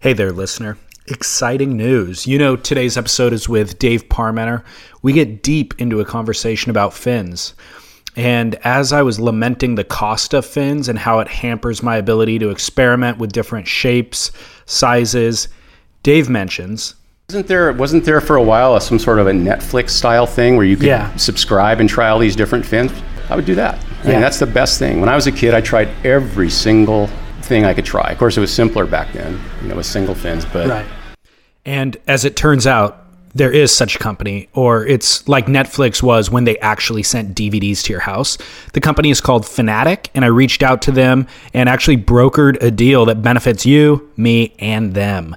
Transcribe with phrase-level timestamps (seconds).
[0.00, 0.78] Hey there, listener.
[1.06, 2.26] Exciting news.
[2.26, 4.62] You know, today's episode is with Dave Parmenter.
[5.02, 7.54] We get deep into a conversation about fins.
[8.14, 12.38] And as I was lamenting the cost of fins and how it hampers my ability
[12.40, 14.30] to experiment with different shapes,
[14.66, 15.48] sizes,
[16.02, 16.94] Dave mentions
[17.28, 20.56] Wasn't there wasn't there for a while a, some sort of a Netflix style thing
[20.56, 21.14] where you could Yeah.
[21.16, 22.92] subscribe and try all these different fins?
[23.30, 23.74] I would do that.
[24.04, 24.12] I Yeah.
[24.12, 25.00] mean, that's the best thing.
[25.00, 27.10] When I was a kid, I tried every single
[27.48, 28.10] thing I could try.
[28.10, 30.44] Of course, it was simpler back then, you know, with single fins.
[30.44, 30.86] But Right.
[31.64, 36.30] And as it turns out, there is such a company, or it's like Netflix was
[36.30, 38.38] when they actually sent DVDs to your house.
[38.72, 42.70] The company is called Fanatic, and I reached out to them and actually brokered a
[42.70, 45.36] deal that benefits you, me, and them.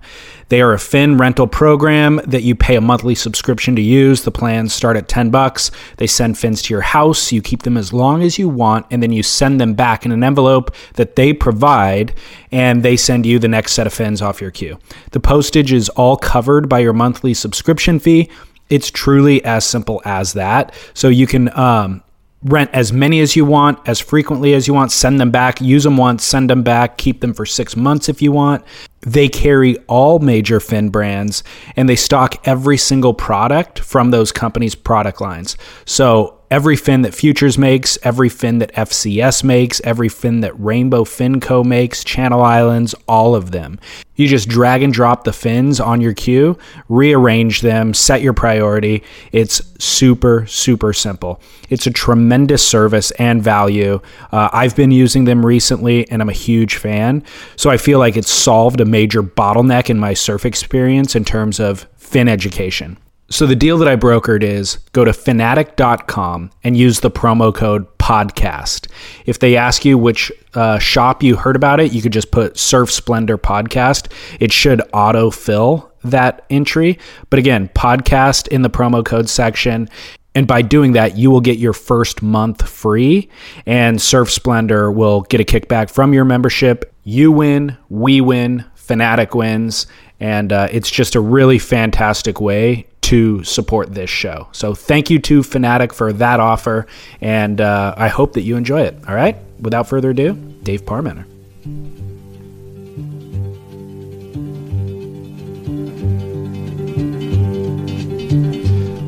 [0.51, 4.23] They are a fin rental program that you pay a monthly subscription to use.
[4.23, 5.71] The plans start at 10 bucks.
[5.95, 7.31] They send fins to your house.
[7.31, 10.11] You keep them as long as you want, and then you send them back in
[10.11, 12.13] an envelope that they provide,
[12.51, 14.77] and they send you the next set of fins off your queue.
[15.11, 18.29] The postage is all covered by your monthly subscription fee.
[18.69, 20.75] It's truly as simple as that.
[20.93, 22.03] So you can um,
[22.43, 25.85] rent as many as you want, as frequently as you want, send them back, use
[25.85, 28.65] them once, send them back, keep them for six months if you want.
[29.01, 31.43] They carry all major fin brands
[31.75, 35.57] and they stock every single product from those companies' product lines.
[35.85, 41.05] So every fin that Futures makes, every fin that FCS makes, every fin that Rainbow
[41.05, 43.79] Finco makes, Channel Islands, all of them.
[44.15, 46.57] You just drag and drop the fins on your queue,
[46.89, 49.01] rearrange them, set your priority.
[49.31, 51.41] It's super, super simple.
[51.69, 54.01] It's a tremendous service and value.
[54.31, 57.23] Uh, I've been using them recently and I'm a huge fan.
[57.55, 61.61] So I feel like it's solved a major bottleneck in my surf experience in terms
[61.61, 62.97] of fin education.
[63.31, 67.87] So the deal that I brokered is go to fanatic.com and use the promo code
[67.97, 68.91] podcast.
[69.25, 72.59] If they ask you which uh, shop you heard about it, you could just put
[72.59, 74.11] Surf Splendor podcast.
[74.41, 76.99] It should auto fill that entry.
[77.29, 79.87] But again, podcast in the promo code section.
[80.35, 83.29] And by doing that, you will get your first month free,
[83.65, 86.93] and Surf Splendor will get a kickback from your membership.
[87.05, 89.87] You win, we win, Fanatic wins,
[90.19, 94.47] and uh, it's just a really fantastic way to support this show.
[94.51, 96.87] So thank you to Fanatic for that offer,
[97.19, 98.95] and uh, I hope that you enjoy it.
[99.07, 101.25] All right, without further ado, Dave Parmenter.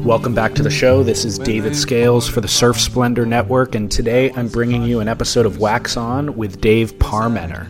[0.03, 1.01] Welcome back to the show.
[1.01, 5.07] This is David Scales for the Surf Splendor Network, and today I'm bringing you an
[5.07, 7.69] episode of Wax On with Dave Parmenter.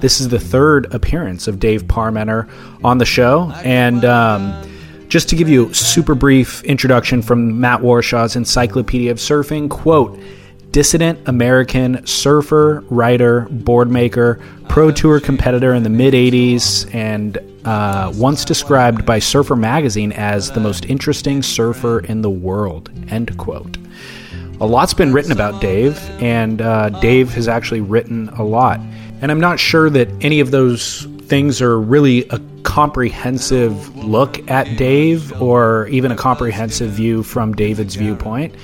[0.00, 2.48] This is the third appearance of Dave Parmenter
[2.82, 4.54] on the show, and um,
[5.14, 10.18] just to give you a super brief introduction from Matt Warshaw's Encyclopedia of Surfing, quote,
[10.72, 18.10] dissident American surfer, writer, board maker, pro tour competitor in the mid 80s, and uh,
[18.16, 22.90] once described by Surfer Magazine as the most interesting surfer in the world.
[23.08, 23.78] End quote.
[24.60, 28.80] A lot's been written about Dave, and uh, Dave has actually written a lot.
[29.20, 34.76] And I'm not sure that any of those things are really a comprehensive look at
[34.76, 38.54] Dave or even a comprehensive view from David's viewpoint.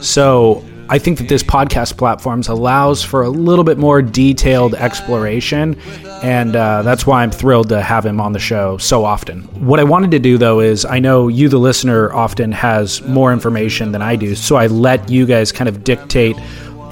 [0.00, 5.78] So I think that this podcast platforms allows for a little bit more detailed exploration,
[6.22, 9.42] and uh, that's why I'm thrilled to have him on the show so often.
[9.66, 13.34] What I wanted to do though is I know you, the listener, often has more
[13.34, 16.36] information than I do, so I let you guys kind of dictate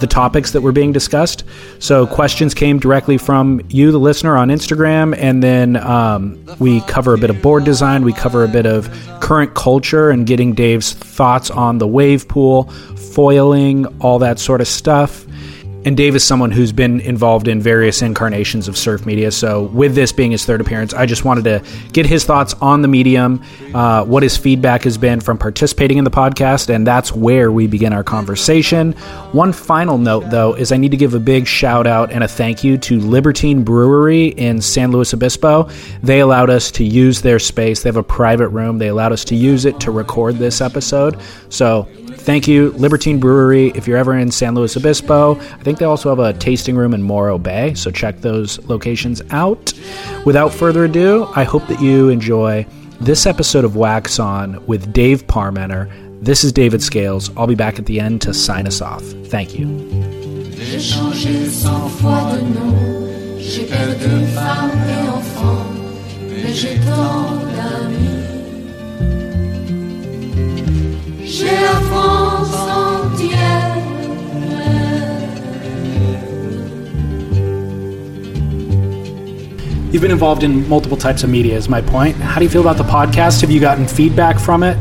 [0.00, 1.44] the topics that were being discussed.
[1.78, 7.14] So questions came directly from you, the listener, on Instagram, and then um, we cover
[7.14, 8.90] a bit of board design, we cover a bit of
[9.20, 12.64] current culture, and getting Dave's thoughts on the wave pool,
[13.14, 15.26] foiling, all that sort of stuff.
[15.86, 19.30] And Dave is someone who's been involved in various incarnations of surf media.
[19.30, 22.82] So, with this being his third appearance, I just wanted to get his thoughts on
[22.82, 23.40] the medium,
[23.72, 27.68] uh, what his feedback has been from participating in the podcast, and that's where we
[27.68, 28.94] begin our conversation.
[29.30, 32.28] One final note, though, is I need to give a big shout out and a
[32.28, 35.70] thank you to Libertine Brewery in San Luis Obispo.
[36.02, 38.78] They allowed us to use their space, they have a private room.
[38.78, 41.20] They allowed us to use it to record this episode.
[41.48, 41.86] So,
[42.18, 43.68] Thank you, Libertine Brewery.
[43.74, 46.92] If you're ever in San Luis Obispo, I think they also have a tasting room
[46.92, 49.72] in Morro Bay, so check those locations out.
[50.24, 52.66] Without further ado, I hope that you enjoy
[53.00, 55.90] this episode of Wax On with Dave Parmenter.
[56.20, 57.30] This is David Scales.
[57.36, 59.02] I'll be back at the end to sign us off.
[59.02, 59.66] Thank you.
[66.56, 66.78] J'ai
[79.96, 81.56] You've been involved in multiple types of media.
[81.56, 82.16] Is my point?
[82.16, 83.40] How do you feel about the podcast?
[83.40, 84.76] Have you gotten feedback from it?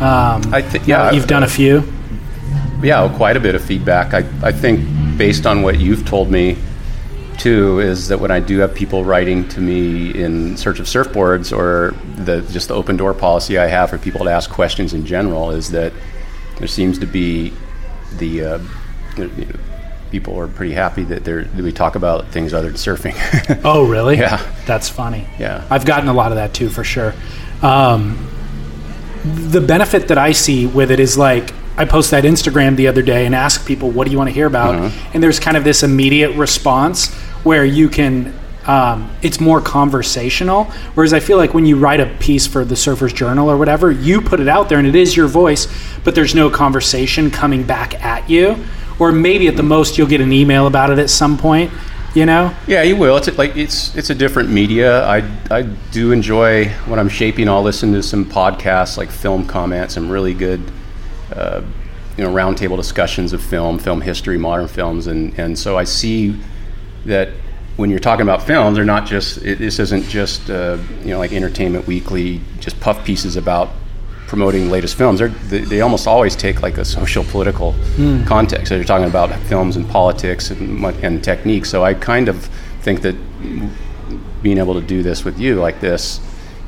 [0.00, 1.82] Um, I think yeah, you've done a few.
[2.82, 4.14] Yeah, quite a bit of feedback.
[4.14, 4.80] I I think
[5.18, 6.56] based on what you've told me
[7.38, 11.56] too is that when I do have people writing to me in search of surfboards
[11.56, 15.06] or the just the open door policy I have for people to ask questions in
[15.06, 15.92] general is that
[16.58, 17.52] there seems to be
[18.16, 18.58] the uh,
[19.16, 19.46] you know,
[20.10, 23.14] people are pretty happy that, that we talk about things other than surfing.
[23.64, 24.16] oh, really?
[24.16, 25.26] Yeah, that's funny.
[25.38, 27.14] Yeah, I've gotten a lot of that too, for sure.
[27.62, 28.28] Um,
[29.24, 33.02] the benefit that I see with it is like I post that Instagram the other
[33.02, 35.10] day and ask people, "What do you want to hear about?" Mm-hmm.
[35.14, 37.14] And there's kind of this immediate response
[37.44, 38.34] where you can.
[38.66, 40.64] Um, it's more conversational.
[40.92, 43.90] Whereas I feel like when you write a piece for the Surfer's Journal or whatever,
[43.90, 45.66] you put it out there and it is your voice,
[46.04, 48.62] but there's no conversation coming back at you
[48.98, 51.70] or maybe at the most you'll get an email about it at some point
[52.14, 55.18] you know yeah you will it's like it's it's a different media i
[55.50, 60.08] i do enjoy when i'm shaping i'll listen to some podcasts like film comments some
[60.08, 60.60] really good
[61.34, 61.62] uh,
[62.16, 66.38] you know roundtable discussions of film film history modern films and and so i see
[67.08, 67.28] that
[67.76, 71.18] when you're talking about films they're not just it, this isn't just uh, you know
[71.18, 73.70] like entertainment weekly just puff pieces about
[74.28, 78.24] promoting latest films, they, they almost always take like a social political mm.
[78.26, 78.68] context.
[78.68, 81.64] So you're talking about films and politics and, and technique.
[81.64, 82.44] So I kind of
[82.82, 83.16] think that
[84.42, 86.20] being able to do this with you like this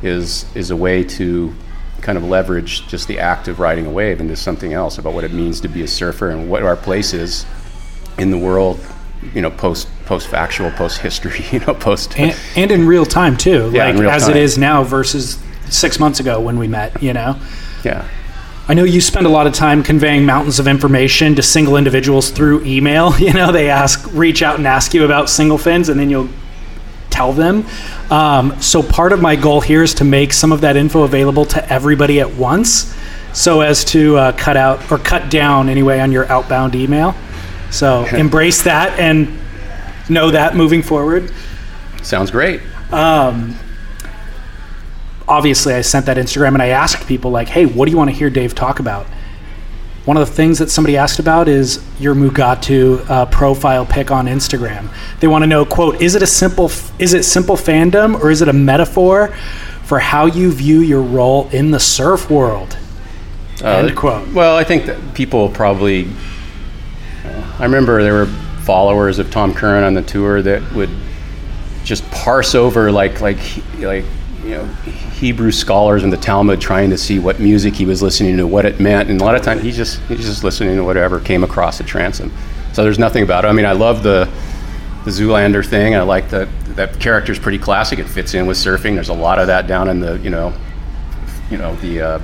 [0.03, 1.55] is is a way to
[2.01, 5.23] kind of leverage just the act of riding a wave into something else about what
[5.23, 7.47] it means to be a surfer and what our place is
[8.19, 8.81] in the world
[9.35, 13.37] you know post post factual post history you know post and, and, in real time
[13.37, 14.31] too yeah, like as time.
[14.31, 15.39] it is now versus
[15.73, 17.39] six months ago when we met, you know?
[17.85, 18.07] Yeah.
[18.69, 22.31] I know you spend a lot of time conveying mountains of information to single individuals
[22.31, 23.13] through email.
[23.19, 26.29] You know, they ask, reach out and ask you about single fins, and then you'll
[27.11, 27.67] tell them.
[28.11, 31.45] Um, so part of my goal here is to make some of that info available
[31.47, 32.95] to everybody at once,
[33.33, 37.15] so as to uh, cut out or cut down anyway on your outbound email.
[37.71, 39.39] So embrace that and
[40.09, 41.33] know that moving forward.
[42.03, 42.61] Sounds great.
[42.93, 43.57] Um,
[45.29, 48.11] obviously I sent that Instagram and I asked people like, "Hey, what do you want
[48.11, 49.07] to hear Dave talk about?"
[50.07, 54.27] One of the things that somebody asked about is your Mugatu uh, profile pic on
[54.27, 54.89] Instagram.
[55.21, 58.43] They want to know, quote, is it a simple is it simple fandom or is
[58.43, 59.29] it a metaphor
[59.85, 62.77] for how you view your role in the surf world?
[63.63, 64.33] Uh, End quote.
[64.33, 66.09] Well, I think that people probably.
[67.61, 68.27] I remember there were
[68.63, 70.89] followers of Tom Curren on the tour that would
[71.85, 73.37] just parse over like like
[73.79, 74.07] like
[74.43, 78.39] you know Hebrew scholars in the Talmud trying to see what music he was listening
[78.39, 80.85] to, what it meant, and a lot of times he just he's just listening to
[80.85, 82.33] whatever came across the transom.
[82.73, 83.49] So there's nothing about it.
[83.49, 84.27] I mean, I love the
[85.05, 85.95] the Zoolander thing.
[85.95, 87.99] I like that that character's pretty classic.
[87.99, 88.95] It fits in with surfing.
[88.95, 90.55] There's a lot of that down in the you know
[91.51, 92.19] you know the uh,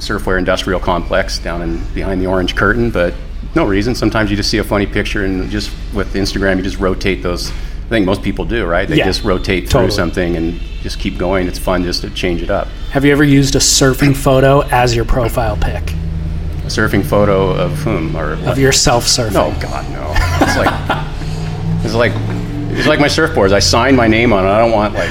[0.00, 3.14] surfwear industrial complex down in behind the orange curtain, but
[3.54, 3.94] no reason.
[3.94, 7.50] Sometimes you just see a funny picture and just with Instagram you just rotate those
[7.50, 8.88] I think most people do, right?
[8.88, 9.90] They yeah, just rotate through totally.
[9.90, 11.46] something and just keep going.
[11.46, 12.68] It's fun just to change it up.
[12.90, 15.90] Have you ever used a surfing photo as your profile pic?
[15.92, 18.52] A surfing photo of whom or what?
[18.52, 19.34] of yourself surfing?
[19.34, 20.10] No, God, no.
[20.40, 21.04] It's like
[21.84, 22.12] it's like
[22.78, 23.52] it's like my surfboards.
[23.52, 24.48] I sign my name on it.
[24.48, 25.10] I don't want like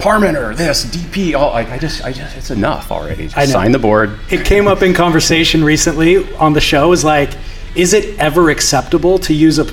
[0.00, 1.38] Parmenter, this DP.
[1.38, 3.24] All I, I just, I just, it's enough already.
[3.24, 3.52] Just I know.
[3.52, 4.18] sign the board.
[4.30, 6.90] It came up in conversation recently on the show.
[6.92, 7.30] Is like,
[7.74, 9.66] is it ever acceptable to use a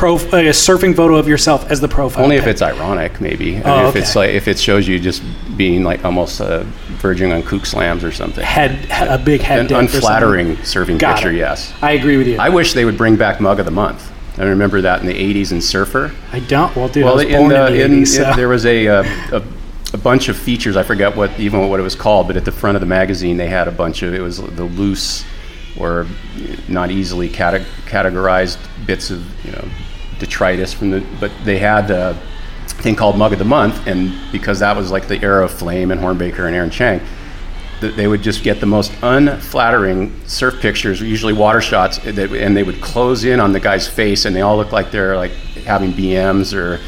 [0.00, 2.24] pro, a surfing photo of yourself as the profile.
[2.24, 2.44] Only pic.
[2.44, 3.58] if it's ironic, maybe.
[3.58, 5.22] I oh, mean, if it's like if it shows you just
[5.56, 6.64] being like almost uh,
[7.00, 8.42] verging on kook slams or something.
[8.42, 9.70] Head, a big head.
[9.70, 11.30] An unflattering surfing Got picture.
[11.30, 11.36] It.
[11.36, 12.38] Yes, I agree with you.
[12.38, 14.10] I wish they would bring back mug of the month.
[14.38, 16.14] I remember that in the '80s in Surfer.
[16.32, 16.74] I don't.
[16.74, 17.98] Well, dude, well, I was in the, in the 80s.
[17.98, 18.32] In, so.
[18.36, 19.42] there was a, uh, a
[19.92, 20.76] a bunch of features.
[20.76, 23.36] I forget what even what it was called, but at the front of the magazine
[23.36, 25.24] they had a bunch of it was the loose
[25.80, 26.06] or
[26.68, 29.68] not easily cate- categorized bits of you know
[30.18, 32.14] detritus from the, but they had a
[32.66, 35.90] thing called Mug of the Month, and because that was like the era of Flame
[35.90, 37.00] and Hornbaker and Aaron Chang,
[37.80, 42.16] that they would just get the most unflattering surf pictures, usually water shots, and
[42.56, 45.32] they would close in on the guy's face, and they all look like they're like
[45.64, 46.80] having BMs or.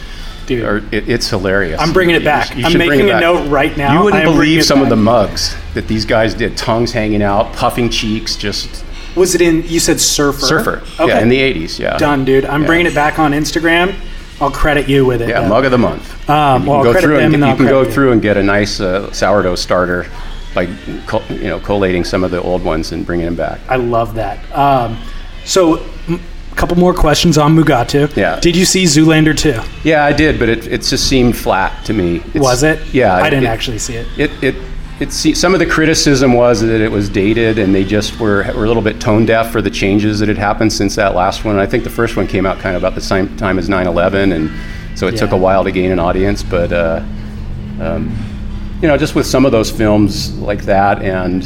[0.56, 1.80] Dude, or it, it's hilarious.
[1.80, 2.50] I'm bringing it back.
[2.54, 3.98] You, you I'm making a note right now.
[3.98, 6.56] You wouldn't believe some of the mugs that these guys did.
[6.56, 8.84] Tongues hanging out, puffing cheeks, just
[9.16, 9.62] was it in?
[9.64, 10.46] You said Surfer.
[10.46, 10.82] Surfer.
[11.02, 11.08] Okay.
[11.08, 11.78] Yeah, in the '80s.
[11.78, 11.96] Yeah.
[11.98, 12.44] Done, dude.
[12.44, 12.66] I'm yeah.
[12.66, 13.94] bringing it back on Instagram.
[14.40, 15.28] I'll credit you with it.
[15.28, 16.28] Yeah, mug of the month.
[16.28, 19.12] Um, well, go through and, and you can go through and get a nice uh,
[19.12, 20.06] sourdough starter
[20.54, 23.60] by you know collating some of the old ones and bringing them back.
[23.68, 24.38] I love that.
[24.56, 24.98] Um,
[25.44, 25.84] so
[26.56, 28.14] couple more questions on Mugatu.
[28.16, 28.38] Yeah.
[28.40, 29.60] Did you see Zoolander 2?
[29.88, 32.16] Yeah, I did, but it, it just seemed flat to me.
[32.16, 32.78] It's- Was it?
[32.94, 33.14] Yeah.
[33.14, 34.06] I didn't it- actually see it.
[34.18, 34.54] It it
[35.00, 38.44] it se- some of the criticism was that it was dated and they just were
[38.54, 41.44] were a little bit tone deaf for the changes that had happened since that last
[41.44, 41.58] one.
[41.58, 44.32] I think the first one came out kind of about the same time as 9/11,
[44.32, 44.50] and
[44.94, 46.42] so it took a while to gain an audience.
[46.44, 47.02] But uh,
[47.80, 48.14] um,
[48.80, 51.42] you know, just with some of those films like that and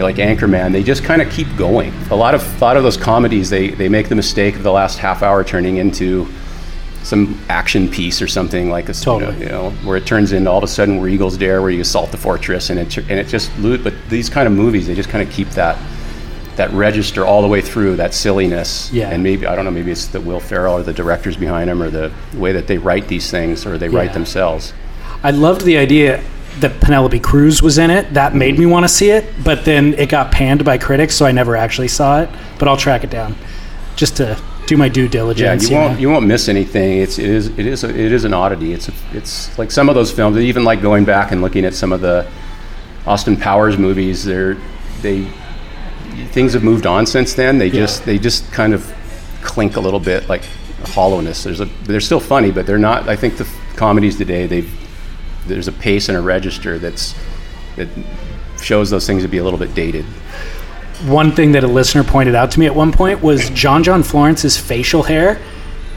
[0.00, 1.92] like Anchorman, they just kind of keep going.
[2.10, 4.72] A lot of a lot of those comedies, they they make the mistake of the
[4.72, 6.28] last half hour turning into
[7.02, 9.38] some action piece or something like a Totally.
[9.40, 11.80] you know, where it turns into all of a sudden we're Eagles Dare, where you
[11.80, 13.82] assault the fortress, and it and it just loot.
[13.82, 15.78] But these kind of movies, they just kind of keep that
[16.56, 18.90] that register all the way through that silliness.
[18.92, 19.08] Yeah.
[19.10, 21.82] And maybe I don't know, maybe it's the Will Ferrell or the directors behind them,
[21.82, 23.98] or the way that they write these things, or they Yeah.
[23.98, 24.72] write themselves.
[25.22, 26.20] I loved the idea
[26.58, 28.12] that Penelope Cruz was in it.
[28.14, 31.24] That made me want to see it, but then it got panned by critics, so
[31.24, 32.28] I never actually saw it.
[32.58, 33.36] But I'll track it down
[33.96, 35.68] just to do my due Yeah, diligence.
[35.70, 35.98] you won't know?
[35.98, 36.98] you won't miss anything.
[36.98, 38.72] It's it is it is a, it is an oddity.
[38.72, 40.36] It's a, it's like some of those films.
[40.38, 42.26] Even like going back and looking at some of the
[43.06, 44.24] Austin Powers movies.
[44.24, 44.56] They're
[45.02, 45.26] they
[46.32, 47.58] things have moved on since then.
[47.58, 48.94] They just they just kind of
[49.42, 50.42] clink a little bit like
[50.88, 51.42] hollowness.
[51.44, 53.08] There's a they're still funny, but they're not.
[53.08, 54.64] I think the comedies today they
[55.50, 57.14] there's a pace and a register that's
[57.76, 57.88] that
[58.60, 60.04] shows those things to be a little bit dated.
[61.06, 64.02] One thing that a listener pointed out to me at one point was John John
[64.02, 65.40] Florence's facial hair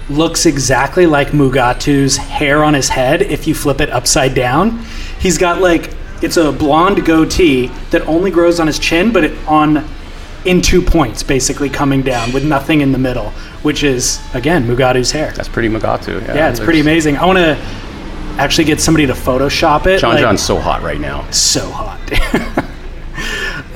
[0.09, 4.79] looks exactly like Mugatu's hair on his head if you flip it upside down.
[5.19, 9.47] He's got like it's a blonde goatee that only grows on his chin, but it
[9.47, 9.85] on
[10.45, 13.29] in two points, basically coming down with nothing in the middle,
[13.61, 15.31] which is again Mugatu's hair.
[15.31, 16.21] That's pretty Mugatu.
[16.27, 17.17] Yeah, it's pretty amazing.
[17.17, 17.55] I want to
[18.37, 19.99] actually get somebody to Photoshop it.
[19.99, 21.29] John like- John's so hot right now.
[21.31, 21.99] so hot.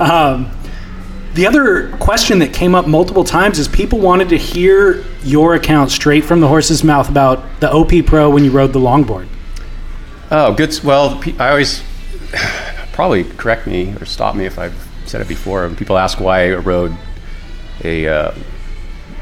[0.00, 0.50] um,
[1.34, 5.90] the other question that came up multiple times is people wanted to hear your account
[5.90, 9.28] straight from the horse's mouth about the OP Pro when you rode the longboard.
[10.30, 10.78] Oh, good.
[10.82, 11.82] Well, I always
[12.92, 15.68] probably correct me or stop me if I've said it before.
[15.70, 16.94] People ask why I rode
[17.84, 18.34] a uh,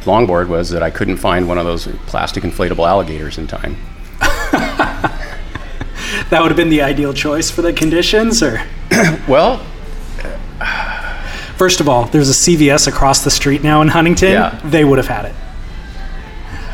[0.03, 3.77] longboard, was that I couldn't find one of those plastic inflatable alligators in time.
[6.31, 8.63] That would have been the ideal choice for the conditions, or
[9.29, 9.65] Well,
[10.61, 11.23] uh,
[11.57, 14.33] first of all, there's a CVS across the street now in Huntington.
[14.33, 14.61] Yeah.
[14.65, 15.35] They would have had it.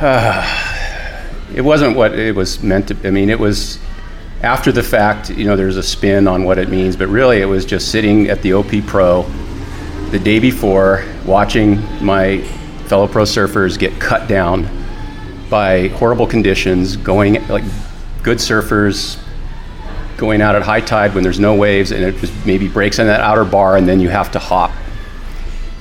[0.00, 2.96] Uh, it wasn't what it was meant to.
[3.06, 3.78] I mean, it was
[4.42, 5.30] after the fact.
[5.30, 8.28] You know, there's a spin on what it means, but really, it was just sitting
[8.28, 9.22] at the OP Pro
[10.10, 12.40] the day before, watching my
[12.86, 14.68] fellow pro surfers get cut down
[15.48, 17.64] by horrible conditions, going like
[18.22, 19.18] good surfers
[20.16, 23.06] going out at high tide when there's no waves, and it just maybe breaks on
[23.06, 24.70] that outer bar, and then you have to hop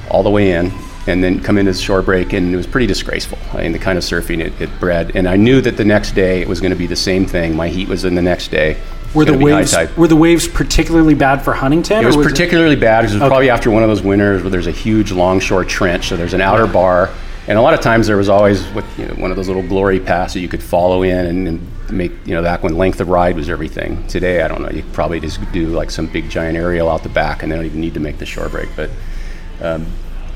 [0.10, 0.72] all the way in
[1.08, 3.80] and then come into the shore break and it was pretty disgraceful I mean the
[3.80, 6.60] kind of surfing it, it bred and I knew that the next day it was
[6.62, 8.78] going to be the same thing my heat was in the next day
[9.16, 12.06] Were the gonna be high waves were the waves particularly bad for Huntington?
[12.06, 13.30] It or was particularly bad because it was Okay.
[13.30, 16.10] probably after one of those winters where there's a huge longshore trench.
[16.10, 17.10] So there's an outer bar,
[17.48, 19.64] and a lot of times there was always what, you know, one of those little
[19.64, 23.00] glory paths that you could follow in and, and make you know back when length
[23.02, 24.06] of ride was everything.
[24.08, 24.70] Today I don't know.
[24.70, 27.66] You probably just do like some big giant aerial out the back, and they don't
[27.66, 28.70] even need to make the shore break.
[28.76, 28.90] But
[29.62, 29.86] um,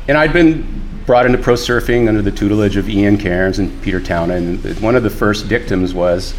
[0.07, 4.01] and I'd been brought into pro surfing under the tutelage of Ian Cairns and Peter
[4.01, 4.65] Townend.
[4.65, 6.33] And one of the first dictums was,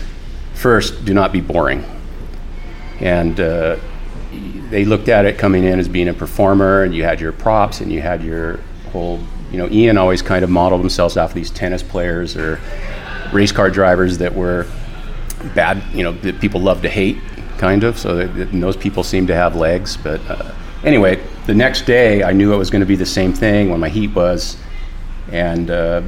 [0.55, 1.85] first, do not be boring
[3.01, 3.77] and uh,
[4.71, 7.81] they looked at it coming in as being a performer, and you had your props,
[7.81, 8.59] and you had your
[8.93, 9.21] whole.
[9.53, 12.61] You know, Ian always kind of modeled themselves off these tennis players or
[13.33, 14.67] race car drivers that were
[15.55, 15.83] bad.
[15.93, 17.19] You know, that people love to hate,
[17.59, 17.99] kind of.
[17.99, 19.97] So that, those people seem to have legs.
[19.97, 20.53] But uh,
[20.85, 23.81] anyway, the next day, I knew it was going to be the same thing when
[23.81, 24.57] my heat was,
[25.31, 25.71] and.
[25.71, 26.03] Uh,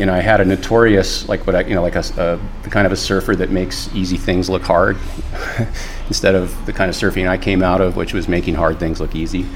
[0.00, 2.92] and I had a notorious, like what I, you know, like a the kind of
[2.92, 4.96] a surfer that makes easy things look hard,
[6.08, 8.98] instead of the kind of surfing I came out of, which was making hard things
[8.98, 9.46] look easy.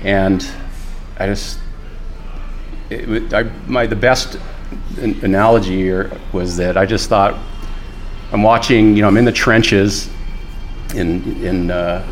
[0.00, 0.46] And
[1.18, 1.58] I just,
[2.88, 4.38] it, I, my the best
[4.98, 7.38] analogy or, was that I just thought
[8.32, 10.10] I'm watching, you know, I'm in the trenches
[10.94, 12.04] in in uh,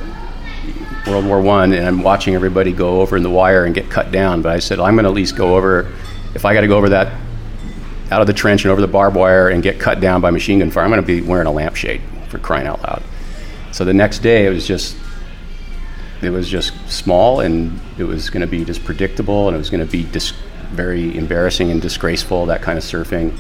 [1.07, 4.11] World War One, and I'm watching everybody go over in the wire and get cut
[4.11, 4.43] down.
[4.43, 5.93] But I said I'm going to at least go over.
[6.35, 7.13] If I got to go over that
[8.11, 10.59] out of the trench and over the barbed wire and get cut down by machine
[10.61, 13.03] gun fire, I'm going to be wearing a lampshade for crying out loud.
[13.73, 14.97] So the next day, it was just
[16.23, 19.71] it was just small, and it was going to be just predictable, and it was
[19.71, 20.33] going to be dis-
[20.71, 22.47] very embarrassing and disgraceful.
[22.47, 23.37] That kind of surfing.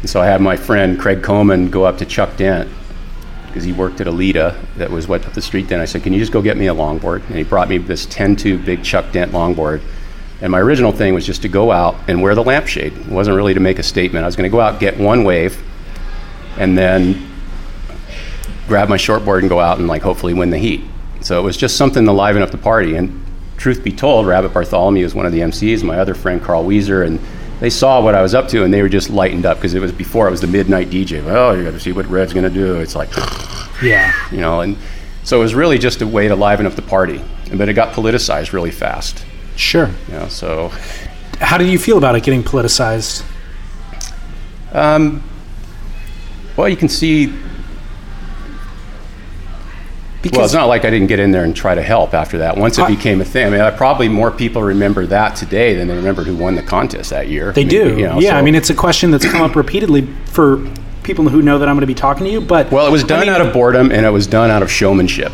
[0.00, 2.70] And so I had my friend Craig Coleman go up to Chuck Dent
[3.46, 5.80] because he worked at Alita that was what up the street then.
[5.80, 7.26] I said, Can you just go get me a longboard?
[7.26, 9.82] And he brought me this 10 tube big Chuck Dent longboard
[10.40, 12.92] And my original thing was just to go out and wear the lampshade.
[12.92, 14.24] It wasn't really to make a statement.
[14.24, 15.60] I was going to go out, get one wave,
[16.56, 17.28] and then
[18.68, 20.82] grab my shortboard and go out and like hopefully win the heat.
[21.20, 22.94] So it was just something to liven up the party.
[22.94, 23.24] And
[23.56, 27.04] truth be told, Rabbit Bartholomew was one of the MCs, my other friend Carl Weezer,
[27.06, 27.18] and
[27.60, 29.80] they saw what I was up to and they were just lightened up because it
[29.80, 31.22] was before I was the midnight DJ.
[31.24, 32.76] Oh, you got to see what Red's going to do.
[32.80, 33.08] It's like,
[33.82, 34.12] Yeah.
[34.30, 34.76] you know, and
[35.24, 37.20] so it was really just a way to liven up the party.
[37.54, 39.24] But it got politicized really fast.
[39.56, 39.90] Sure.
[40.08, 40.68] You know, so
[41.40, 43.24] How do you feel about it getting politicized?
[44.72, 45.22] Um,
[46.56, 47.32] well, you can see.
[50.32, 52.56] Well, it's not like I didn't get in there and try to help after that.
[52.56, 55.74] Once it I- became a thing, I mean, I probably more people remember that today
[55.74, 57.52] than they remember who won the contest that year.
[57.52, 57.96] They I mean, do.
[57.98, 60.66] you know, yeah, so- I mean, it's a question that's come up repeatedly for
[61.04, 62.40] people who know that I'm going to be talking to you.
[62.40, 64.62] But Well, it was I done mean, out of boredom and it was done out
[64.62, 65.32] of showmanship.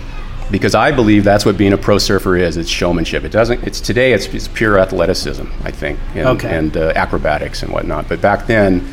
[0.51, 2.59] Because I believe that's what being a pro surfer is.
[2.59, 3.25] It's showmanship.
[3.25, 3.65] It doesn't.
[3.65, 4.13] It's today.
[4.13, 6.55] It's, it's pure athleticism, I think, and, Okay.
[6.57, 8.09] and uh, acrobatics and whatnot.
[8.09, 8.87] But back then,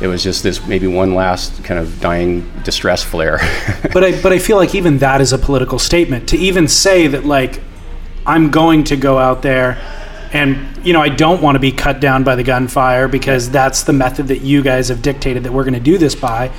[0.00, 3.38] it was just this maybe one last kind of dying distress flare.
[3.92, 7.06] But I but I feel like even that is a political statement to even say
[7.06, 7.60] that like
[8.26, 9.78] I'm going to go out there
[10.32, 13.84] and you know I don't want to be cut down by the gunfire because that's
[13.84, 16.50] the method that you guys have dictated that we're going to do this by.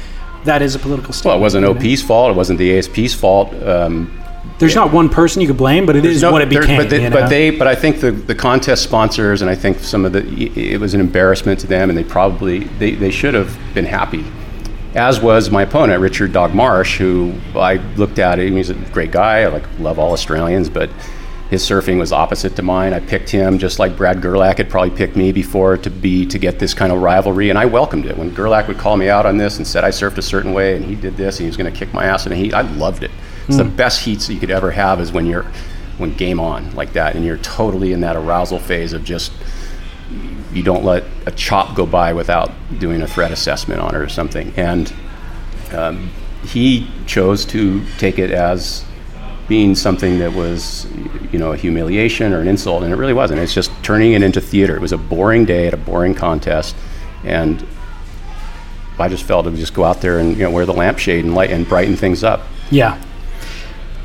[0.46, 1.32] That is a political statement.
[1.32, 1.66] well, it wasn't?
[1.66, 2.32] OP's fault.
[2.32, 3.54] It wasn't the ASP's fault.
[3.64, 4.12] Um,
[4.58, 6.78] There's not one person you could blame, but it is No, what it became.
[6.78, 9.80] But they, you but they, but I think the, the contest sponsors, and I think
[9.80, 10.22] some of the,
[10.56, 14.24] it was an embarrassment to them, and they probably they, they should have been happy.
[14.94, 18.40] As was my opponent, Richard Dog Marsh, who I looked at.
[18.40, 19.42] Him, he's a great guy.
[19.42, 20.90] I like love all Australians, but
[21.50, 22.94] his surfing was opposite to mine.
[22.94, 26.40] I picked him just like Brad Gerlach had probably picked me before to be to
[26.40, 28.18] get this kind of rivalry, and I welcomed it.
[28.18, 30.78] When Gerlach would call me out on this and said I surfed a certain way
[30.78, 32.54] and he did this and he was going to kick my ass in a heat,
[32.54, 33.12] I loved it.
[33.48, 35.46] It's the best heats you could ever have is when you're
[35.98, 39.32] when game on like that and you're totally in that arousal phase of just
[40.52, 44.10] you don't let a chop go by without doing a threat assessment on it or
[44.10, 44.54] something.
[44.56, 44.92] And
[45.74, 46.10] um,
[46.44, 48.86] he chose to take it as
[49.48, 50.88] being something that was,
[51.32, 53.40] you know, a humiliation or an insult, and it really wasn't.
[53.40, 54.76] It's just turning it into theater.
[54.76, 56.76] It was a boring day at a boring contest,
[57.24, 57.66] and
[58.98, 61.36] I just felt to just go out there and you know wear the lampshade and
[61.36, 62.44] light and brighten things up.
[62.72, 63.00] yeah.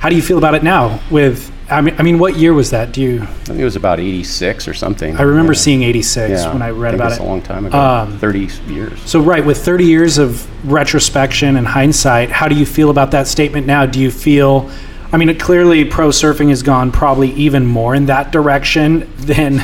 [0.00, 0.98] How do you feel about it now?
[1.10, 2.90] With I mean, I mean, what year was that?
[2.90, 3.22] Do you?
[3.22, 5.16] I think it was about '86 or something.
[5.16, 5.58] I remember Yeah.
[5.58, 7.20] seeing '86 Yeah, when I read think about it.
[7.20, 7.78] a long time ago.
[7.78, 8.98] Um, 30 years.
[9.04, 13.28] So, right, with 30 years of retrospection and hindsight, how do you feel about that
[13.28, 13.86] statement now?
[13.86, 14.68] Do you feel,
[15.12, 19.62] I mean, clearly pro surfing has gone probably even more in that direction than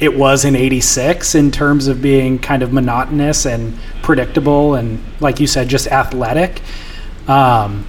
[0.00, 5.38] it was in 86 in terms of being kind of monotonous and predictable and, like
[5.40, 6.62] you said, just athletic.
[7.28, 7.84] Um,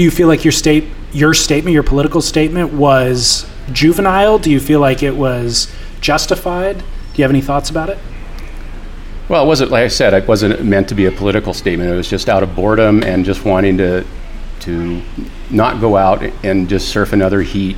[0.00, 4.58] do you feel like your state your statement your political statement was juvenile do you
[4.58, 6.84] feel like it was justified do
[7.16, 7.98] you have any thoughts about it
[9.28, 10.14] Well, it wasn't like I said.
[10.14, 11.90] It wasn't meant to be a political statement.
[11.90, 14.06] It was just out of boredom and just wanting to
[14.60, 15.02] to
[15.50, 17.76] not go out and just surf another heat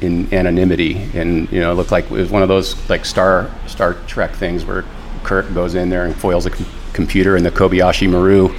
[0.00, 1.08] in anonymity.
[1.14, 4.32] And you know, it looked like it was one of those like Star Star Trek
[4.34, 4.84] things where
[5.22, 8.52] Kirk goes in there and foils a com- computer and the Kobayashi Maru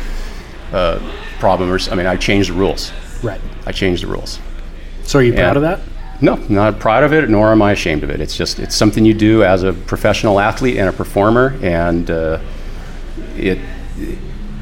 [0.71, 0.97] uh,
[1.41, 1.69] problem.
[1.69, 2.93] Or, I mean, I changed the rules.
[3.21, 4.39] Right I changed the rules.
[5.03, 5.79] so are you proud of that
[6.21, 8.21] No, not proud of it, nor am I ashamed of it.
[8.21, 12.39] It's just it's something you do as a professional athlete and a performer, and uh,
[13.35, 13.57] it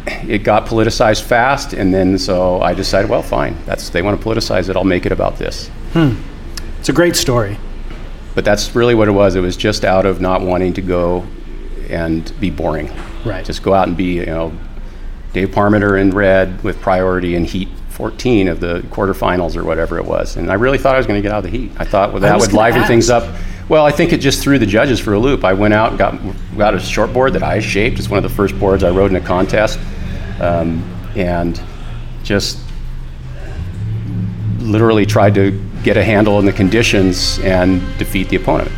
[0.06, 4.26] it got politicized fast, and then so I decided, well, fine, that's they want to
[4.28, 5.68] politicize it, I'll make it about this.
[5.94, 6.14] Hmm.
[6.80, 7.58] it's a great story
[8.36, 9.36] But that's really what it was.
[9.36, 11.26] It was just out of not wanting to go
[11.90, 12.92] and be boring.
[13.26, 13.44] Right.
[13.44, 14.54] Just go out and be, you know,
[15.34, 20.06] Dave Parmenter in red with priority and Heat 14 of the quarterfinals or whatever it
[20.06, 20.38] was.
[20.38, 21.72] And I really thought I was going to get out of the heat.
[21.78, 23.36] I thought well, that would liven things up.
[23.68, 25.44] Well, I think it just threw the judges for a loop.
[25.44, 26.18] I went out and got,
[26.58, 28.00] got a short board that I shaped.
[28.00, 29.78] It's one of the first boards I rode in a contest.
[30.40, 30.82] Um,
[31.18, 31.62] and
[32.24, 32.58] just
[34.60, 35.52] literally tried to
[35.84, 38.72] get a handle on the conditions and defeat the opponent.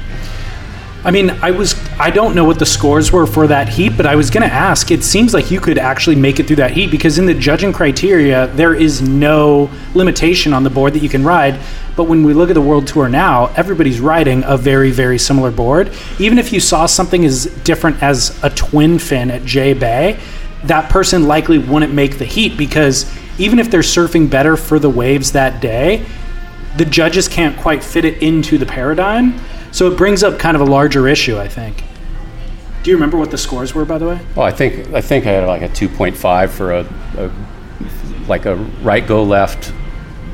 [1.03, 4.05] I mean, I was I don't know what the scores were for that heat, but
[4.05, 4.91] I was going to ask.
[4.91, 7.73] It seems like you could actually make it through that heat because in the judging
[7.73, 11.59] criteria, there is no limitation on the board that you can ride.
[11.95, 15.49] But when we look at the World Tour now, everybody's riding a very very similar
[15.49, 15.91] board.
[16.19, 20.19] Even if you saw something as different as a twin fin at J Bay,
[20.65, 24.89] that person likely wouldn't make the heat because even if they're surfing better for the
[24.89, 26.05] waves that day,
[26.77, 29.39] the judges can't quite fit it into the paradigm.
[29.71, 31.83] So it brings up kind of a larger issue, I think.
[32.83, 34.19] Do you remember what the scores were, by the way?
[34.35, 37.31] Well, I think I think I had like a 2.5 for a, a
[38.27, 39.73] like a right go left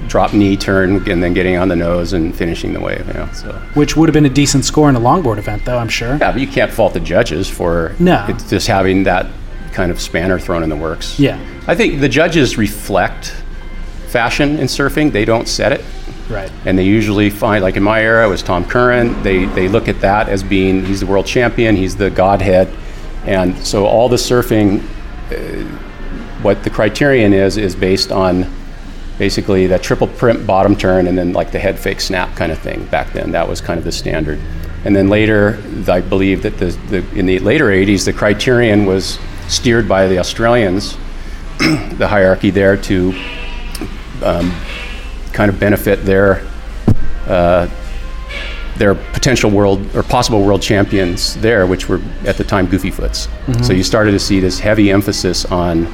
[0.08, 3.06] drop knee turn and then getting on the nose and finishing the wave.
[3.08, 5.78] You know, so Which would have been a decent score in a longboard event, though,
[5.78, 6.16] I'm sure.
[6.16, 8.26] yeah, but you can't fault the judges for No.
[8.30, 9.28] it's just having that
[9.74, 11.20] kind of spanner thrown in the works.
[11.20, 11.38] Yeah.
[11.68, 13.36] I think the judges reflect
[14.08, 15.12] fashion in surfing.
[15.12, 15.84] They don't set it.
[16.30, 16.52] Right.
[16.66, 19.24] and they usually find like in my era it was Tom Curren.
[19.24, 22.68] They, they look at that as being he's the world champion he's the godhead.
[23.26, 24.84] And so all the surfing
[25.32, 25.64] uh,
[26.42, 28.46] what the criterion is is based on
[29.18, 32.60] basically that triple print bottom turn and then like the head fake snap kind of
[32.60, 33.32] thing back then.
[33.32, 34.40] That was kind of the standard.
[34.84, 39.18] And then later i believe that the, the in the later 80s the criterion was
[39.48, 40.98] steered by the australians
[41.60, 43.14] the hierarchy there to
[45.38, 46.42] kind of benefit their
[47.28, 47.70] uh,
[48.78, 53.28] their potential world or possible world champions there, which were at the time Goofy Foots.
[53.62, 55.88] So you started to see this heavy emphasis on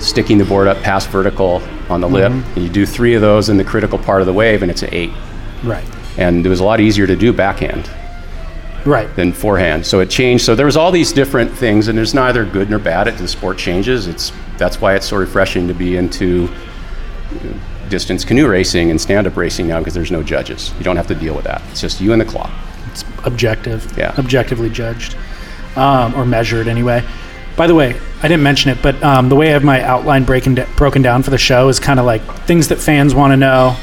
[0.00, 2.32] sticking the board up past vertical on the lip.
[2.32, 4.82] And you do three of those in the critical part of the wave, and it's
[4.82, 5.12] an eight.
[5.62, 5.84] Right.
[6.16, 7.88] And it was a lot easier to do backhand
[8.84, 9.14] Right.
[9.14, 9.86] than forehand.
[9.86, 10.44] So it changed.
[10.44, 13.06] So there was all these different things, and there's neither good nor bad.
[13.08, 14.06] It the sport changes.
[14.08, 16.48] It's that's why it's so refreshing to be into
[17.92, 20.72] distance canoe racing and stand-up racing now because there's no judges.
[20.78, 21.62] You don't have to deal with that.
[21.70, 22.50] It's just you and the clock.
[22.90, 23.80] It's objective.
[23.98, 24.14] Yeah.
[24.18, 25.14] Objectively judged.
[25.76, 27.04] Um, or measured, anyway.
[27.54, 30.24] By the way, I didn't mention it, but um, the way I have my outline
[30.24, 33.36] breaking broken down for the show is kind of like things that fans want to
[33.36, 33.76] know,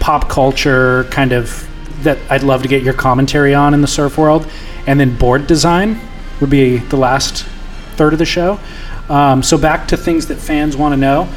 [0.00, 1.68] pop culture, kind of
[2.02, 4.46] that I'd love to get your commentary on in the surf world,
[4.86, 6.00] and then board design
[6.40, 7.44] would be the last
[7.96, 8.58] third of the show.
[9.10, 11.28] Um, so back to things that fans want to know.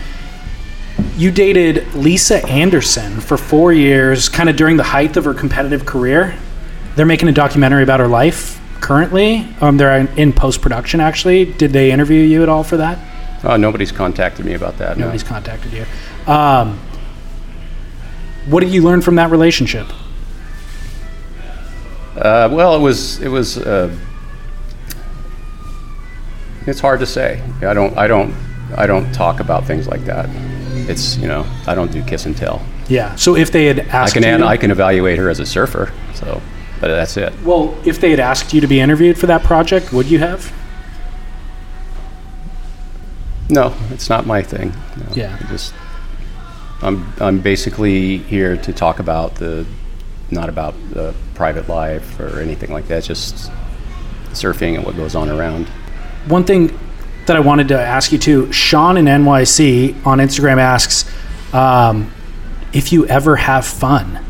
[1.15, 5.86] You dated Lisa Andersen for four years, kind of during the height of her competitive
[5.86, 6.36] career.
[6.95, 9.47] They're making a documentary about her life currently.
[9.62, 11.45] Um, they're in- post production, actually.
[11.45, 12.97] Did they interview you at all for that?
[13.43, 14.97] Oh, nobody's contacted me about that.
[14.97, 15.06] No.
[15.06, 15.86] Nobody's contacted you.
[16.32, 16.80] Um,
[18.47, 19.88] what did you learn from that relationship?
[22.15, 23.58] Uh, well, it was it was.
[23.58, 23.95] Uh,
[26.67, 27.41] it's hard to say.
[27.62, 28.34] I don't I don't
[28.78, 30.30] I don't talk about things like that.
[30.89, 32.61] It's you know I don't do kiss and tell.
[32.87, 33.15] Yeah.
[33.15, 35.91] So if they had asked, I can you, I can evaluate her as a surfer.
[36.13, 36.41] So,
[36.79, 37.33] but that's it.
[37.43, 40.51] well, if they had asked you to be interviewed for that project, would you have?
[43.49, 44.73] No, it's not my thing.
[44.97, 45.05] No.
[45.13, 45.37] Yeah.
[45.39, 45.73] I just
[46.81, 49.65] I'm I'm basically here to talk about the
[50.31, 53.03] not about the private life or anything like that.
[53.03, 53.51] Just
[54.31, 55.67] surfing and what goes on around.
[56.27, 56.77] One thing
[57.25, 61.09] that I wanted to ask you too, Sean in NYC on Instagram asks
[61.53, 62.12] um,
[62.73, 64.23] if you ever have fun.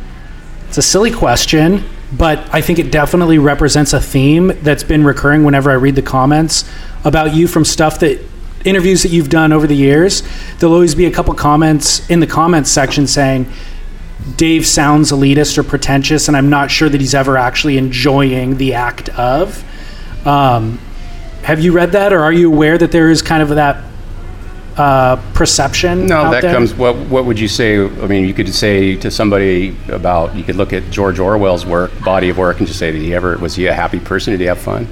[0.67, 5.43] It's a silly question, but I think it definitely represents a theme that's been recurring
[5.43, 6.69] whenever I read the comments
[7.03, 8.19] about you from stuff that
[8.65, 10.23] interviews that you've done over the years.
[10.57, 13.51] There'll always be a couple comments in the comments section saying,
[14.37, 18.73] Dave sounds elitist or pretentious, and I'm not sure that he's ever actually enjoying the
[18.73, 19.63] act of.
[20.25, 20.79] Um,
[21.43, 23.83] have you read that, or are you aware that there is kind of that
[24.77, 26.07] uh, perception?
[26.07, 26.53] No, that there?
[26.53, 26.73] comes.
[26.73, 27.77] What What would you say?
[27.77, 30.35] I mean, you could say to somebody about.
[30.35, 33.13] You could look at George Orwell's work, body of work, and just say, did he
[33.13, 33.37] ever?
[33.37, 34.31] Was he a happy person?
[34.31, 34.87] Did he have fun?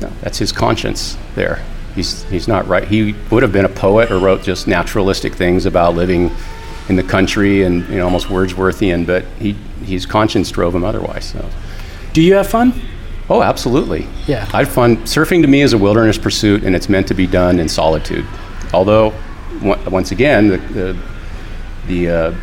[0.00, 1.64] No, that's his conscience there.
[1.94, 2.86] He's he's not right.
[2.86, 6.30] He would have been a poet or wrote just naturalistic things about living
[6.88, 9.52] in the country and you know almost Wordsworthian, but he
[9.84, 11.24] his conscience drove him otherwise.
[11.30, 11.48] So.
[12.12, 12.74] Do you have fun?
[13.30, 14.06] Oh, absolutely.
[14.26, 14.48] Yeah.
[14.52, 17.58] I find surfing to me is a wilderness pursuit, and it's meant to be done
[17.60, 18.26] in solitude.
[18.74, 19.12] Although,
[19.62, 20.96] on- once again, the the,
[21.86, 22.34] the uh,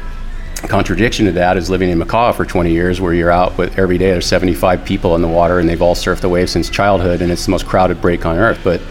[0.68, 3.98] contradiction to that is living in Makaha for 20 years, where you're out with every
[3.98, 4.12] day.
[4.12, 7.32] There's 75 people in the water, and they've all surfed the wave since childhood, and
[7.32, 8.60] it's the most crowded break on earth.
[8.64, 8.82] But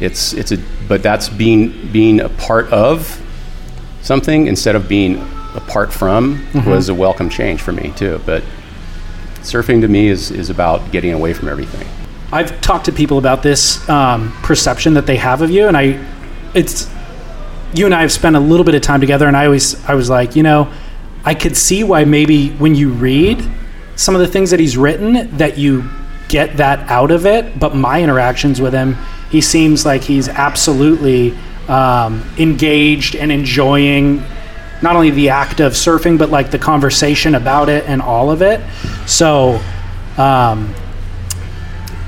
[0.00, 3.20] it's it's a but that's being being a part of
[4.02, 5.18] something instead of being
[5.54, 8.20] apart from was a welcome change for me too.
[8.24, 8.42] But
[9.42, 11.86] surfing to me is, is about getting away from everything.
[12.32, 16.04] I've talked to people about this um, perception that they have of you, and I,
[16.54, 16.88] it's
[17.74, 19.94] you and I have spent a little bit of time together, and I always I
[19.94, 20.72] was like, you know,
[21.24, 23.44] I could see why maybe when you read
[23.96, 25.84] some of the things that he's written that you
[26.28, 28.96] get that out of it, but my interactions with him,
[29.30, 31.36] he seems like he's absolutely
[31.68, 34.22] um, engaged and enjoying
[34.82, 38.42] not only the act of surfing, but like the conversation about it and all of
[38.42, 38.60] it.
[39.06, 39.60] So.
[40.16, 40.74] Um,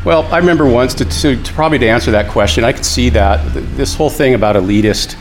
[0.05, 3.09] Well, I remember once to, to, to probably to answer that question, I could see
[3.11, 5.17] that th- this whole thing about elitist.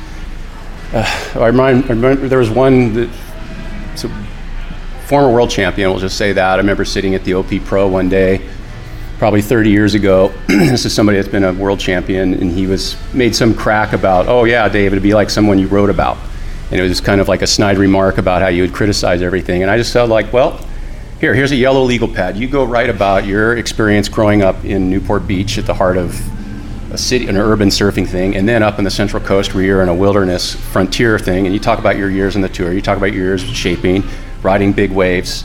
[0.91, 3.09] Uh, I, remind, I remember there was one that,
[3.95, 4.09] so
[5.05, 5.91] former world champion.
[5.91, 6.53] We'll just say that.
[6.53, 8.41] I remember sitting at the OP Pro one day,
[9.19, 10.33] probably 30 years ago.
[10.47, 14.27] this is somebody that's been a world champion, and he was made some crack about,
[14.27, 16.17] oh yeah, Dave, it'd be like someone you wrote about.
[16.71, 19.61] And it was kind of like a snide remark about how you would criticize everything.
[19.61, 20.65] And I just felt like, well,
[21.19, 22.37] here, here's a yellow legal pad.
[22.37, 26.19] You go write about your experience growing up in Newport Beach at the heart of
[26.91, 29.81] a city, an urban surfing thing, and then up in the Central Coast where you're
[29.83, 32.73] in a wilderness frontier thing, and you talk about your years in the tour.
[32.73, 34.03] You talk about your years shaping,
[34.41, 35.43] riding big waves,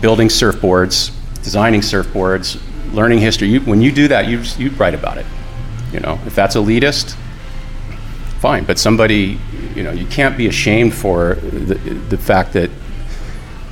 [0.00, 2.60] building surfboards, designing surfboards,
[2.94, 3.48] learning history.
[3.48, 5.26] You, when you do that, you you write about it.
[5.92, 7.16] You know, if that's elitist,
[8.38, 8.64] fine.
[8.64, 9.38] But somebody,
[9.80, 11.74] you know, you can't be ashamed for the,
[12.10, 12.68] the fact that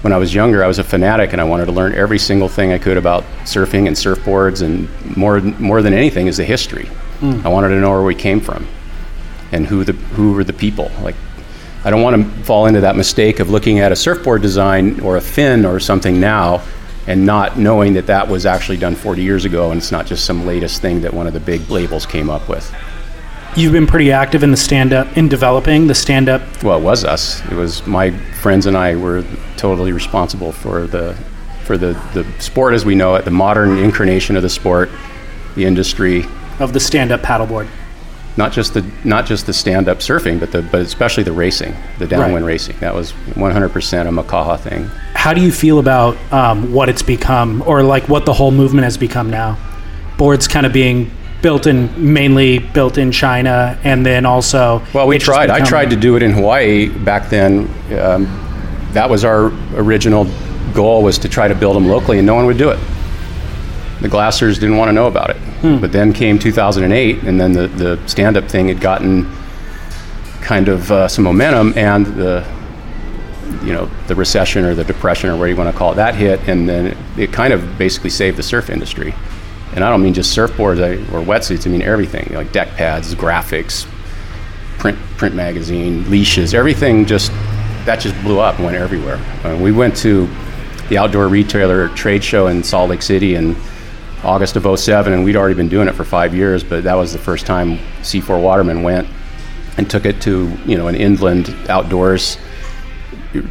[0.00, 2.48] when I was younger, I was a fanatic and I wanted to learn every single
[2.48, 6.86] thing I could about surfing and surfboards, and more more than anything is the history.
[7.20, 7.46] Hmm.
[7.46, 8.66] I wanted to know where we came from
[9.52, 10.90] and who the who were the people.
[11.02, 11.16] Like,
[11.84, 15.18] I don't want to fall into that mistake of looking at a surfboard design or
[15.18, 16.62] a fin or something now
[17.06, 20.24] and not knowing that that was actually done 40 years ago and it's not just
[20.24, 22.74] some latest thing that one of the big labels came up with.
[23.56, 26.42] You've been pretty active in the stand up, in developing the stand up.
[26.62, 27.40] Well, it was us.
[27.50, 29.24] It was my friends and I were
[29.56, 31.14] totally responsible for the
[31.64, 34.88] for the, the sport as we know it, the modern incarnation of the sport,
[35.54, 36.24] the industry,
[36.60, 37.68] Of the stand up paddleboard.
[38.38, 41.74] not just the not just the stand up surfing, but the but especially the racing,
[41.98, 42.52] the downwind Right.
[42.52, 42.76] racing.
[42.80, 44.84] That was 100% a Makaha thing.
[45.14, 48.84] How do you feel about um, what it's become, or like what the whole movement
[48.84, 49.58] has become now?
[50.16, 51.10] Boards kind of being
[51.42, 54.82] built in mainly built in China, and then also.
[54.92, 55.50] Well, we tried.
[55.50, 57.68] I tried to do it in Hawaii back then.
[57.98, 58.44] Um,
[58.92, 60.26] that was our original
[60.74, 62.78] goal was to try to build them locally, and no one would do it.
[64.00, 65.36] The Glassers didn't want to know about it.
[65.36, 65.78] Hmm.
[65.78, 69.28] But then came 2008, and then the, the stand-up thing had gotten
[70.40, 72.46] kind of uh, some momentum, and the
[73.62, 76.14] you know the recession or the depression or whatever you want to call it that
[76.14, 79.14] hit, and then it, it kind of basically saved the surf industry.
[79.74, 80.80] And I don't mean just surfboards
[81.12, 81.66] or wetsuits.
[81.66, 83.86] I mean everything, like deck pads, graphics,
[84.78, 87.30] print print magazine, leashes, everything just
[87.84, 89.16] that just blew up and went everywhere.
[89.44, 90.28] Uh, we went to
[90.88, 93.56] the outdoor retailer trade show in Salt Lake City in
[94.24, 97.12] August of 07 and we'd already been doing it for 5 years, but that was
[97.12, 99.08] the first time C4 Waterman went
[99.76, 102.36] and took it to, you know, an inland outdoors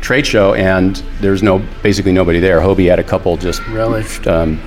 [0.02, 2.60] trade show and there's no basically nobody there.
[2.60, 4.28] Hobie had a couple just relished.
[4.28, 4.60] um,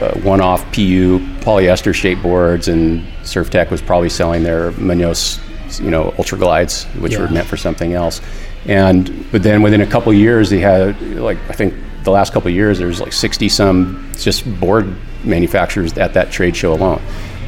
[0.00, 5.40] uh, one-off PU polyester shape boards, and Surf Tech was probably selling their Munoz,
[5.80, 8.20] you know, Ultra Glides, which were meant for something else.
[8.66, 12.50] And but then within a couple years, they had like I think the last couple
[12.50, 17.02] years there's like 60 some just board manufacturers at that trade show alone.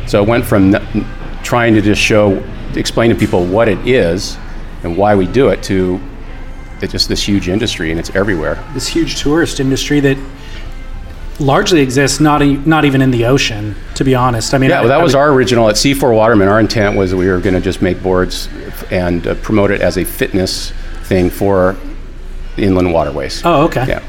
[0.06, 1.06] So it went from n-
[1.42, 2.42] trying to just show,
[2.74, 4.36] explain to people what it is
[4.82, 6.00] and why we do it to
[6.82, 8.62] it's just this huge industry and it's everywhere.
[8.72, 10.16] This huge tourist industry that
[11.40, 13.74] largely exists not e- not even in the ocean.
[13.94, 15.76] To be honest, I mean, Yeah, I- well, that I was would- our original at
[15.76, 16.48] C4 Waterman.
[16.48, 18.48] Our intent was we were going to just make boards
[18.90, 20.72] and uh, promote it as a fitness
[21.04, 21.76] thing for
[22.56, 23.42] inland waterways.
[23.44, 23.84] Oh, okay.
[23.88, 24.00] Yeah.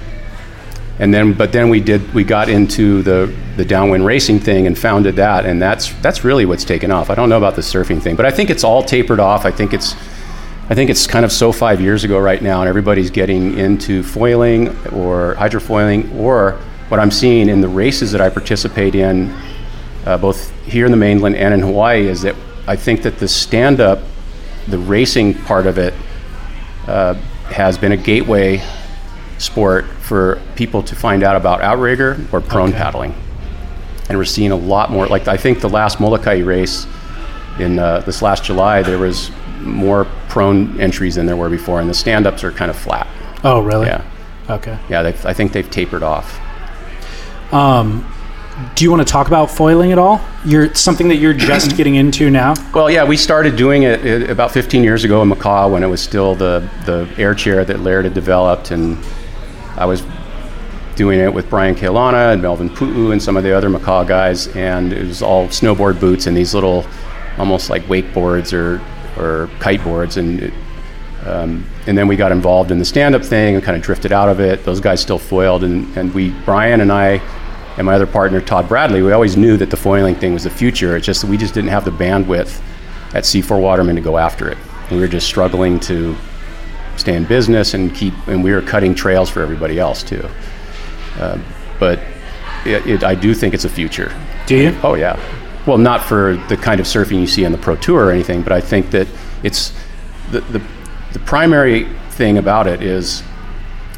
[1.00, 2.14] And then, but then we did.
[2.14, 6.46] We got into the the downwind racing thing and founded that, and that's that's really
[6.46, 7.10] what's taken off.
[7.10, 9.46] I don't know about the surfing thing, but I think it's all tapered off.
[9.46, 9.96] I think it's.
[10.70, 14.04] I think it's kind of so five years ago right now, and everybody's getting into
[14.04, 16.58] foiling or hydrofoiling, or
[16.92, 19.34] what I'm seeing in the races that I participate in,
[20.06, 22.36] uh, both here in the mainland and in Hawaii, is that
[22.68, 24.00] I think that the stand up,
[24.68, 25.94] the racing part of it,
[26.88, 27.14] uh,
[27.46, 28.62] has been a gateway
[29.38, 32.78] sport for people to find out about outrigger or prone Okay.
[32.78, 33.16] paddling.
[34.10, 35.08] And we're seeing a lot more.
[35.08, 36.86] Like I think the last Molokai race
[37.58, 41.90] in uh, this last July, there was more prone entries than there were before, and
[41.90, 43.08] the stand-ups are kind of flat.
[43.46, 43.88] Oh, really?
[43.88, 44.02] Yeah,
[44.50, 44.78] Okay.
[44.90, 45.02] yeah.
[45.24, 46.41] I think they've tapered off.
[48.76, 50.22] Do you want to talk about foiling at all?
[50.46, 52.54] You're something that you're just getting into now.
[52.74, 56.02] Well, yeah, we started doing it about 15 years ago in Makaha when it was
[56.02, 58.98] still the, the air chair that Laird had developed, and
[59.78, 60.04] I was
[60.96, 64.48] doing it with Brian Keaulana and Melvin Pu'u and some of the other Makaha guys,
[64.50, 66.86] and it was all snowboard boots and these little,
[67.38, 68.82] almost like wakeboards or
[69.18, 70.54] or kiteboards, and it,
[71.26, 74.30] um, and then we got involved in the stand-up thing and kind of drifted out
[74.30, 74.64] of it.
[74.64, 77.22] Those guys still foiled, and, and we, Brian and I,
[77.78, 80.50] and my other partner Todd Bradley, we always knew that the foiling thing was the
[80.50, 80.96] future.
[80.96, 82.62] It's just that we just didn't have the bandwidth
[83.14, 84.58] at C4 Waterman to go after it.
[84.84, 86.16] And we were just struggling to
[86.98, 90.28] stay in business and keep, and we were cutting trails for everybody else too.
[91.18, 91.40] Uh,
[91.80, 92.00] but
[92.66, 94.14] it, it, I do think it's a future.
[94.46, 94.78] Do you?
[94.84, 95.20] Oh yeah.
[95.66, 98.42] Well, not for the kind of surfing you see on the Pro Tour or anything,
[98.42, 99.08] but I think that
[99.44, 99.74] it's
[100.32, 100.62] the the,
[101.14, 103.24] the primary thing about it is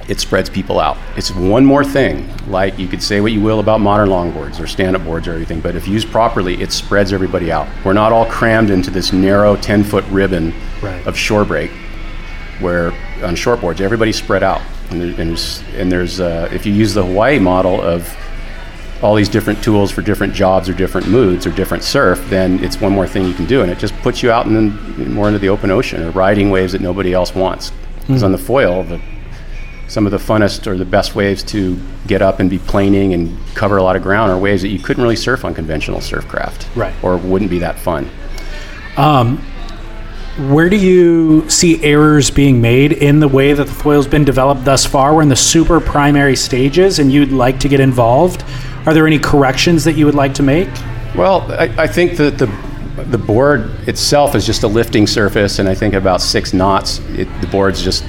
[0.10, 0.98] it spreads people out.
[1.16, 2.30] It's one more thing.
[2.48, 5.62] Like you could say what you will about modern longboards or stand-up boards or everything,
[5.62, 7.68] but if used properly, it spreads everybody out.
[7.86, 11.06] We're not all crammed into this narrow 10-foot ribbon Right.
[11.08, 11.72] of shore break.
[12.60, 12.92] where
[13.24, 14.62] on shortboards everybody's spread out,
[14.92, 18.16] and, there, and there's, and there's uh, if you use the Hawaii model of
[19.02, 22.80] all these different tools for different jobs or different moods or different surf, then it's
[22.80, 25.28] one more thing you can do, and it just puts you out and then more
[25.28, 27.72] into the open ocean or riding waves that nobody else wants.
[28.02, 28.26] Because Hmm.
[28.26, 29.02] on the foil, the,
[29.88, 33.38] some of the funnest or the best waves to get up and be planing and
[33.56, 36.66] cover a lot of ground are waves that you couldn't really surf on conventional surfcraft,
[36.76, 36.94] Right.
[37.04, 38.10] Or wouldn't be that fun.
[38.98, 39.38] Um,
[40.50, 44.66] where do you see errors being made in the way that the foil's been developed
[44.66, 45.14] thus far?
[45.14, 48.44] We're in the super primary stages, and you'd like to get involved.
[48.88, 50.70] Are there any corrections that you would like to make?
[51.16, 52.48] Well, I, I think that the
[53.10, 57.28] the board itself is just a lifting surface, and I think about six knots, it,
[57.42, 58.04] the board's just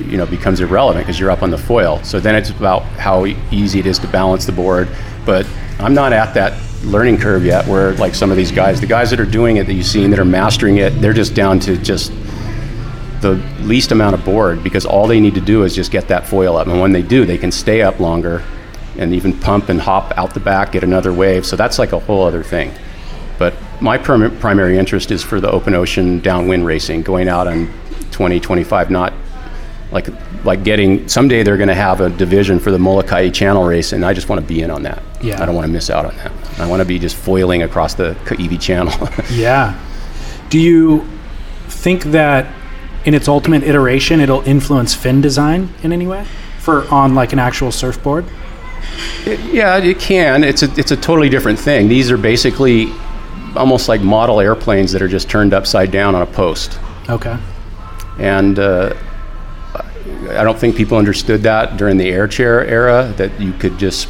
[0.00, 2.02] you know becomes irrelevant because you're up on the foil.
[2.04, 4.88] So then it's about how easy it is to balance the board.
[5.24, 5.46] But
[5.78, 9.10] I'm not at that learning curve yet, where like some of these guys, the guys
[9.10, 11.76] that are doing it that you've seen that are mastering it, they're just down to
[11.76, 12.12] just
[13.20, 16.26] the least amount of board because all they need to do is just get that
[16.26, 16.66] foil up.
[16.66, 18.44] And when they do, they can stay up longer
[18.96, 21.44] and even pump and hop out the back, get another wave.
[21.46, 22.72] So that's like a whole other thing.
[23.38, 27.72] But my prim- primary interest is for the open ocean downwind racing, going out on
[28.10, 29.12] 20, 25 knot.
[29.90, 30.08] Like,
[30.44, 34.04] like getting someday they're going to have a division for the Molokai Channel race, and
[34.04, 35.02] I just want to be in on that.
[35.22, 35.42] Yeah.
[35.42, 36.32] I don't want to miss out on that.
[36.60, 38.92] I want to be just foiling across the Kaiwi Channel.
[39.30, 39.78] Yeah.
[40.50, 41.06] Do you
[41.68, 42.46] think that
[43.04, 46.26] in its ultimate iteration, it'll influence fin design in any way
[46.58, 48.24] for on like an actual surfboard?
[49.24, 50.44] It- yeah, it can.
[50.44, 51.88] It's a it's a totally different thing.
[51.88, 52.92] These are basically
[53.56, 56.78] almost like model airplanes that are just turned upside down on a post.
[57.08, 57.36] Okay.
[58.18, 58.94] And uh,
[60.30, 64.08] I don't think people understood that during the air chair era that you could just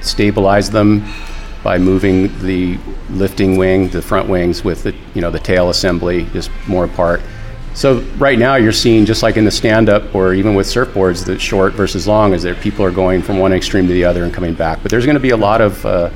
[0.00, 1.04] stabilize them
[1.62, 2.78] by moving the
[3.10, 7.20] lifting wing, the front wings with the you know the tail assembly just more apart.
[7.74, 11.38] So right now you're seeing just like in the stand-up or even with surfboards, the
[11.38, 14.34] short versus long is that people are going from one extreme to the other and
[14.34, 14.82] coming back.
[14.82, 16.10] But there's going to be a lot of uh,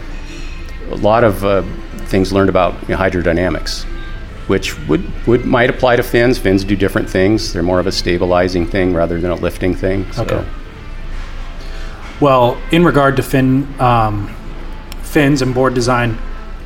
[0.91, 1.63] a lot of uh,
[2.07, 3.87] things learned about you know, hydrodynamics,
[4.47, 6.39] which would, would might apply to fins.
[6.39, 7.53] Fins do different things.
[7.53, 10.11] They're more of a stabilizing thing rather than a lifting thing.
[10.13, 10.25] So.
[10.25, 10.47] Okay.
[12.21, 14.35] Well, in regard to fin um,
[15.03, 16.19] fins and board design,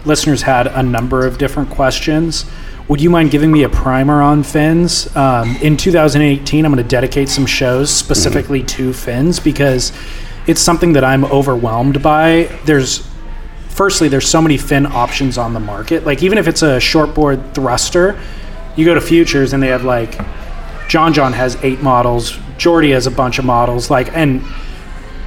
[0.04, 2.44] listeners had a number of different questions.
[2.88, 5.14] Would you mind giving me a primer on fins?
[5.16, 9.92] Um, in 2018, I'm going to dedicate some shows specifically to fins because
[10.46, 12.44] it's something that I'm overwhelmed by.
[12.64, 13.07] There's
[13.78, 16.04] firstly, there's so many fin options on the market.
[16.04, 18.20] Like even if it's a shortboard thruster,
[18.74, 20.18] you go to Futures and they have like
[20.88, 24.42] John John has eight models, Jordy has a bunch of models, like and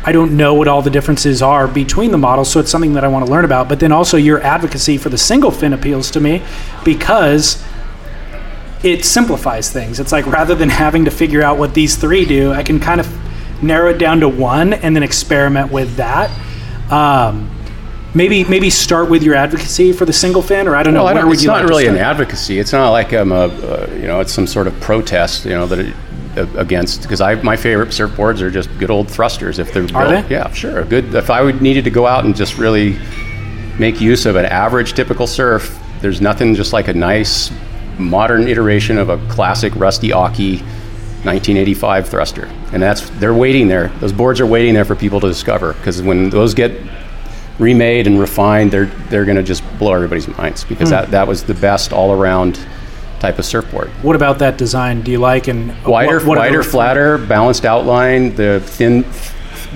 [0.04, 3.06] I don't know what all the differences are between the models, so it's something that
[3.06, 3.70] I want to learn about.
[3.70, 6.44] But then also your advocacy for the single fin appeals to me
[6.84, 7.64] because
[8.84, 10.02] it simplifies things.
[10.02, 13.00] It's like rather than having to figure out what these three do, I can kind
[13.00, 13.08] of
[13.64, 16.30] narrow it down to one and then experiment with that.
[16.92, 17.61] Um,
[18.14, 21.04] maybe maybe start with your advocacy for the single fin, or I don't know.
[21.04, 22.60] Well, I where don't, would it's you not like really an advocacy.
[22.60, 25.66] It's not like I'm a, uh, you know, it's some sort of protest, you know,
[25.68, 25.96] that it,
[26.38, 29.60] uh, against because I my favorite surfboards are just good old thrusters.
[29.60, 30.36] If they're Are built, they?
[30.36, 30.84] yeah, sure.
[30.86, 31.14] Good.
[31.16, 32.98] If I would needed to go out and just really
[33.80, 37.52] make use of an average typical surf, there's nothing just like a nice
[37.98, 40.62] modern iteration of a classic rusty Occy
[41.24, 43.90] 1985 thruster, and that's they're waiting there.
[44.00, 46.72] Those boards are waiting there for people to discover because when those get
[47.62, 50.96] remade and refined, they're they're going to just blow everybody's minds because Hmm.
[50.96, 52.60] that that was the best all around
[53.20, 53.90] type of surfboard.
[54.02, 55.02] What about that design?
[55.02, 59.06] Do you like and Wider, what- what wider, flatter, balanced outline, the thin,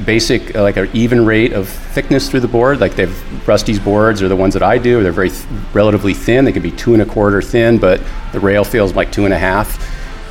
[0.04, 2.82] basic, uh, like an even rate of thickness through the board.
[2.82, 5.04] Like they've Rusty's boards are the ones that I do.
[5.04, 5.44] They're very th-
[5.74, 6.44] relatively thin.
[6.46, 8.02] They can be two and a quarter thin, but
[8.34, 9.78] the rail feels like two and a half.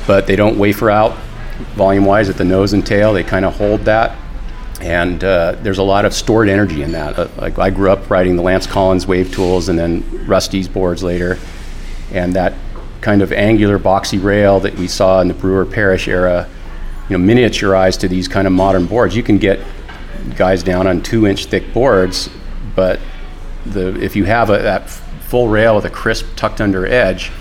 [0.05, 1.15] But they don't wafer out
[1.75, 3.13] volume wise at the nose and tail.
[3.13, 4.11] They kind of hold that.
[4.81, 7.17] And uh, there's a lot of stored energy in that.
[7.17, 11.01] Uh, like I grew up riding the Lance Collins wave tools and then Rusty's boards
[11.01, 11.39] later.
[12.11, 12.53] And that
[13.01, 16.49] kind of angular boxy rail that we saw in the Brewer Parrish era,
[17.09, 19.15] you know, miniaturized to these kind of modern boards.
[19.15, 19.59] You can get
[20.35, 22.29] guys down on two inch thick boards,
[22.75, 22.99] but
[23.65, 27.31] the if you have a, that full rail with a crisp tucked under edge,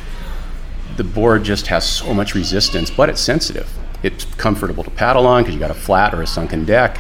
[0.97, 3.71] the board just has so much resistance, but it's sensitive.
[4.03, 6.99] It's comfortable to paddle on because you got a flat or a sunken deck.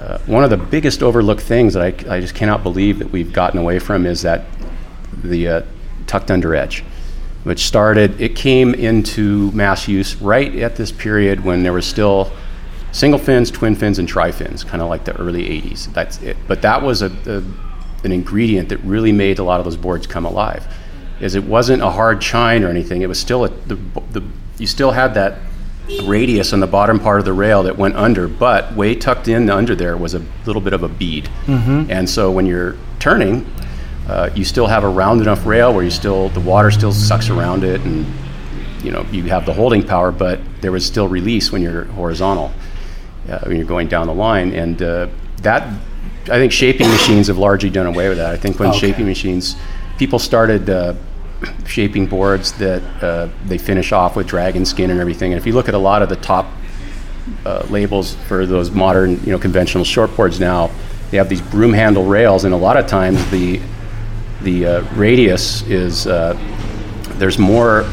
[0.00, 3.32] Uh, one of the biggest overlooked things that I, I just cannot believe that we've
[3.32, 4.46] gotten away from is that
[5.12, 5.62] the uh,
[6.06, 6.82] tucked under edge,
[7.44, 12.32] which started, it came into mass use right at this period when there was still
[12.92, 15.92] single fins, twin fins, and tri fins, kind of like the early 80s.
[15.92, 16.38] That's it.
[16.48, 17.42] But that was a, a,
[18.04, 20.66] an ingredient that really made a lot of those boards come alive.
[21.20, 23.02] Is it wasn't a hard chine or anything.
[23.02, 23.74] It was still a, the,
[24.12, 24.22] the
[24.58, 25.38] you still had that
[26.04, 29.50] radius on the bottom part of the rail that went under, but way tucked in
[29.50, 31.28] under there was a little bit of a bead.
[31.90, 33.46] And so when you're turning,
[34.08, 37.28] uh, you still have a round enough rail where you still the water still sucks
[37.28, 38.06] around it, and
[38.82, 42.50] you know you have the holding power, but there was still release when you're horizontal
[43.28, 45.06] uh, when you're going down the line, and uh,
[45.42, 45.62] that
[46.24, 48.32] I think shaping machines have largely done away with that.
[48.32, 48.78] I think when Okay.
[48.78, 49.54] shaping machines,
[49.98, 50.94] people started uh,
[51.66, 55.32] shaping boards that uh, they finish off with dragon skin and everything.
[55.32, 56.46] And if you look at a lot of the top
[57.44, 60.70] uh, labels for those modern, you know, conventional short boards now,
[61.10, 63.60] they have these broom handle rails, and a lot of times the
[64.42, 66.34] the uh, radius is uh,
[67.18, 67.84] there's more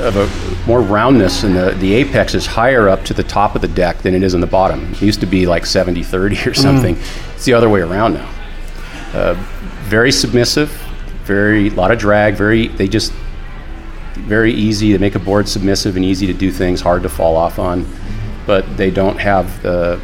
[0.00, 3.62] of a more roundness and the, the apex is higher up to the top of
[3.62, 4.92] the deck than it is on the bottom.
[4.92, 6.96] It used to be like 70 30 or something.
[7.34, 8.30] It's the other way around now.
[9.12, 9.34] Uh,
[9.84, 10.70] very submissive,
[11.24, 13.12] very a lot of drag, very they just
[14.14, 17.36] very easy to make a board submissive and easy to do things, hard to fall
[17.36, 17.86] off on,
[18.46, 20.00] but they don't have the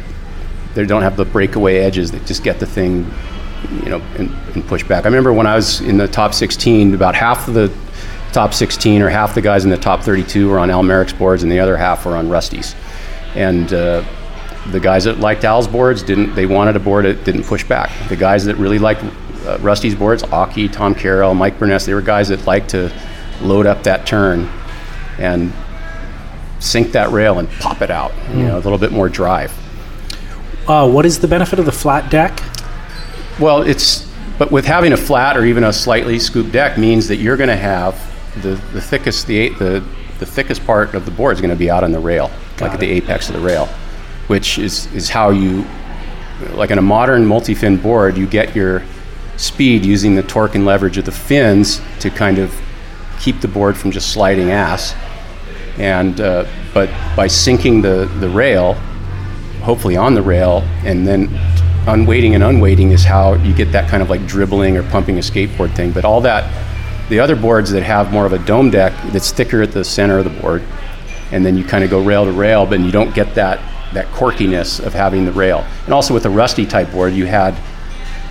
[0.73, 3.11] they don't have the breakaway edges that just get the thing,
[3.83, 5.03] you know, and, and push back.
[5.03, 7.73] I remember when I was in the top 16, about half of the
[8.31, 11.43] top 16 or half the guys in the top 32 were on Al Merrick's boards,
[11.43, 12.73] and the other half were on Rusty's.
[13.35, 14.03] And uh,
[14.71, 16.35] the guys that liked Al's boards didn't.
[16.35, 17.91] They wanted a board that didn't push back.
[18.09, 19.03] The guys that really liked
[19.45, 22.91] uh, Rusty's boards, Occy, Tom Carroll, Mike Burness, they were guys that liked to
[23.41, 24.49] load up that turn
[25.17, 25.51] and
[26.59, 28.11] sink that rail and pop it out.
[28.31, 29.51] You know, a little bit more drive.
[30.67, 32.41] Uh, what is the benefit of the flat deck?
[33.39, 37.17] Well, it's but with having a flat or even a slightly scooped deck means that
[37.17, 37.95] you're going to have
[38.41, 39.83] the, the thickest the the
[40.19, 42.29] the thickest part of the board is going to be out on the rail,
[42.59, 43.65] like at the apex of the rail,
[44.27, 45.65] which is is how you
[46.53, 48.83] like in a modern multi-fin board, you get your
[49.41, 52.53] speed using the torque and leverage of the fins to kind of
[53.19, 54.95] keep the board from just sliding ass.
[55.77, 58.73] And uh, but by sinking the the rail,
[59.63, 61.29] hopefully on the rail, and then
[61.87, 65.21] unweighting and unweighting is how you get that kind of like dribbling or pumping a
[65.21, 65.91] skateboard thing.
[65.91, 66.43] But all that,
[67.09, 70.19] the other boards that have more of a dome deck that's thicker at the center
[70.19, 70.61] of the board,
[71.31, 73.59] and then you kind of go rail to rail, but you don't get that
[73.93, 75.65] that corkiness of having the rail.
[75.85, 77.55] And also with the rusty type board, you had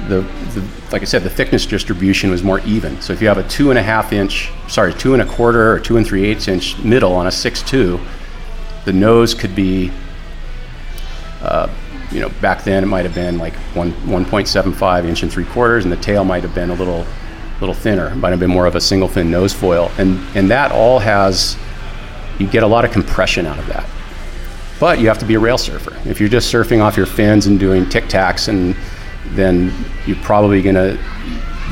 [0.09, 0.21] the,
[0.55, 3.01] the like I said, the thickness distribution was more even.
[3.01, 5.73] So if you have a two and a half inch, sorry, two and a quarter
[5.73, 8.01] or two and three eighths inch middle on a six two,
[8.85, 9.91] the nose could be
[11.43, 11.69] uh,
[12.11, 15.85] you know, back then it might have been like one 1.75 inch and three quarters,
[15.85, 17.07] and the tail might have been a little,
[17.61, 18.15] little thinner.
[18.17, 21.57] Might have been more of a single fin nose foil, and and that all has,
[22.39, 23.87] you get a lot of compression out of that.
[24.81, 25.97] But you have to be a rail surfer.
[26.09, 28.75] If you're just surfing off your fins and doing tic tacs, and
[29.33, 29.73] then
[30.07, 30.99] you're probably gonna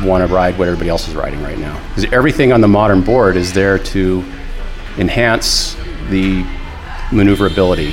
[0.03, 3.01] want to ride what everybody else is riding right now, because everything on the modern
[3.03, 4.25] board is there to
[4.99, 5.77] enhance
[6.11, 6.45] the
[7.13, 7.93] maneuverability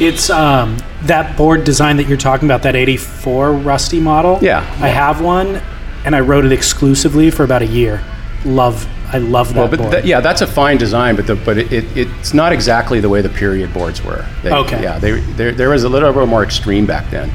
[0.00, 4.38] It's um, that board design that you're talking about, that 84 Rusty model.
[4.42, 4.58] Yeah.
[4.80, 5.60] I have one,
[6.04, 8.02] and I rode it exclusively for about a year.
[8.44, 9.92] Love, I love that Well, but board.
[9.92, 13.08] th- yeah, that's a fine design, but the, but it, it, it's not exactly the
[13.08, 14.24] way the period boards were.
[14.42, 14.82] They, Okay.
[14.82, 17.30] Yeah, they, there there was a little bit more extreme back then,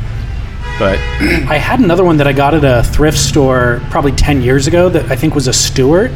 [0.82, 4.66] but I had another one that I got at a thrift store probably 10 years
[4.66, 6.10] ago that I think was a Stewart.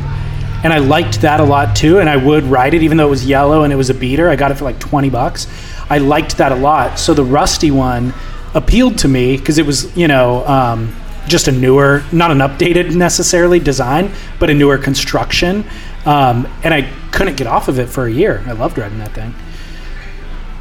[0.64, 2.00] And I liked that a lot too.
[2.00, 4.28] And I would ride it even though it was yellow and it was a beater.
[4.28, 5.46] I got it for like 20 bucks.
[5.88, 6.98] I liked that a lot.
[6.98, 8.12] So the rusty one
[8.56, 10.96] appealed to me because it was, you know, um,
[11.28, 15.64] just a newer, not an updated necessarily design, but a newer construction.
[16.08, 18.44] Um, and I couldn't get off of it for a year.
[18.48, 19.36] I loved riding that thing.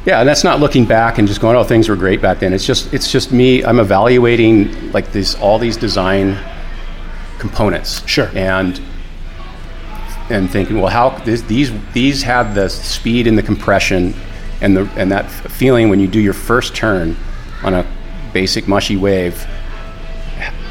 [0.05, 2.53] Yeah, and that's not looking back and just going, oh, things were great back then.
[2.53, 3.63] It's just it's just me.
[3.63, 6.37] I'm evaluating like these all these design
[7.39, 8.07] components.
[8.07, 8.29] Sure.
[8.35, 8.79] And
[10.29, 14.13] and thinking, well, how this, these these have the speed and the compression
[14.61, 17.15] and the and that feeling when you do your first turn
[17.63, 17.85] on a
[18.33, 19.47] basic mushy wave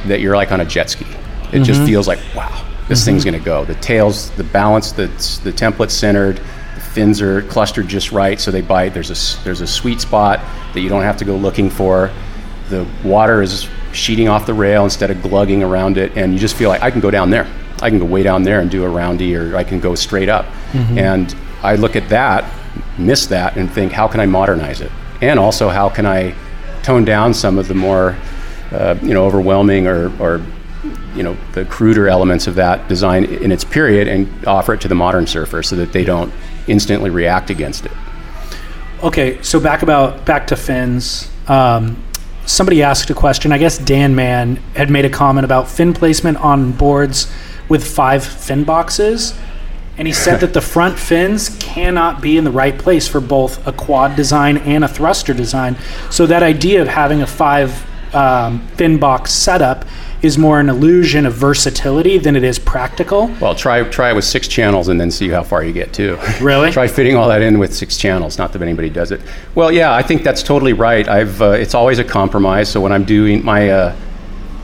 [0.06, 1.06] that you're like on a jet ski.
[1.52, 1.86] It just mm-hmm.
[1.86, 3.06] feels like wow, this mm-hmm.
[3.06, 3.64] thing's going to go.
[3.64, 5.06] The tails, the balance, the
[5.42, 6.40] the template centered,
[6.94, 8.94] fins are clustered just right, so they bite.
[8.94, 10.40] There's a there's a sweet spot
[10.72, 12.10] that you don't have to go looking for.
[12.70, 16.54] The water is sheeting off the rail instead of glugging around it, and you just
[16.56, 17.46] feel like I can go down there.
[17.82, 20.28] I can go way down there and do a roundy, or I can go straight
[20.28, 20.46] up.
[20.98, 22.44] And I look at that,
[22.98, 24.90] miss that, and think, how can I modernize it?
[25.20, 26.34] And also, how can I
[26.82, 28.16] tone down some of the more,
[28.70, 30.40] uh, you know, overwhelming or, or,
[31.14, 34.88] you know, the cruder elements of that design in its period, and offer it to
[34.88, 36.32] the modern surfer so that they don't
[36.66, 37.92] instantly react against it.
[39.02, 41.30] Okay, so back about back to fins.
[41.46, 42.02] Um,
[42.46, 43.52] somebody asked a question.
[43.52, 47.30] I guess Dan Man had made a comment about fin placement on boards
[47.68, 49.34] with five fin boxes.
[49.96, 53.64] and he said that the front fins cannot be in the right place for both
[53.66, 55.76] a quad design and a thruster design.
[56.10, 59.84] So that idea of having a five um, fin box setup
[60.24, 63.26] is more an illusion of versatility than it is practical.
[63.40, 66.18] Well, try try it with six channels and then see how far you get too.
[66.40, 66.70] Really?
[66.72, 68.38] try fitting all that in with six channels.
[68.38, 69.20] Not that anybody does it.
[69.54, 71.06] Well, yeah, I think that's totally right.
[71.06, 72.68] I've uh, it's always a compromise.
[72.68, 73.96] So when I'm doing my uh,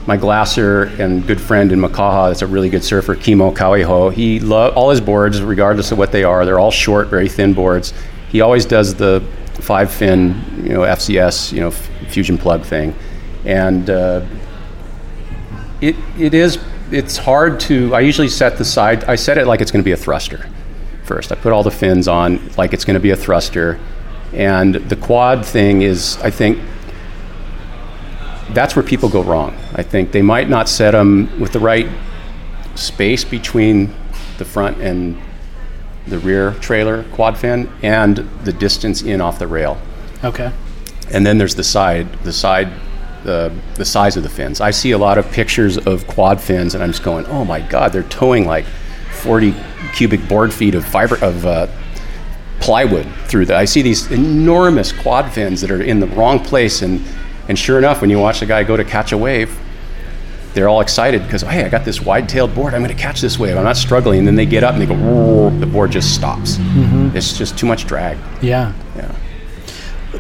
[0.06, 4.12] my glasser and good friend in Makaha, that's a really good surfer, Kimo Kawiho.
[4.12, 7.52] He lo- all his boards, regardless of what they are, they're all short, very thin
[7.52, 7.92] boards.
[8.30, 9.22] He always does the
[9.54, 12.94] five fin, you know, FCS, you know, f- fusion plug thing,
[13.44, 14.24] and uh,
[15.80, 16.58] it it is
[16.90, 17.94] it's hard to.
[17.94, 19.04] I usually set the side.
[19.04, 20.48] I set it like it's going to be a thruster
[21.04, 21.32] first.
[21.32, 23.78] I put all the fins on like it's going to be a thruster,
[24.32, 26.58] and the quad thing is, I think,
[28.50, 29.56] that's where people go wrong.
[29.74, 31.88] I think they might not set them with the right
[32.74, 33.94] space between
[34.38, 35.20] the front and
[36.06, 39.78] the rear trailer quad fin and the distance in off the rail.
[40.24, 40.52] Okay.
[41.10, 42.72] And then there's the side, the side,
[43.24, 44.60] the the size of the fins.
[44.60, 47.60] I see a lot of pictures of quad fins, and I'm just going, oh my
[47.60, 48.64] god, they're towing like
[49.12, 49.54] 40
[49.94, 51.66] cubic board feet of fiber of uh,
[52.60, 53.56] plywood through that.
[53.56, 57.04] I see these enormous quad fins that are in the wrong place, and
[57.48, 59.58] and sure enough, when you watch the guy go to catch a wave,
[60.54, 62.74] they're all excited because hey, I got this wide-tailed board.
[62.74, 63.56] I'm going to catch this wave.
[63.56, 64.18] I'm not struggling.
[64.20, 66.58] And then they get up and they go, the board just stops.
[67.14, 68.18] It's just too much drag.
[68.42, 68.72] Yeah.
[68.96, 69.14] Yeah.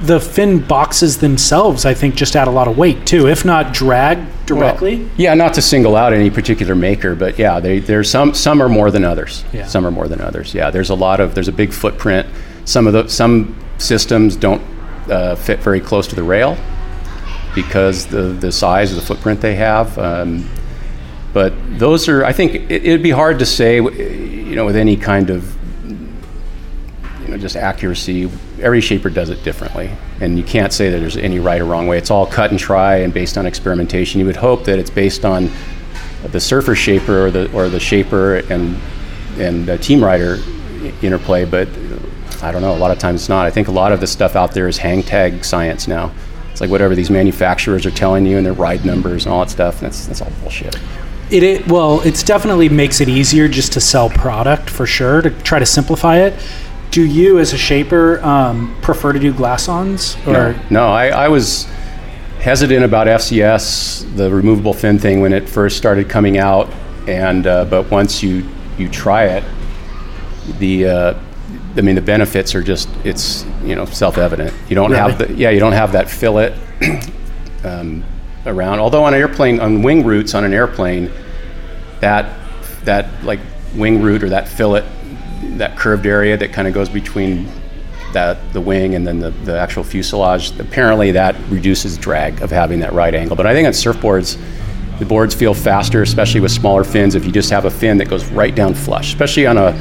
[0.02, 3.74] The fin boxes themselves, I think, just add a lot of weight too, if not
[3.74, 4.96] drag directly.
[4.96, 8.62] Well, yeah, not to single out any particular maker, but yeah, they, there's some some
[8.62, 9.44] are more than others.
[9.52, 9.66] Yeah.
[9.66, 10.54] Some are more than others.
[10.54, 12.26] Yeah, there's a lot of there's a big footprint.
[12.64, 14.62] Some of the some systems don't
[15.10, 16.56] uh, fit very close to the rail
[17.54, 19.98] because the the size of the footprint they have.
[19.98, 20.48] Um,
[21.32, 24.96] but those are, I think, it, it'd be hard to say, you know, with any
[24.96, 25.56] kind of
[27.22, 28.30] you know, just accuracy.
[28.60, 29.90] Every shaper does it differently,
[30.20, 31.98] and you can't say that there's any right or wrong way.
[31.98, 34.20] It's all cut and try and based on experimentation.
[34.20, 35.50] You would hope that it's based on
[36.24, 38.76] the surfer shaper or the or the shaper and
[39.38, 40.38] and the team rider
[41.02, 41.68] interplay, but
[42.42, 42.74] I don't know.
[42.74, 43.46] A lot of times it's not.
[43.46, 46.12] I think a lot of the stuff out there is hang tag science now.
[46.50, 49.50] It's like whatever these manufacturers are telling you and their ride numbers and all that
[49.50, 49.80] stuff.
[49.80, 50.76] That's that's all bullshit.
[51.30, 55.30] It, it well, it's definitely makes it easier just to sell product for sure to
[55.30, 56.34] try to simplify it.
[56.90, 61.28] Do you, as a shaper, um, prefer to do glass-ons or No, no I, I
[61.28, 61.68] was
[62.40, 66.68] hesitant about FCS, the removable fin thing, when it first started coming out.
[67.06, 69.44] And uh, but once you you try it,
[70.58, 71.20] the uh,
[71.76, 74.52] I mean the benefits are just it's you know self-evident.
[74.68, 76.58] You don't have the yeah you don't have that fillet
[77.64, 78.04] um,
[78.46, 78.80] around.
[78.80, 81.10] Although on an airplane on wing roots on an airplane,
[82.00, 82.36] that
[82.84, 83.40] that like
[83.74, 84.86] wing root or that fillet,
[85.58, 87.48] that curved area that kind of goes between
[88.12, 90.58] that the wing and then the, the actual fuselage.
[90.58, 93.36] Apparently, that reduces drag of having that right angle.
[93.36, 94.38] But I think on surfboards,
[94.98, 97.14] the boards feel faster, especially with smaller fins.
[97.14, 99.72] If you just have a fin that goes right down flush, especially on a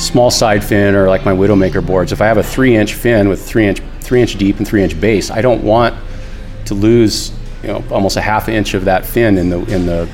[0.00, 2.12] small side fin or like my Widowmaker boards.
[2.12, 5.62] If I have a three-inch fin with three-inch three-inch deep and three-inch base, I don't
[5.62, 5.94] want
[6.66, 7.32] to lose
[7.62, 10.08] you know almost a half inch of that fin in the in the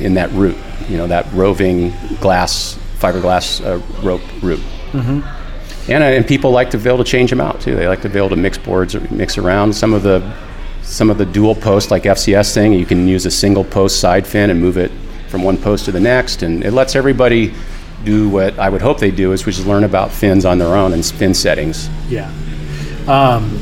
[0.00, 0.56] in that root.
[0.88, 4.60] You know that roving glass fiberglass uh, rope root.
[5.86, 7.74] And, uh, and people like to be able to change them out too.
[7.76, 9.74] They like to be able to mix boards or mix around.
[9.74, 10.20] Some of the
[10.82, 14.26] some of the dual post like FCS thing, you can use a single post side
[14.26, 14.90] fin and move it
[15.28, 17.52] from one post to the next, and it lets everybody
[18.04, 20.74] do what I would hope they do, is which is learn about fins on their
[20.74, 21.88] own and fin settings.
[22.08, 22.30] yeah?
[23.08, 23.58] Um,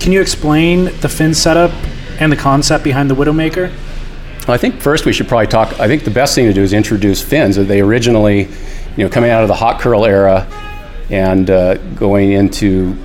[0.00, 1.72] can you explain the fin setup
[2.20, 3.72] and the concept behind the Widowmaker?
[4.48, 5.78] I think first we should probably talk.
[5.78, 7.56] I think the best thing to do is introduce fins.
[7.56, 8.48] They originally,
[8.96, 10.48] you know, coming out of the hot curl era
[11.10, 12.96] and uh, going into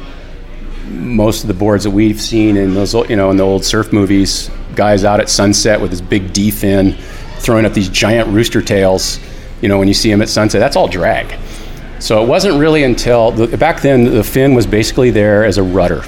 [0.87, 3.91] most of the boards that we've seen in those, you know, in the old surf
[3.93, 6.93] movies, guys out at sunset with his big D fin,
[7.39, 9.19] throwing up these giant rooster tails.
[9.61, 11.37] You know, when you see him at sunset, that's all drag.
[11.99, 15.63] So it wasn't really until the, back then the fin was basically there as a
[15.63, 16.03] rudder.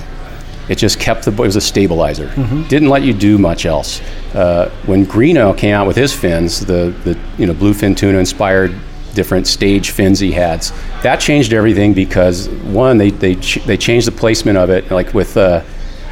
[0.70, 2.32] It just kept the it was a stabilizer.
[2.68, 4.02] Didn't let you do much else.
[4.34, 8.74] Uh, when Greenough came out with his fins, the the you know bluefin tuna inspired
[9.16, 10.62] different stage fins he had,
[11.02, 15.14] that changed everything because one they they ch- they changed the placement of it like
[15.14, 15.36] with.
[15.36, 15.62] Uh,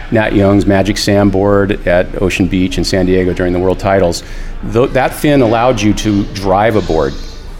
[0.09, 4.23] Nat Young's Magic Sam board at Ocean Beach in San Diego during the World Titles,
[4.63, 7.13] Tho- that fin allowed you to drive a board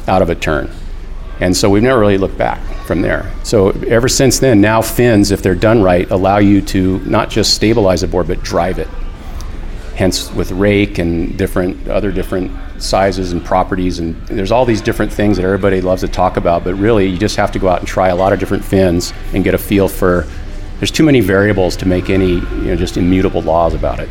[0.07, 0.71] out of a turn.
[1.41, 3.31] And so we've never really looked back from there.
[3.43, 7.53] So ever since then, now fins, if they're done right, allow you to not just
[7.53, 8.88] stabilize a board, but drive it.
[9.95, 15.11] Hence, with rake and different other different sizes and properties, and there's all these different
[15.11, 16.63] things that everybody loves to talk about.
[16.63, 19.11] But really, you just have to go out and try a lot of different fins
[19.33, 20.25] and get a feel for.
[20.79, 24.09] There's too many variables to make any you know just immutable laws about it.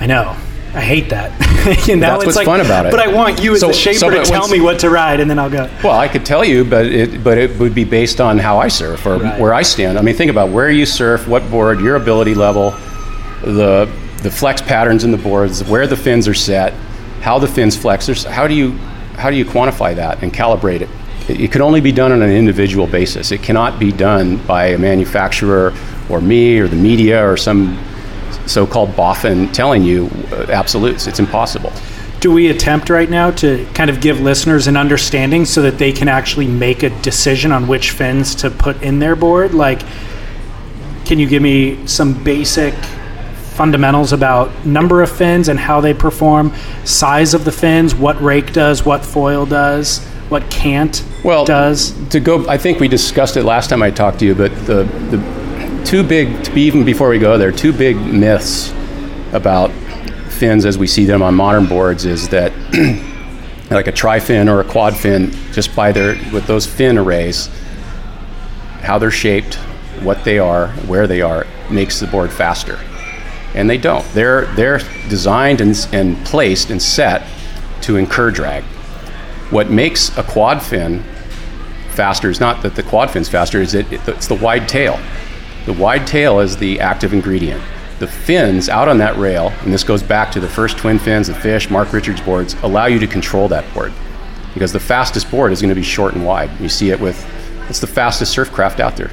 [0.00, 0.36] I know.
[0.74, 1.30] I hate that.
[1.88, 2.90] and now That's it's what's like, fun about it.
[2.90, 5.20] But I want you as So- the shaper so to tell me what to ride,
[5.20, 5.70] and then I'll go.
[5.82, 8.68] Well, I could tell you, but it but it would be based on how I
[8.68, 9.40] surf or Right.
[9.40, 9.98] where I stand.
[9.98, 12.72] I mean, think about where you surf, what board, your ability level,
[13.42, 13.88] the
[14.22, 16.72] the flex patterns in the boards, where the fins are set,
[17.20, 18.06] how the fins flex.
[18.06, 18.72] There's, how do you
[19.16, 20.88] how do you quantify that and calibrate it?
[21.28, 23.30] It, it can only be done on an individual basis.
[23.32, 25.72] It cannot be done by a manufacturer
[26.10, 27.78] or me or the media or some
[28.46, 31.06] so-called boffin telling you uh, absolutes.
[31.06, 31.72] It's impossible.
[32.20, 35.92] Do we attempt right now to kind of give listeners an understanding so that they
[35.92, 39.52] can actually make a decision on which fins to put in their board?
[39.52, 39.82] Like,
[41.04, 42.72] can you give me some basic
[43.54, 46.52] fundamentals about number of fins and how they perform,
[46.84, 51.92] size of the fins, what rake does, what foil does, what can't well, does?
[52.08, 54.84] To go, I think we discussed it last time I talked to you, but the,
[55.10, 55.43] the
[55.84, 58.72] two big, even before we go there, two big myths
[59.32, 59.70] about
[60.30, 62.52] fins as we see them on modern boards is that
[63.70, 67.48] like a tri-fin or a quad fin, just by their, with those fin arrays,
[68.80, 69.54] how they're shaped,
[70.02, 72.78] what they are, where they are, makes the board faster.
[73.54, 74.04] And they don't.
[74.12, 77.26] They're, they're designed and, and placed and set
[77.82, 78.64] to incur drag.
[79.50, 81.04] What makes a quad fin
[81.90, 84.98] faster is not that the quad fin's faster, is it, it, it's the wide tail.
[85.66, 87.62] The wide tail is the active ingredient.
[87.98, 91.28] The fins out on that rail, and this goes back to the first twin fins,
[91.28, 93.92] the fish, Mark Richards boards, allow you to control that board.
[94.52, 96.50] Because the fastest board is going to be short and wide.
[96.60, 97.24] You see it with,
[97.68, 99.10] it's the fastest surf craft out there.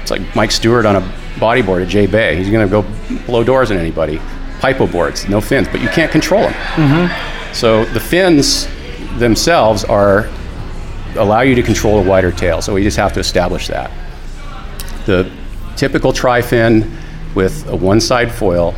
[0.00, 1.00] It's like Mike Stewart on a
[1.36, 2.36] bodyboard at J Bay.
[2.36, 2.82] He's going to go
[3.26, 4.18] blow doors on anybody.
[4.60, 6.52] Paipo boards, no fins, but you can't control them.
[6.52, 7.52] Mm-hmm.
[7.54, 8.68] So the fins
[9.18, 10.28] themselves are
[11.16, 12.62] allow you to control a wider tail.
[12.62, 13.90] So we just have to establish that.
[15.06, 15.30] The
[15.80, 16.94] typical tri-fin
[17.34, 18.74] with a one-side foil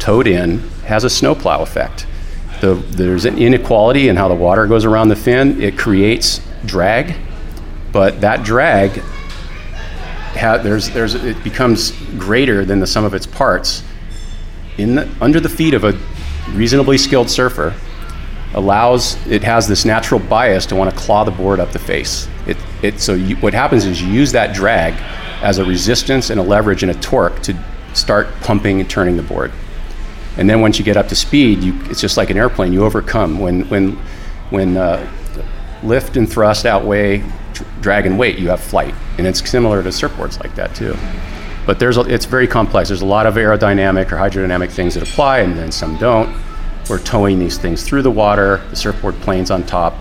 [0.00, 2.04] towed in has a snowplow effect.
[2.60, 5.62] The, there's an inequality in how the water goes around the fin.
[5.62, 7.14] It creates drag,
[7.92, 8.90] but that drag
[10.34, 13.84] ha- there's, there's, it becomes greater than the sum of its parts
[14.78, 15.96] in the, under the feet of a
[16.54, 17.72] reasonably skilled surfer
[18.54, 22.28] allows it has this natural bias to want to claw the board up the face.
[22.48, 24.94] It, it so you, what happens is you use that drag
[25.42, 27.56] as a resistance and a leverage and a torque to
[27.94, 29.52] start pumping and turning the board.
[30.36, 32.72] And then once you get up to speed, you, it's just like an airplane.
[32.72, 33.92] You overcome when when
[34.50, 35.06] when uh,
[35.82, 37.22] lift and thrust outweigh
[37.80, 38.38] drag and weight.
[38.38, 40.96] You have flight, and it's similar to surfboards like that too.
[41.66, 42.88] But there's a, it's very complex.
[42.88, 46.34] There's a lot of aerodynamic or hydrodynamic things that apply, and then some don't.
[46.88, 48.56] We're towing these things through the water.
[48.70, 49.94] The surfboard planes on top.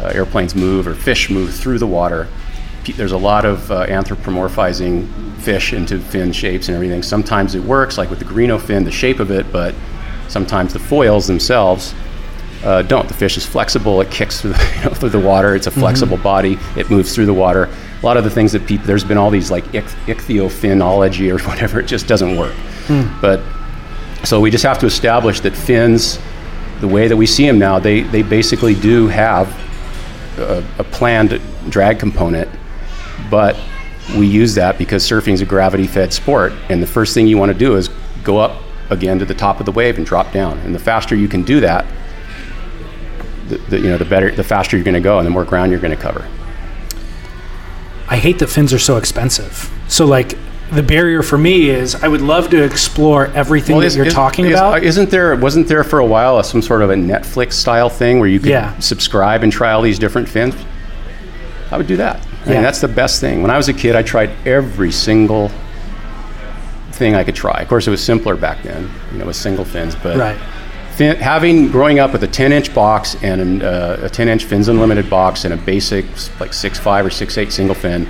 [0.00, 2.28] Uh, airplanes move or fish move through the water.
[2.84, 7.02] There's a lot of uh, anthropomorphizing fish into fin shapes and everything.
[7.02, 9.74] Sometimes it works, like with the Greenough fin, the shape of it, but
[10.28, 11.94] sometimes the foils themselves
[12.64, 13.08] uh, don't.
[13.08, 15.54] The fish is flexible; it kicks through the, you know, through the water.
[15.54, 16.58] It's a flexible body.
[16.76, 17.64] It moves through the water.
[18.02, 21.38] A lot of the things that people there's been all these like ich- ichthyophinology or
[21.48, 21.80] whatever.
[21.80, 22.54] It just doesn't work.
[23.20, 23.40] But
[24.24, 26.18] so we just have to establish that fins,
[26.80, 29.48] the way that we see them now, they they basically do have
[30.38, 32.48] a, a planned drag component,
[33.32, 33.56] but
[34.16, 37.50] we use that because surfing is a gravity-fed sport, and the first thing you want
[37.50, 37.88] to do is
[38.22, 38.60] go up
[38.90, 40.58] again to the top of the wave and drop down.
[40.58, 41.86] And the faster you can do that,
[43.48, 45.44] the, the, you know, the better, the faster you're going to go, and the more
[45.46, 46.28] ground you're going to cover.
[48.08, 49.70] I hate that fins are so expensive.
[49.88, 50.36] So like
[50.72, 54.12] the barrier for me is I would love to explore everything that is- you're is-
[54.14, 54.74] talking is- about.
[54.74, 55.34] Uh, isn't there?
[55.36, 58.40] Wasn't there for a while a, some sort of a Netflix style thing where you
[58.40, 58.78] could Yeah.
[58.78, 60.54] subscribe and try all these different fins?
[61.70, 62.20] I would do that.
[62.44, 62.54] I Yeah.
[62.54, 63.42] mean, that's the best thing.
[63.42, 65.50] When I was a kid, I tried every single
[66.92, 67.60] thing I could try.
[67.60, 69.96] Of course, it was simpler back then, you know, with single fins.
[70.02, 70.36] But right.
[70.94, 74.44] fin, having growing up with a 10 inch box and an, uh, a 10 inch
[74.44, 76.04] fins unlimited box and a basic
[76.40, 78.06] like six five or six eight single fin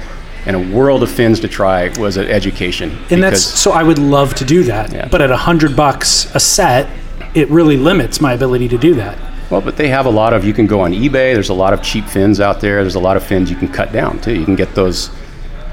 [0.47, 2.97] and a world of fins to try was an education.
[3.11, 4.93] And that's so I would love to do that.
[4.93, 5.09] Yeah.
[5.09, 6.89] But at a hundred bucks a set,
[7.35, 9.17] it really limits my ability to do that.
[9.53, 10.47] Well, but they have a lot of.
[10.47, 11.35] You can go on eBay.
[11.35, 12.81] There's a lot of cheap fins out there.
[12.81, 14.35] There's a lot of fins you can cut down too.
[14.35, 15.11] You can get those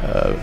[0.04, 0.38] uh,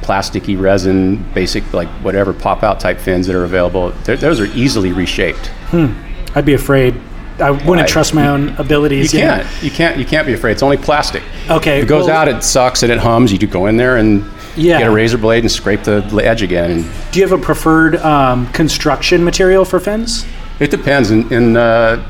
[0.00, 3.90] plasticky resin, basic like whatever pop out type fins that are available.
[4.02, 5.46] They're, those are easily reshaped.
[5.70, 5.92] Hmm.
[6.36, 7.00] I'd be afraid.
[7.38, 7.86] I wouldn't Why?
[7.86, 9.14] trust my own abilities.
[9.14, 9.62] You can't.
[9.62, 9.96] You can't.
[9.96, 10.50] You can't be afraid.
[10.52, 11.22] It's only plastic.
[11.48, 11.78] Okay.
[11.78, 13.32] If it goes well, out, it sucks and it hums.
[13.32, 14.24] You could go in there and
[14.56, 14.78] Yeah.
[14.78, 16.84] get a razor blade and scrape the edge again.
[17.12, 20.26] Do you have a preferred um, construction material for fins?
[20.58, 21.10] it depends.
[21.10, 22.04] In, in uh,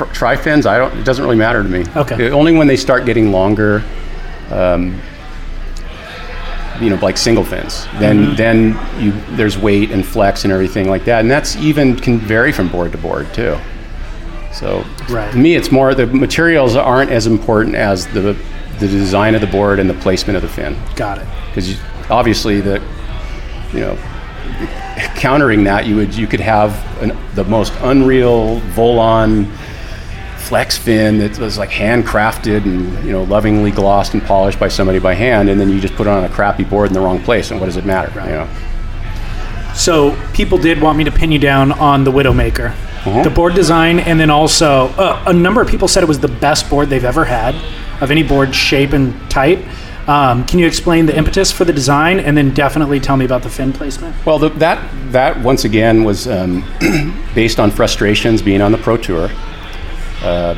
[0.00, 0.96] Tri, tri fins, I don't.
[0.98, 1.84] It doesn't really matter to me.
[1.96, 2.26] Okay.
[2.26, 3.82] It- only when they start getting longer,
[4.50, 4.98] um,
[6.80, 7.86] you know, like single fins.
[7.98, 8.36] Then Mm-hmm.
[8.36, 12.52] then you there's weight and flex and everything like that, and that's even can vary
[12.52, 13.56] from board to board too.
[14.52, 15.30] So Right.
[15.32, 18.34] to me, it's more the materials aren't as important as the
[18.78, 21.26] the design of the board and the placement of the fin Got it.
[21.50, 21.76] because
[22.08, 22.80] obviously the
[23.74, 23.98] you know
[25.16, 26.72] countering that you would you could have
[27.02, 29.46] an, the most unreal Volan
[30.40, 34.98] flex fin that was like handcrafted and you know lovingly glossed and polished by somebody
[34.98, 37.22] by hand and then you just put it on a crappy board in the wrong
[37.22, 38.48] place and what does it matter you know
[39.74, 43.22] So people did want me to pin you down on the Widowmaker, Uh-huh.
[43.22, 46.28] the board design, and then also uh, a number of people said it was the
[46.40, 47.54] best board they've ever had
[48.02, 49.60] of any board shape and type.
[50.08, 53.42] Um, can you explain the impetus for the design, and then definitely tell me about
[53.42, 54.14] the fin placement?
[54.26, 54.78] Well, the, that
[55.12, 56.64] that once again was um,
[57.34, 59.30] based on frustrations being on the pro tour,
[60.22, 60.54] uh,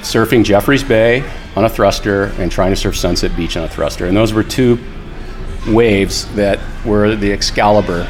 [0.00, 1.22] surfing Jeffreys Bay
[1.56, 4.42] on a thruster and trying to surf Sunset Beach on a thruster, and those were
[4.42, 4.78] two
[5.68, 8.08] waves that were the Excalibur,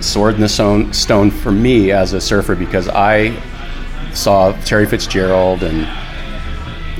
[0.00, 3.34] sword in the stone, stone for me as a surfer because I
[4.12, 5.88] saw Terry Fitzgerald and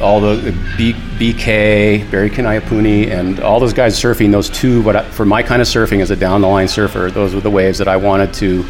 [0.01, 4.83] all the, B, BK, Barry Kanaiaupuni, and all those guys surfing those two.
[4.83, 7.41] But I- for my kind of surfing as a down the line surfer, those were
[7.41, 8.64] the waves that I wanted to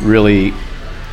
[0.00, 0.54] really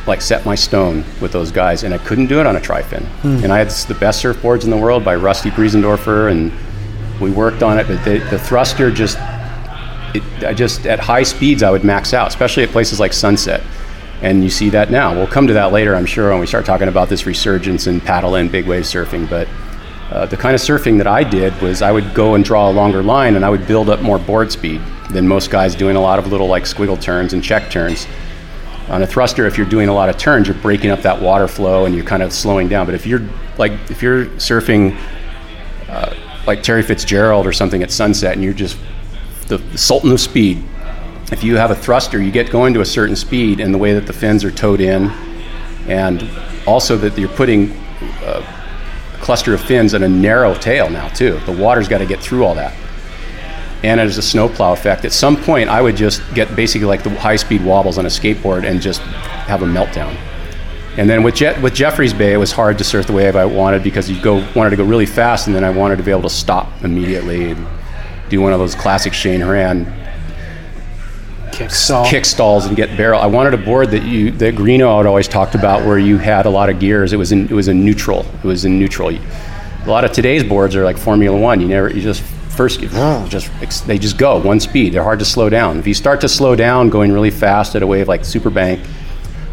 [0.06, 3.06] like set my stone with those guys, and I couldn't do it on a tri-fin.
[3.44, 6.52] And I had the best surfboards in the world by Rusty Preisendorfer, and
[7.20, 7.86] we worked on it.
[7.86, 9.16] But the, the thruster just,
[10.14, 13.62] it, I just at high speeds I would max out, especially at places like Sunset.
[14.22, 15.14] And you see that now.
[15.14, 18.00] We'll come to that later, I'm sure, when we start talking about this resurgence in
[18.00, 19.28] paddle and big wave surfing.
[19.28, 19.48] But
[20.10, 22.72] uh, the kind of surfing that I did was I would go and draw a
[22.72, 24.80] longer line, and I would build up more board speed
[25.10, 28.06] than most guys doing a lot of little like squiggle turns and check turns.
[28.92, 31.48] On a thruster, if you're doing a lot of turns, you're breaking up that water
[31.48, 32.84] flow and you're kind of slowing down.
[32.84, 33.26] But if you're
[33.56, 34.98] like if you're surfing
[35.88, 36.14] uh,
[36.46, 38.76] like Terry Fitzgerald or something at sunset, and you're just
[39.48, 40.62] the, the sultan of speed.
[41.32, 43.94] If you have a thruster, you get going to a certain speed, and the way
[43.94, 45.08] that the fins are towed in,
[45.88, 46.28] and
[46.66, 47.70] also that you're putting
[48.24, 48.46] a
[49.22, 51.38] cluster of fins in a narrow tail now too.
[51.46, 52.74] The water's got to get through all that
[53.82, 55.04] and there's a snowplow effect.
[55.04, 58.64] At some point, I would just get basically like the high-speed wobbles on a skateboard
[58.64, 60.16] and just have a meltdown.
[60.96, 63.46] And then with Je- with Jeffreys Bay, it was hard to surf the wave I
[63.46, 66.10] wanted because you go wanted to go really fast, and then I wanted to be
[66.10, 67.66] able to stop immediately and
[68.28, 69.90] do one of those classic Cheyne Horan
[71.50, 72.06] Kick stall.
[72.06, 73.20] kick stalls and get barrel.
[73.20, 76.46] I wanted a board that you that Greenough had always talked about, where you had
[76.46, 77.12] a lot of gears.
[77.12, 78.26] It was in it was in neutral.
[78.42, 79.10] It was in neutral.
[79.10, 79.20] A
[79.86, 81.60] lot of today's boards are like Formula One.
[81.60, 82.22] You never you just
[82.54, 84.92] first just they just go one speed.
[84.92, 85.78] They're hard to slow down.
[85.78, 88.84] If you start to slow down going really fast at a wave like Superbank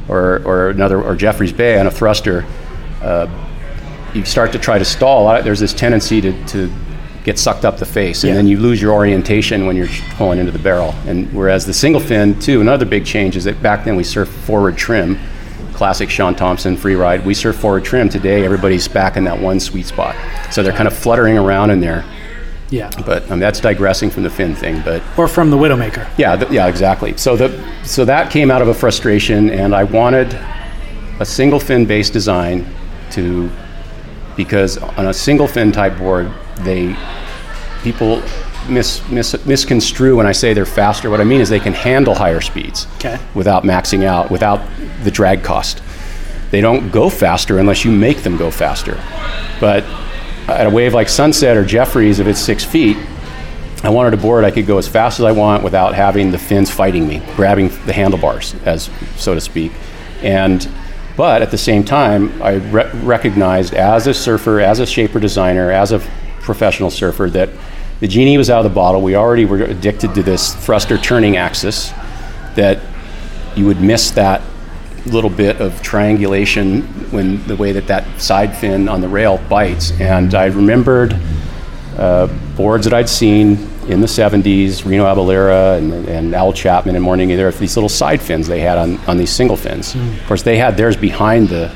[0.07, 2.45] or or another or Jeffreys Bay on a thruster,
[3.01, 3.27] uh,
[4.13, 5.23] you start to try to stall.
[5.23, 6.71] A lot of- There's this tendency to, to
[7.23, 8.35] get sucked up the face, and Yeah.
[8.35, 10.95] then you lose your orientation when you're pulling into the barrel.
[11.05, 14.27] And whereas the single fin, too, another big change is that back then we surfed
[14.29, 15.19] forward trim,
[15.73, 17.25] classic Shaun Tomson free ride.
[17.25, 18.09] We surf forward trim.
[18.09, 20.15] Today, everybody's back in that one sweet spot,
[20.49, 22.03] so they're kind of fluttering around in there.
[22.71, 22.89] Yeah.
[23.05, 24.81] But um, that's digressing from the fin thing.
[24.85, 26.07] But Or from the Widowmaker.
[26.17, 27.17] yeah, th- yeah, exactly.
[27.17, 27.49] So the
[27.83, 30.33] so that came out of a frustration, and I wanted
[31.19, 32.65] a single fin based design
[33.11, 33.49] to
[34.37, 36.95] because on a single fin type board, they
[37.81, 38.21] people
[38.69, 41.09] mis, mis, misconstrue when I say they're faster.
[41.09, 43.17] What I mean is they can handle higher speeds Okay.
[43.33, 44.61] without maxing out, without
[45.03, 45.81] the drag cost.
[46.51, 48.99] They don't go faster unless you make them go faster.
[49.59, 49.83] But
[50.51, 52.97] at a wave like Sunset or Jeffreys, if it's six feet,
[53.83, 56.37] I wanted a board I could go as fast as I want without having the
[56.37, 59.71] fins fighting me, grabbing the handlebars, as so to speak.
[60.21, 60.67] And
[61.15, 65.71] but at the same time, I re- recognized as a surfer, as a shaper designer,
[65.71, 65.99] as a
[66.39, 67.49] professional surfer, that
[67.99, 69.01] the genie was out of the bottle.
[69.01, 71.91] We already were addicted to this thruster turning axis.
[72.55, 72.79] That
[73.55, 74.41] you would miss that
[75.05, 76.81] little bit of triangulation
[77.11, 79.91] when the way that that side fin on the rail bites.
[79.99, 81.19] And I remembered
[81.97, 87.03] uh, boards that I'd seen in the 70s, Reno Abellira and, and Owl Chapman and
[87.03, 89.95] Morning Either, these little side fins they had on, on these single fins.
[89.95, 91.73] Of course, they had theirs behind the,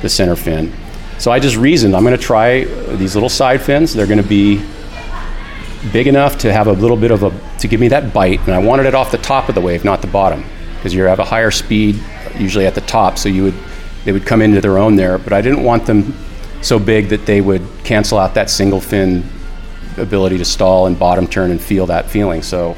[0.00, 0.72] the center fin.
[1.18, 2.64] So I just reasoned I'm going to try
[2.96, 3.92] these little side fins.
[3.92, 4.64] They're going to be
[5.92, 8.50] big enough to have a little bit of a to give me that bite and
[8.50, 10.44] i wanted it off the top of the wave not the bottom
[10.76, 11.98] because you have a higher speed
[12.38, 13.54] usually at the top so you would
[14.04, 16.14] they would come into their own there but i didn't want them
[16.62, 19.24] so big that they would cancel out that single fin
[19.96, 22.42] ability to stall and bottom turn and feel that feeling.
[22.42, 22.76] So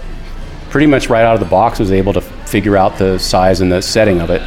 [0.70, 3.70] pretty much right out of the box was able to figure out the size and
[3.70, 4.42] the setting of it.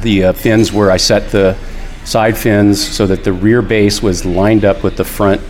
[0.00, 1.56] The uh, fins where i set the
[2.04, 5.40] side fins so that the rear base was lined up with the front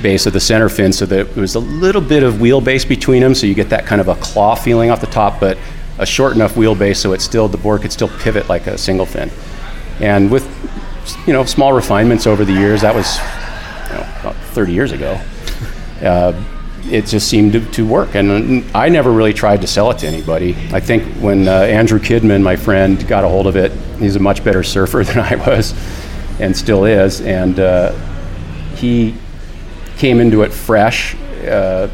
[0.00, 3.20] base of the center fin so that it was a little bit of wheelbase between
[3.20, 5.58] them so you get that kind of a claw feeling off the top but
[5.98, 9.06] a short enough wheelbase so it still the board could still pivot like a single
[9.06, 9.30] fin.
[10.00, 10.46] And with
[11.26, 15.20] you know small refinements over the years that was you know, about 30 years ago
[16.02, 16.44] uh,
[16.86, 18.14] it just seemed to, to work.
[18.14, 20.56] And i never really tried to sell it to anybody.
[20.72, 24.20] I think when uh, andrew kidman my friend got a hold of it he's a
[24.20, 25.74] much better surfer than i was
[26.40, 27.20] and still is.
[27.20, 27.92] And uh,
[28.76, 29.14] he
[29.96, 31.14] came into it fresh,
[31.46, 31.88] uh,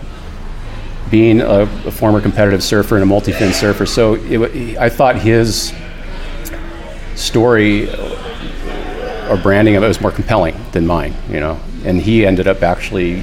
[1.10, 3.84] being a, a, former competitive surfer and a multi-fin surfer.
[3.84, 5.72] So it, I thought his
[7.16, 7.90] story
[9.28, 11.60] or branding of it was more compelling than mine, you know.
[11.84, 13.22] And he ended up actually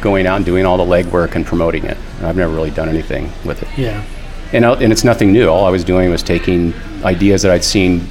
[0.00, 1.96] going out and doing all the legwork and promoting it.
[2.22, 3.68] I've never really done anything with it.
[3.78, 4.04] Yeah.
[4.52, 5.48] And, and it's nothing new.
[5.48, 8.06] All I was doing was taking ideas that I'd seen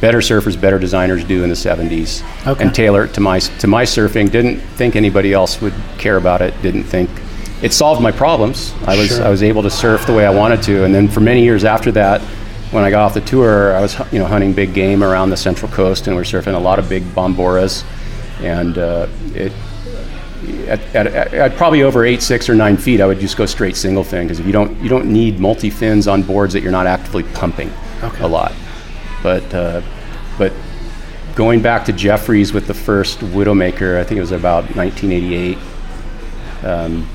[0.00, 2.62] better surfers, better designers do in the 70s, okay.
[2.62, 4.30] and tailor it to my to my surfing.
[4.30, 6.52] Didn't think anybody else would care about it.
[6.60, 7.08] Didn't think
[7.64, 8.74] it solved my problems.
[8.86, 9.24] I was sure.
[9.24, 11.64] I was able to surf the way I wanted to, and then for many years
[11.64, 12.20] after that,
[12.72, 15.36] when I got off the tour, I was you know hunting big game around the
[15.38, 17.82] Central Coast, and we are surfing a lot of big bomboras,
[18.42, 19.50] and uh, it.
[20.68, 23.76] At, at, at, probably over eight, six, or nine feet, I would just go straight
[23.76, 26.70] single fin because if you don't you don't need multi fins on boards that you're
[26.70, 28.24] not actively pumping okay.
[28.24, 28.52] a lot.
[29.22, 29.80] But uh,
[30.36, 30.52] but
[31.34, 35.56] going back to Jeffreys with the first Widowmaker, I think it was about 1988.
[36.62, 37.08] Um,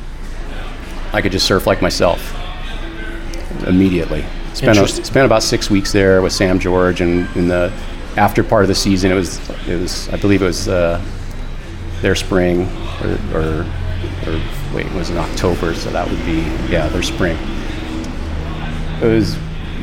[1.14, 2.36] I could just surf like myself
[3.68, 4.26] immediately.
[4.54, 7.72] Spent, a, spent about six weeks there with Sam George, and in the
[8.18, 11.02] after part of the season, it was it was I believe it was uh,
[12.02, 12.68] their spring
[13.02, 13.66] or, or,
[14.28, 14.42] or
[14.74, 16.42] wait, it was in October, so that would be
[16.72, 17.38] yeah their spring.
[19.02, 19.36] It was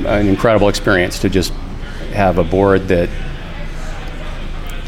[0.04, 1.52] an incredible experience to just
[2.12, 3.08] have a board that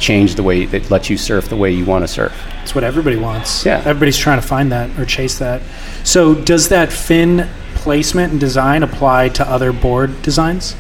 [0.01, 2.33] changed the way that lets you surf the way you want to surf.
[2.63, 3.65] It's what everybody wants.
[3.65, 3.79] Yeah.
[3.85, 5.63] Everybody's trying to find that or chase that.
[6.05, 10.77] So does that fin placement and design apply to other board designs?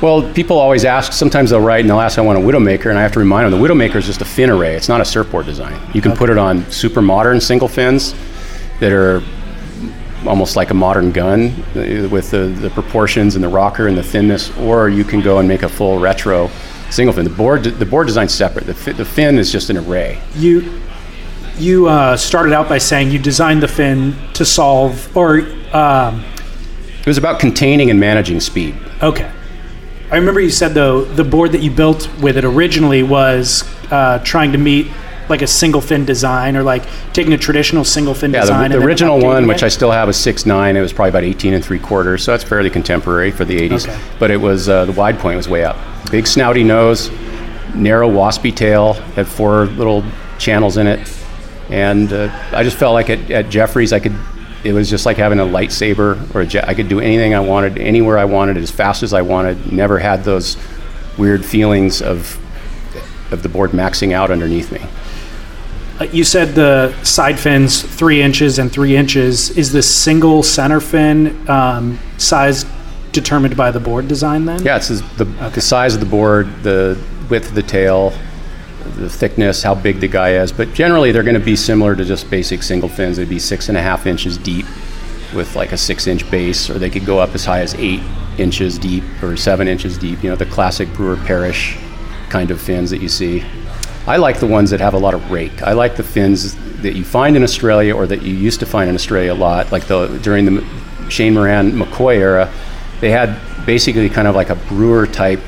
[0.00, 1.12] Well, people always ask.
[1.12, 3.52] Sometimes they'll write and they'll ask, "I want a Widowmaker," and I have to remind
[3.52, 4.74] them the Widowmaker is just a fin array.
[4.74, 5.78] It's not a surfboard design.
[5.94, 6.18] You can okay.
[6.18, 8.12] put it on super modern single fins
[8.80, 9.22] that are
[10.26, 14.02] almost like a modern gun uh, with the, the proportions and the rocker and the
[14.02, 16.50] thinness, or you can go and make a full retro
[16.92, 17.24] single fin.
[17.24, 18.66] The board the board design's separate.
[18.66, 20.20] The, the fin is just an array.
[20.36, 20.80] You
[21.58, 25.40] you uh, started out by saying you designed the fin to solve or
[25.72, 26.24] um,
[27.00, 28.76] it was about containing and managing speed.
[29.02, 29.30] Okay.
[30.10, 34.18] I remember you said though the board that you built with it originally was uh,
[34.24, 34.88] trying to meet
[35.28, 38.70] like a single fin design or like taking a traditional single fin yeah, design.
[38.70, 40.76] The, the original one, which I still have, is six nine.
[40.76, 43.88] It was probably about 18 and three quarters, so that's fairly contemporary for the 80s.
[43.88, 44.00] Okay.
[44.18, 45.76] But it was uh, the wide point was way up.
[46.12, 47.10] Big snouty nose,
[47.74, 50.04] narrow waspy tail, had four little
[50.38, 51.10] channels in it,
[51.70, 54.14] and uh, I just felt like at, at Jeffreys I could
[54.64, 56.68] it was just like having a lightsaber or a jet.
[56.68, 59.72] I could do anything I wanted, anywhere I wanted, as fast as I wanted.
[59.72, 60.56] Never had those
[61.18, 62.38] weird feelings of
[63.32, 64.86] of the board maxing out underneath me.
[65.98, 69.50] Uh, you said the side fins three inches and three inches.
[69.56, 72.66] Is the single center fin um, size
[73.12, 74.62] determined by the board design then?
[74.62, 75.48] Yeah, it's the, okay.
[75.50, 76.98] the size of the board, the
[77.28, 78.12] width of the tail,
[78.96, 80.52] the thickness, how big the guy is.
[80.52, 83.16] But generally, they're going to be similar to just basic single fins.
[83.16, 84.66] They'd be six and a half inches deep
[85.34, 88.02] with like a six inch base, or they could go up as high as eight
[88.38, 90.22] inches deep or seven inches deep.
[90.22, 91.78] You know, the classic Brewer Parrish
[92.28, 93.44] kind of fins that you see.
[94.06, 95.62] I like the ones that have a lot of rake.
[95.62, 98.88] I like the fins that you find in Australia or that you used to find
[98.88, 100.66] in Australia a lot, like the during the
[101.08, 102.52] Cheyne Horan McCoy era.
[103.02, 103.36] They had
[103.66, 105.40] basically kind of like a brewer type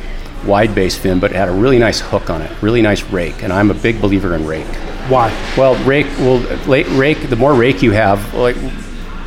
[0.44, 3.44] wide base fin, but it had a really nice hook on it, really nice rake.
[3.44, 4.66] And I'm a big believer in rake.
[5.08, 5.28] Why?
[5.56, 7.30] Well, rake well rake.
[7.30, 8.56] The more rake you have, like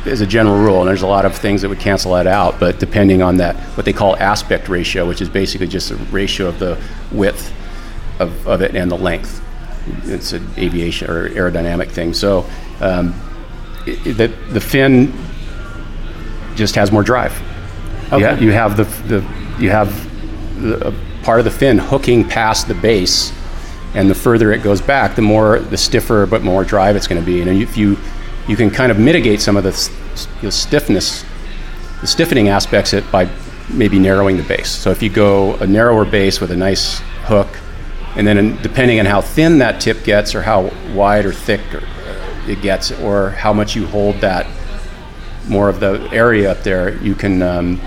[0.04, 2.60] as a general rule, and there's a lot of things that would cancel that out,
[2.60, 6.48] but depending on that, what they call aspect ratio, which is basically just a ratio
[6.48, 6.78] of the
[7.10, 7.50] width
[8.20, 9.42] of, of it and the length.
[10.04, 12.12] It's an aviation or aerodynamic thing.
[12.12, 12.44] So
[12.80, 13.14] um,
[13.86, 15.14] it, the, the fin
[16.56, 17.32] just has more drive.
[18.12, 18.18] Okay.
[18.18, 19.90] You, ha- you have the, the you have
[20.60, 23.32] the, part of the fin hooking past the base,
[23.94, 27.20] and the further it goes back, the more the stiffer but more drive it's going
[27.20, 27.40] to be.
[27.40, 27.96] And if you
[28.46, 29.90] you can kind of mitigate some of the,
[30.40, 31.24] the stiffness,
[32.00, 33.28] the stiffening aspects it by
[33.68, 34.70] maybe narrowing the base.
[34.70, 37.48] So if you go a narrower base with a nice hook
[38.16, 41.82] and then depending on how thin that tip gets or how wide or thick or
[42.46, 44.46] it gets or how much you hold that
[45.46, 47.80] more of the area up there you can um,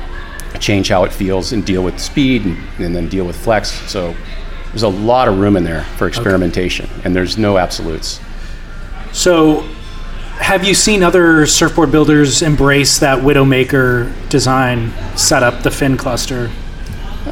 [0.61, 4.15] change how it feels and deal with speed and, and, then deal with flex so
[4.71, 8.21] there's a lot of room in there for experimentation, and there's no absolutes.
[9.11, 9.61] So,
[10.37, 16.49] have you seen other surfboard builders embrace that Widowmaker design setup, the fin cluster?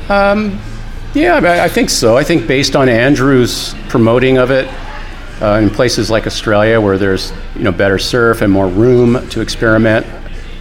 [0.10, 2.18] Yeah, I I think so.
[2.18, 4.68] I think based on Andrew's promoting of it
[5.42, 9.40] uh, in places like Australia where there's you know better surf and more room to
[9.40, 10.06] experiment,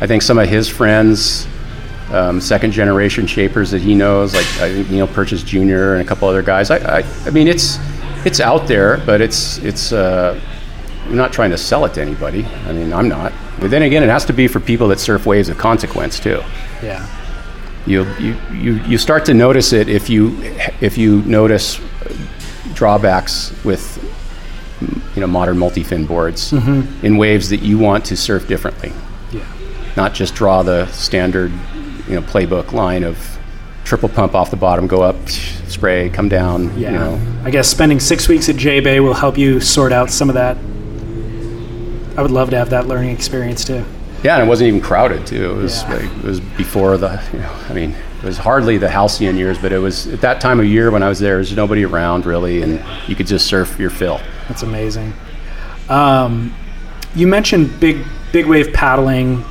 [0.00, 1.48] I think some of his friends,
[2.12, 5.94] um, second generation shapers that he knows, like I think Neil Purchase Jr.
[5.94, 6.70] and a couple other guys.
[6.70, 7.78] I, I, I mean, it's
[8.24, 9.92] it's out there, but it's it's.
[9.92, 10.40] Uh,
[11.06, 12.44] I'm not trying to sell it to anybody.
[12.66, 13.32] I mean, I'm not.
[13.60, 16.42] But then again, it has to be for people that surf waves of consequence too
[16.82, 17.06] Yeah.
[17.86, 20.36] you you you you start to notice it if you
[20.80, 21.80] if you notice
[22.74, 23.98] drawbacks with
[25.14, 28.92] you know modern multi-fin boards in waves that you want to surf differently
[29.32, 29.40] Yeah.
[29.96, 31.50] not just draw the standard
[32.08, 33.38] you know playbook line of
[33.84, 36.92] triple pump off the bottom go up spray come down Yeah.
[36.92, 40.10] you know I guess spending six weeks at J Bay will help you sort out
[40.10, 40.56] some of that.
[42.18, 43.84] I would love to have that learning experience too.
[44.24, 45.94] yeah and it wasn't even crowded too it was Yeah.
[45.94, 49.56] like, it was before the you know i mean it was hardly the halcyon years
[49.58, 51.84] but it was at that time of year when i was there there was nobody
[51.84, 55.12] around really and you could just surf your fill That's amazing.
[55.88, 56.52] Um,
[57.14, 59.44] you mentioned big big wave paddling.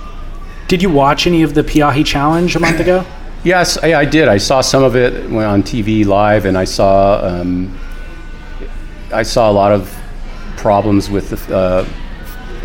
[0.68, 3.06] Did you watch any of the Peahi Challenge a month ago?
[3.44, 4.28] Yes, I, I did.
[4.28, 7.80] I saw some of it on TV live, and I saw um,
[9.14, 9.96] I saw a lot of
[10.58, 11.88] problems with the, uh,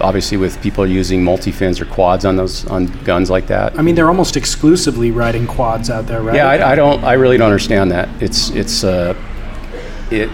[0.00, 3.78] obviously with people using multi fins or quads on those on guns like that.
[3.78, 6.34] I mean, they're almost exclusively riding quads out there, right?
[6.34, 7.04] Yeah, I, I don't.
[7.04, 8.08] I really don't understand that.
[8.20, 9.14] It's it's uh,
[10.10, 10.30] it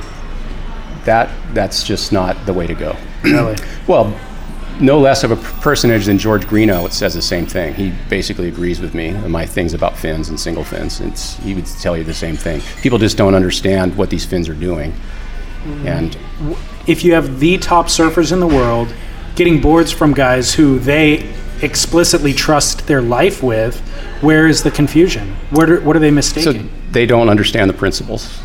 [1.04, 2.96] that that's just not the way to go.
[3.22, 3.56] really.
[3.86, 4.18] Well,
[4.80, 7.74] no less of a personage than George Greenough says the same thing.
[7.74, 11.00] He basically agrees with me on my things about fins and single fins.
[11.00, 12.60] It's, he would tell you the same thing.
[12.80, 14.92] People just don't understand what these fins are doing.
[14.92, 15.86] Mm-hmm.
[15.86, 16.18] And
[16.86, 18.92] If you have the top surfers in the world
[19.34, 23.78] getting boards from guys who they explicitly trust their life with,
[24.20, 25.34] where is the confusion?
[25.50, 28.40] What are, what are they mistaken so they don't understand the principles.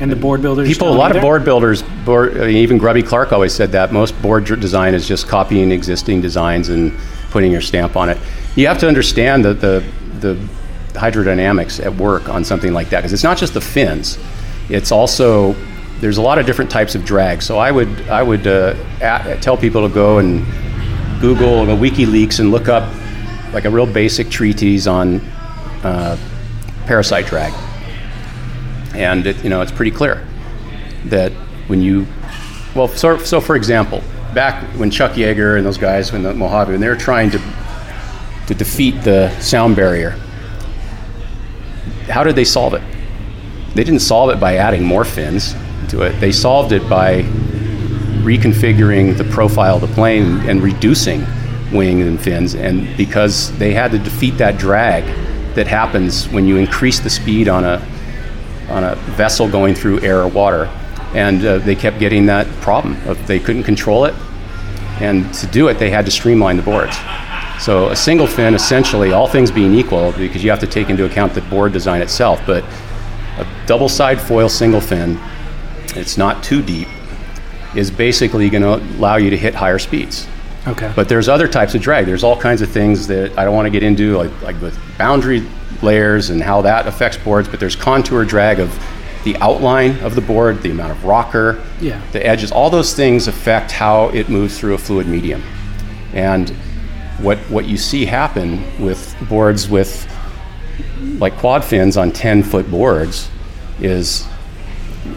[0.00, 0.68] And the board builders.
[0.68, 4.44] People, a lot of board builders, board, even Grubby Clark always said that most board
[4.44, 6.92] design is just copying existing designs and
[7.30, 8.18] putting your stamp on it.
[8.56, 9.84] You have to understand the, the,
[10.20, 10.48] the
[10.92, 14.18] hydrodynamics at work on something like that because it's not just the fins.
[14.68, 15.54] It's also
[16.00, 17.42] there's a lot of different types of drag.
[17.42, 20.44] So I would I would uh, a tell people to go and
[21.20, 22.92] Google the WikiLeaks and look up
[23.54, 25.20] like a real basic treatise on
[25.82, 26.18] uh,
[26.86, 27.52] parasite drag
[28.96, 30.26] and it, you know it's pretty clear
[31.06, 31.32] that
[31.68, 32.06] when you
[32.74, 34.02] well so, so for example
[34.34, 37.40] back when chuck yeager and those guys when the mojave when they were trying to
[38.46, 40.18] to defeat the sound barrier
[42.08, 42.82] how did they solve it?
[43.74, 45.54] They didn't solve it by adding more fins
[45.88, 46.18] to it.
[46.20, 47.22] They solved it by
[48.22, 51.24] reconfiguring the profile of the plane and reducing
[51.72, 52.54] wing and fins.
[52.54, 55.04] And because they had to defeat that drag
[55.54, 57.86] that happens when you increase the speed on a
[58.68, 60.66] on a vessel going through air or water,
[61.14, 64.14] and uh, they kept getting that problem of they couldn't control it,
[65.00, 66.96] and to do it they had to streamline the boards.
[67.60, 71.06] So a single fin, essentially, all things being equal, because you have to take into
[71.06, 72.62] account the board design itself, but
[73.38, 75.18] a double side foil single fin,
[75.94, 76.88] it's not too deep,
[77.74, 80.26] is basically going to allow you to hit higher speeds.
[80.66, 80.92] Okay.
[80.96, 82.06] But there's other types of drag.
[82.06, 84.78] There's all kinds of things that I don't want to get into, like, like with
[84.98, 85.46] boundary
[85.82, 87.48] layers and how that affects boards.
[87.48, 88.76] But there's contour drag of
[89.24, 91.98] the outline of the board, the amount of rocker, Yeah.
[92.12, 92.52] the edges.
[92.52, 95.42] All those things affect how it moves through a fluid medium.
[96.14, 96.50] And
[97.18, 100.06] what what you see happen with boards with
[101.18, 103.28] like quad fins on 10 foot boards
[103.80, 104.24] is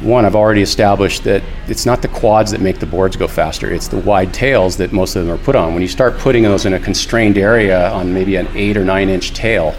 [0.01, 3.70] one, I've already established that it's not the quads that make the boards go faster,
[3.72, 5.74] it's the wide tails that most of them are put on.
[5.74, 9.10] When you start putting those in a constrained area on maybe an eight or nine
[9.10, 9.74] inch tail,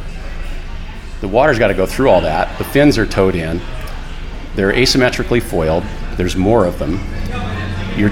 [1.20, 2.56] the water's got to go through all that.
[2.58, 3.60] The fins are towed in,
[4.54, 5.84] they're asymmetrically foiled,
[6.16, 7.00] there's more of them.
[7.96, 8.10] You're,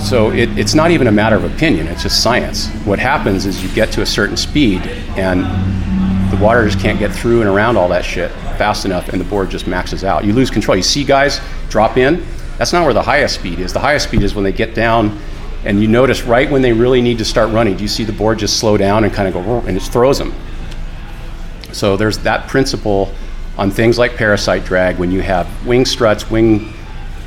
[0.00, 2.68] so it, it's not even a matter of opinion, it's just science.
[2.84, 4.82] What happens is you get to a certain speed
[5.16, 5.44] and
[6.30, 9.24] the water just can't get through and around all that shit fast enough and the
[9.24, 10.24] board just maxes out.
[10.24, 10.76] You lose control.
[10.76, 12.24] You see guys drop in,
[12.58, 13.72] that's not where the highest speed is.
[13.72, 15.18] The highest speed is when they get down
[15.64, 18.12] and you notice right when they really need to start running, do you see the
[18.12, 20.34] board just slow down and kind of go and it throws them.
[21.74, 23.12] So there's that principle
[23.58, 26.72] on things like parasite drag when you have wing struts, wing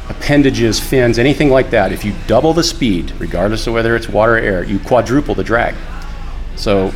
[0.10, 1.92] appendages, fins, anything like that.
[1.92, 5.44] If you double the speed, regardless of whether it's water or air, you quadruple the
[5.44, 5.76] drag.
[6.56, 6.94] So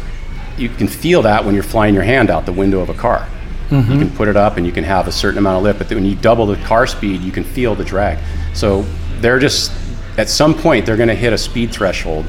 [0.58, 3.28] you can feel that when you're flying your hand out the window of a car.
[3.70, 4.00] You mm-hmm.
[4.00, 5.98] can put it up and you can have a certain amount of lift, but then
[5.98, 8.20] when you double the car speed, you can feel the drag.
[8.54, 8.86] So
[9.20, 9.72] they're just
[10.18, 12.26] at some point they're going to hit a speed threshold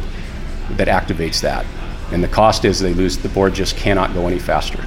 [0.72, 1.66] that activates that,
[2.12, 4.84] and the cost is they lose the board just cannot go any faster.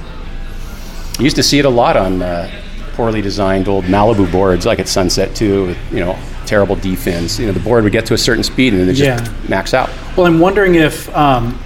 [1.18, 2.49] You used to see it a lot on uh,
[2.93, 5.68] poorly designed old Malibu boards, like at Sunset too.
[5.68, 7.39] With, you know, terrible D fins.
[7.39, 9.34] You know, the board would get to a certain speed and then it just Yeah.
[9.49, 9.89] max out.
[10.16, 11.59] Well, I'm wondering if um,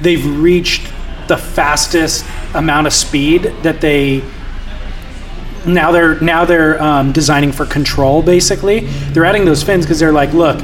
[0.00, 0.90] they've reached
[1.28, 4.22] the fastest amount of speed that they
[5.66, 8.22] now they're now they're um, designing for control.
[8.22, 8.80] Basically,
[9.12, 10.60] they're adding those fins because they're like, look,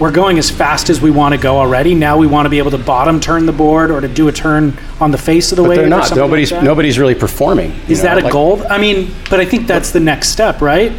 [0.00, 1.94] we're going as fast as we want to go already.
[1.94, 4.32] Now we want to be able to bottom turn the board or to do a
[4.32, 5.78] turn on the face of the But wave.
[5.78, 6.06] they're or not.
[6.06, 7.72] something like Nobody's nobody's really performing.
[7.88, 8.62] Is know, that a like- goal?
[8.70, 10.92] I mean, but I think that's the next step, right?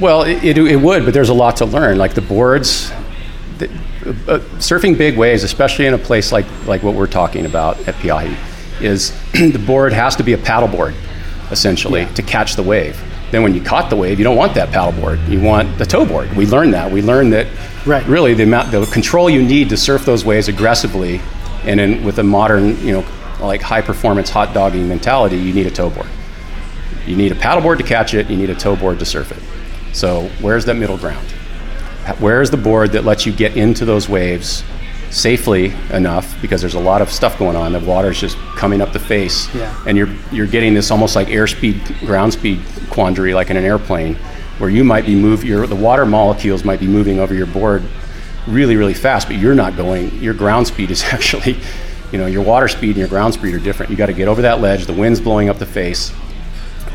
[0.00, 1.98] Well, it, it, it would, but there's a lot to learn.
[1.98, 2.90] Like the boards,
[3.58, 3.66] the,
[4.26, 7.94] uh, surfing big waves, especially in a place like, like what we're talking about at
[7.96, 8.34] Peahi,
[8.80, 10.94] is the board has to be a paddle board,
[11.50, 12.98] essentially, to catch the wave.
[13.30, 15.20] Then when you caught the wave, you don't want that paddle board.
[15.28, 16.32] You want the tow board.
[16.34, 16.90] We learned that.
[16.90, 17.46] We learned that
[17.86, 18.06] Right.
[18.06, 21.20] really the amount, the control you need to surf those waves aggressively,
[21.64, 23.04] and in, with a modern, you know,
[23.40, 26.08] like high performance hot dogging mentality, you need a tow board.
[27.06, 28.28] You need a paddleboard to catch it.
[28.28, 29.94] You need a tow board to surf it.
[29.94, 31.26] So where's that middle ground?
[32.18, 34.62] Where's the board that lets you get into those waves
[35.10, 36.40] safely enough?
[36.42, 37.72] Because there's a lot of stuff going on.
[37.72, 39.74] The water's just coming up the face, Yeah.
[39.86, 42.60] and you're you're getting this almost like airspeed, ground speed
[42.90, 44.16] quandary, like in an airplane,
[44.60, 47.82] where you might be move your the water molecules might be moving over your board
[48.46, 50.14] really really fast, but you're not going.
[50.22, 51.58] Your ground speed is actually,
[52.12, 53.90] you know, your water speed and your ground speed are different.
[53.90, 54.86] You got to get over that ledge.
[54.86, 56.12] The wind's blowing up the face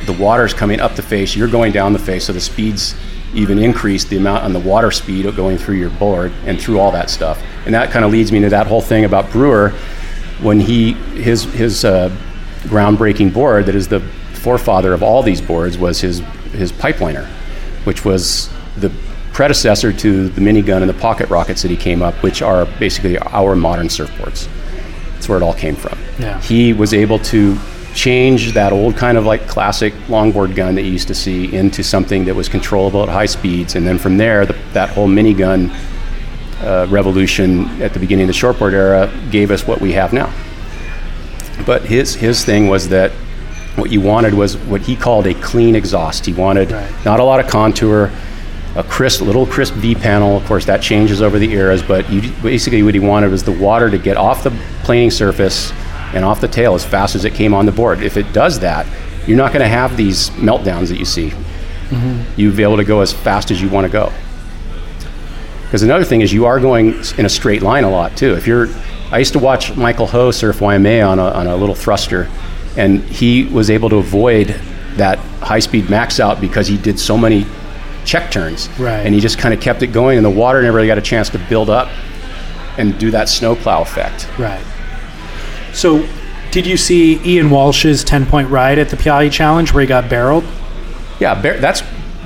[0.05, 2.95] the water's coming up the face, you're going down the face, so the speeds
[3.33, 6.91] even increase the amount on the water speed going through your board and through all
[6.91, 7.41] that stuff.
[7.65, 9.71] And that kind of leads me to that whole thing about Brewer
[10.41, 12.09] when he his his uh,
[12.63, 13.99] groundbreaking board that is the
[14.33, 16.19] forefather of all these boards was his
[16.51, 17.27] his pipeliner,
[17.85, 18.91] which was the
[19.33, 23.17] predecessor to the minigun and the pocket rockets that he came up, which are basically
[23.17, 24.47] our modern surfboards.
[25.13, 25.97] That's where it all came from.
[26.19, 26.39] Yeah.
[26.41, 27.57] He was able to
[27.93, 31.83] change that old kind of like classic longboard gun that you used to see into
[31.83, 33.75] something that was controllable at high speeds.
[33.75, 35.73] And then from there, the, that whole minigun
[36.61, 40.33] uh, revolution at the beginning of the shortboard era gave us what we have now.
[41.65, 43.11] But his, his thing was that
[43.75, 46.25] what you wanted was what he called a clean exhaust.
[46.25, 46.89] He wanted Right.
[47.05, 48.11] not a lot of contour,
[48.75, 50.37] a crisp, little crisp V panel.
[50.37, 53.51] Of course, that changes over the eras, but you, basically what he wanted was the
[53.51, 54.51] water to get off the
[54.83, 55.71] planing surface
[56.13, 58.01] and off the tail as fast as it came on the board.
[58.01, 58.85] If it does that,
[59.27, 61.29] you're not going to have these meltdowns that you see.
[61.89, 62.39] Mm-hmm.
[62.39, 64.11] You'll be able to go as fast as you want to go.
[65.63, 68.33] Because another thing is you are going in a straight line a lot too.
[68.35, 68.67] If you're,
[69.11, 72.29] I used to watch Michael Ho surf Waimea on a, on a little thruster,
[72.77, 74.47] and he was able to avoid
[74.95, 77.45] that high-speed max out because he did so many
[78.05, 78.99] check turns, Right.
[79.05, 81.01] and he just kind of kept it going, and the water never really got a
[81.01, 81.89] chance to build up
[82.77, 84.27] and do that snowplow effect.
[84.37, 84.63] Right.
[85.73, 86.07] So,
[86.51, 90.09] did you see Ian Walsh's 10 point ride at the Peahi Challenge where he got
[90.09, 90.45] barreled?
[91.19, 91.81] Yeah, bear, that's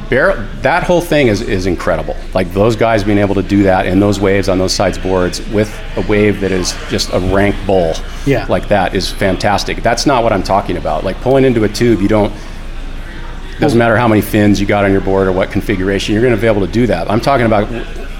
[0.09, 2.15] bear, that whole thing is, is incredible.
[2.33, 5.39] Like those guys being able to do that in those waves on those sides boards
[5.49, 7.93] with a wave that is just a rank bowl
[8.25, 8.45] Yeah.
[8.49, 9.83] like that is fantastic.
[9.83, 11.03] That's not what I'm talking about.
[11.03, 12.33] Like pulling into a tube, you don't.
[13.59, 16.33] Doesn't matter how many fins you got on your board or what configuration, you're going
[16.35, 17.11] to be able to do that.
[17.11, 17.67] I'm talking about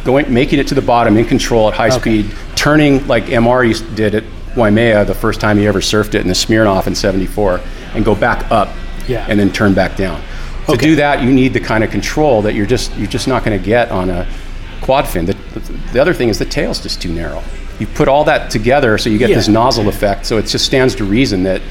[0.03, 1.99] going, making it to the bottom in control at high Okay.
[2.23, 4.23] speed, turning like MR did at
[4.57, 7.61] Waimea the first time he ever surfed it in the Smirnoff in '74,
[7.93, 8.67] and go back up,
[9.07, 9.25] Yeah.
[9.29, 10.19] and then turn back down.
[10.69, 10.85] To Okay.
[10.87, 13.57] do that, you need the kind of control that you're just you're just not going
[13.59, 14.27] to get on a
[14.81, 15.25] quad fin.
[15.25, 15.35] The,
[15.93, 17.43] the other thing is the tail's just too narrow.
[17.79, 19.37] You put all that together, so you get Yeah.
[19.37, 20.25] this nozzle effect.
[20.25, 21.61] So it just stands to reason that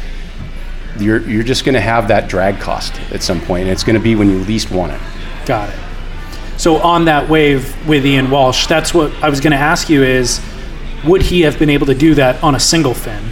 [0.99, 3.97] you're you're just going to have that drag cost at some point, and it's going
[3.97, 5.01] to be when you least want it.
[5.47, 5.77] Got it.
[6.57, 10.03] So, on that wave with Ian Walsh, that's what I was going to ask you
[10.03, 10.41] is
[11.05, 13.23] would he have been able to do that on a single fin?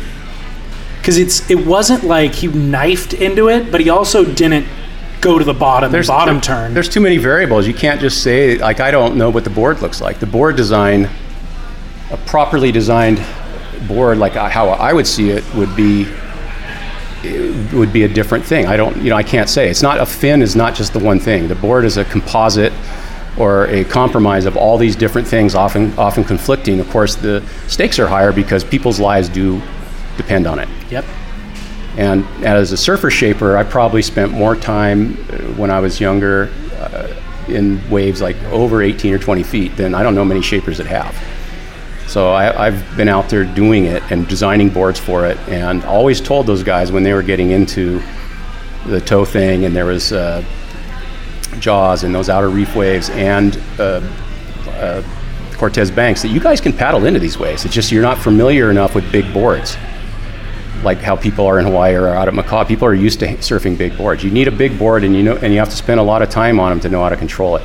[1.00, 4.66] Because it's it wasn't like he knifed into it, but he also didn't
[5.20, 6.74] go to the bottom there's, bottom there- turn.
[6.74, 7.66] There's too many variables.
[7.66, 10.18] You can't just say like I don't know what the board looks like.
[10.20, 11.08] The board design,
[12.10, 13.20] a properly designed
[13.88, 16.06] board, like I- how I would see it, would be
[17.24, 18.66] it would be a different thing.
[18.66, 19.68] I don't, you know, I can't say.
[19.68, 21.48] It's not a fin is not just the one thing.
[21.48, 22.72] The board is a composite
[23.36, 26.78] or a compromise of all these different things, often often conflicting.
[26.78, 29.60] Of course, the stakes are higher because people's lives do
[30.16, 30.68] depend on it.
[30.90, 31.04] yep.
[31.96, 36.52] And as a surfer shaper, I probably spent more time uh, when I was younger
[36.74, 37.14] uh,
[37.48, 40.86] in waves like over 18 or 20 feet than I don't know many shapers that
[40.86, 41.16] have.
[42.06, 46.20] So I, I've been out there doing it and designing boards for it, and always
[46.20, 48.00] told those guys when they were getting into
[48.86, 50.44] the tow thing, and there was uh,
[51.58, 54.00] Jaws and those outer reef waves and uh,
[54.68, 55.02] uh,
[55.56, 57.64] Cortez Banks that you guys can paddle into these waves.
[57.64, 59.76] It's just you're not familiar enough with big boards,
[60.82, 62.66] like how people are in Hawaii or out at Makaha.
[62.66, 64.22] People are used to surfing big boards.
[64.22, 66.22] You need a big board, and you know, and you have to spend a lot
[66.22, 67.62] of time on them to know how to control it.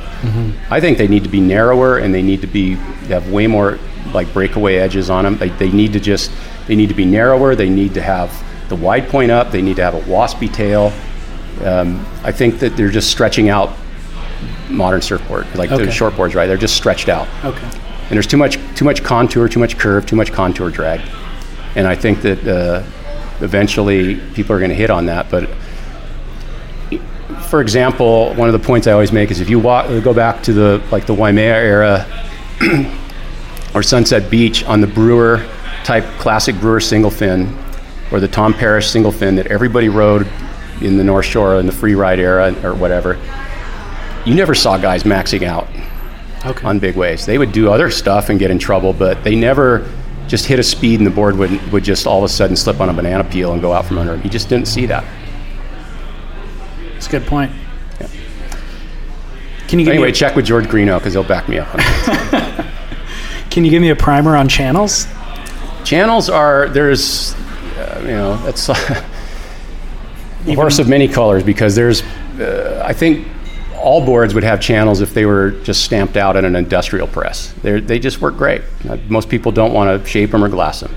[0.70, 2.74] I think they need to be narrower, and they need to be
[3.08, 3.78] have way more
[4.12, 5.36] like breakaway edges on them.
[5.38, 6.30] They, they need to just
[6.66, 7.54] they need to be narrower.
[7.54, 8.30] They need to have
[8.68, 9.50] the wide point up.
[9.50, 10.92] They need to have a waspy tail.
[11.64, 13.70] Um, I think that they're just stretching out
[14.68, 15.84] modern surfboard, like Okay.
[15.84, 16.46] the short boards, right?
[16.46, 17.64] They're just stretched out Okay.
[17.64, 21.00] and there's too much too much contour, too much curve, too much contour drag,
[21.76, 22.82] and I think that uh,
[23.40, 25.30] eventually people are going to hit on that.
[25.30, 25.48] But
[27.48, 30.42] for example, one of the points I always make is if you walk, go back
[30.44, 32.06] to the like the Waimea era
[33.74, 35.46] or Sunset Beach on the Brewer
[35.84, 37.56] type classic Brewer single fin
[38.10, 40.28] or the Tom Parrish single fin that everybody rode
[40.80, 43.18] in the North Shore in the free ride era or whatever.
[44.24, 45.68] You never saw guys maxing out
[46.44, 46.66] Okay.
[46.66, 47.24] on big waves.
[47.26, 49.88] They would do other stuff and get in trouble, but they never
[50.32, 52.80] just hit a speed and the board would would just all of a sudden slip
[52.80, 54.22] on a banana peel and go out from under them.
[54.24, 55.04] You just didn't see that.
[56.94, 57.52] That's a good point.
[59.68, 61.68] Can you give Anyway, me check with George Greenough because he'll back me up.
[61.74, 62.66] On that.
[63.50, 65.06] can you give me a primer on channels?
[65.84, 67.34] Channels are there's
[67.76, 72.00] uh, you know that's a horse of many colors because there's
[72.40, 73.28] uh, I think
[73.82, 77.52] all boards would have channels if they were just stamped out in an industrial press.
[77.62, 78.62] They they just work great.
[78.88, 80.94] Uh, Most people don't want to shape them or glass them.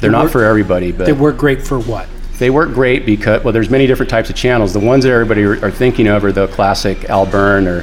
[0.00, 2.08] They're not work- for everybody, but They work great for what?
[2.38, 4.72] They work great because well, there's many different types of channels.
[4.72, 7.82] The ones that everybody are, are thinking of are the classic Al Alburn or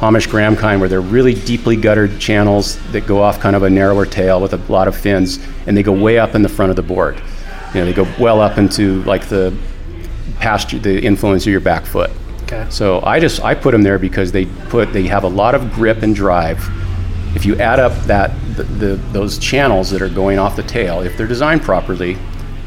[0.00, 3.70] Hamish Graham kind, where they're really deeply guttered channels that go off kind of a
[3.70, 6.70] narrower tail with a lot of fins, and they go way up in the front
[6.70, 7.20] of the board.
[7.74, 9.56] You know, they go well up into like the
[10.38, 12.10] past the influence of your back foot.
[12.48, 12.66] Okay.
[12.70, 15.70] So I just I put them there because they put they have a lot of
[15.70, 16.66] grip and drive.
[17.36, 21.02] If you add up that the, the those channels that are going off the tail,
[21.02, 22.16] if they're designed properly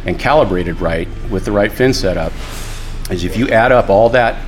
[0.05, 2.31] and calibrated right with the right fin setup,
[3.09, 4.45] is if you add up all that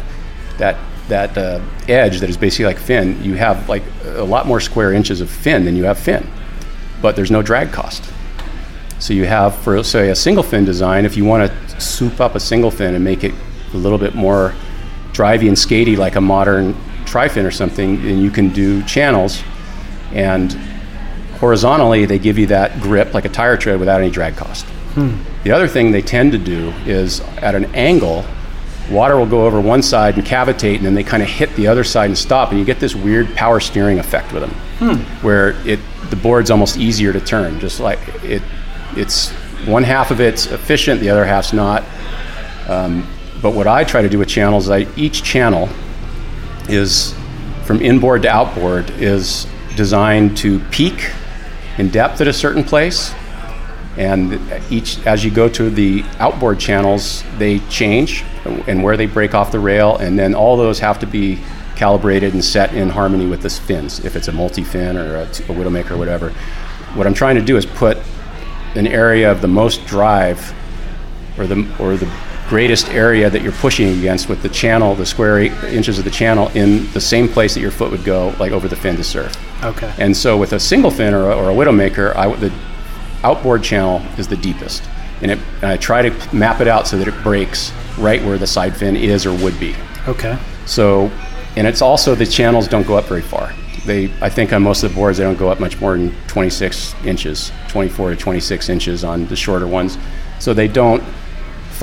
[0.59, 0.77] that
[1.07, 4.93] that uh, edge that is basically like fin, you have like a lot more square
[4.93, 6.29] inches of fin than you have fin,
[7.01, 8.03] but there's no drag cost.
[8.99, 12.35] So you have for say a single fin design, if you want to soup up
[12.35, 13.33] a single fin and make it
[13.73, 14.53] a little bit more
[15.13, 16.75] drivey and skatey like a modern
[17.05, 19.41] tri-fin or something, then you can do channels
[20.11, 20.53] and
[21.39, 24.65] horizontally they give you that grip like a tire tread without any drag cost.
[25.43, 28.23] The other thing they tend to do is at an angle,
[28.91, 31.67] water will go over one side and cavitate, and then they kind of hit the
[31.67, 34.51] other side and stop, and you get this weird power steering effect with them,
[35.21, 35.79] where it
[36.09, 37.59] the board's almost easier to turn.
[37.59, 38.43] Just like it,
[38.95, 39.31] it's
[39.65, 41.83] one half of it's efficient, the other half's not.
[42.67, 43.07] Um,
[43.43, 45.67] but what I try to do with channels, is I each channel
[46.69, 47.13] is
[47.65, 49.45] from inboard to outboard is
[49.75, 51.11] designed to peak
[51.77, 53.13] in depth at a certain place.
[53.97, 54.39] And
[54.71, 59.51] each as you go to the outboard channels they change and where they break off
[59.51, 59.97] the rail.
[59.97, 61.39] And then all those have to be
[61.75, 65.53] calibrated and set in harmony with the fins if it's a multi-fin or a, a
[65.53, 66.29] widowmaker or whatever.
[66.93, 67.97] What i'm trying to do is put
[68.75, 70.53] an area of the most drive
[71.37, 72.05] or the or the
[72.53, 76.11] greatest area that you're pushing against with the channel the square eight inches of the
[76.11, 79.03] channel in the same place that your foot would go like over the fin to
[79.03, 79.31] surf
[79.63, 79.91] Okay.
[79.97, 82.51] and so with a single fin or a, or a widowmaker, I, the
[83.23, 84.83] outboard channel is the deepest.
[85.21, 88.37] And, it, and I try to map it out so that it breaks right where
[88.37, 89.73] the side fin is or would be.
[90.07, 90.37] Okay.
[90.65, 91.09] So,
[91.55, 93.53] and it's also the channels don't go up very far.
[93.85, 96.13] They, I think on most of the boards, they don't go up much more than
[96.27, 99.97] 26 inches, 24 to 26 inches on the shorter ones.
[100.39, 101.01] So they don't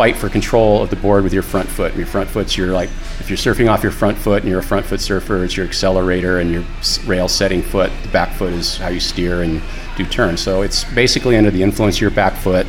[0.01, 1.95] fight for control of the board with your front foot.
[1.95, 4.63] Your front foot's your like, if you're surfing off your front foot and you're a
[4.63, 6.65] front foot surfer, it's your accelerator and your
[7.05, 7.93] rail setting foot.
[8.05, 9.61] The back foot is how you steer and
[9.99, 10.41] do turns.
[10.41, 12.67] So it's basically under the influence of your back foot.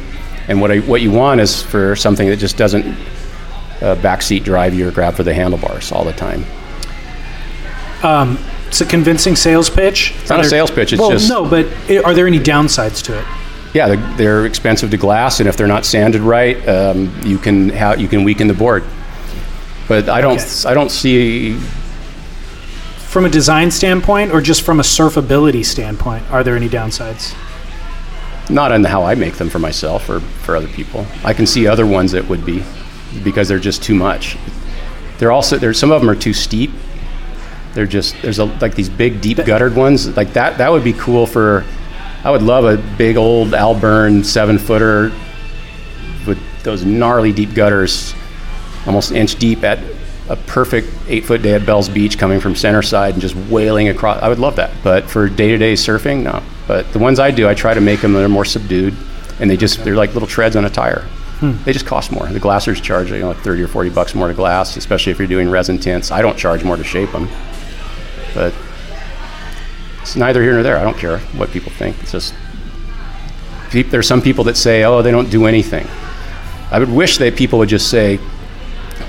[0.50, 4.74] And what I, what you want is for something that just doesn't uh, backseat drive
[4.74, 6.44] you or grab for the handlebars all the time.
[8.68, 10.14] It's a convincing sales pitch.
[10.20, 11.50] It's not a sales pitch, it's well, just- no.
[11.50, 13.26] But i- are there any downsides to it?
[13.74, 17.70] Yeah, they're, they're expensive to glass, and if they're not sanded right, um, you can
[17.70, 18.84] ha- you can weaken the board.
[19.88, 20.70] But I don't Okay.
[20.70, 21.58] I don't see
[22.98, 27.34] From a design standpoint, or just from a surfability standpoint, are there any downsides?
[28.50, 31.06] not in how I make them for myself or for other people.
[31.24, 32.64] I can see other ones that would be
[33.24, 34.36] because they're just too much.
[35.20, 36.72] They're also there's some of them are too steep.
[37.74, 40.58] They're just there's a, like these big deep guttered ones like that.
[40.58, 41.64] That would be cool for.
[42.24, 45.12] I would love a big old Al Byrne seven footer
[46.28, 48.14] with those gnarly deep gutters
[48.86, 49.80] almost an inch deep at
[50.30, 53.90] a perfect eight foot day at Bell's Beach coming from center side and just wailing
[53.90, 54.22] across.
[54.22, 54.72] I would love that.
[54.84, 56.42] But for day to day surfing, no.
[56.68, 58.96] But the ones I do, I try to make them they're more subdued,
[59.40, 61.02] and they just they're like little treads on a tire.
[61.40, 61.62] Hmm.
[61.64, 62.28] They just cost more.
[62.28, 65.20] The glassers charge you know, like thirty or forty bucks more to glass, especially if
[65.20, 66.12] you're doing resin tints.
[66.12, 67.28] I don't charge more to shape them,
[68.34, 68.54] but
[70.02, 70.78] it's neither here nor there.
[70.78, 72.00] I don't care what people think.
[72.02, 72.34] It's just
[73.72, 75.88] there's some people that say, oh, they don't do anything.
[76.72, 78.20] I would wish that people would just say,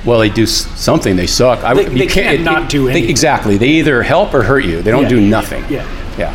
[0.05, 1.16] well, they do something.
[1.16, 1.64] They suck.
[1.64, 3.10] I, They- they can't- can't not do they- anything.
[3.10, 3.56] exactly.
[3.56, 4.81] They either help or hurt you.
[4.82, 5.64] They don't Yeah, do nothing.
[5.69, 5.86] yeah.
[6.19, 6.35] Yeah.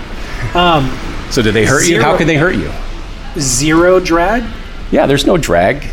[0.56, 0.92] Um,
[1.30, 2.02] So do they hurt you?
[2.02, 2.70] How can they hurt you?
[3.40, 4.44] zero drag.
[4.92, 5.84] Yeah, there's no drag.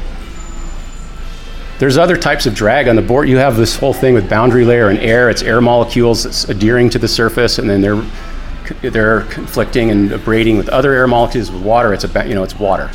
[1.78, 3.28] There's other types of drag on the board.
[3.28, 5.28] You have this whole thing with boundary layer and air.
[5.28, 8.02] It's air molecules that's adhering to the surface, and then they're
[8.82, 11.92] they're conflicting and abrading with other air molecules with water.
[11.92, 12.90] It's a you know it's water.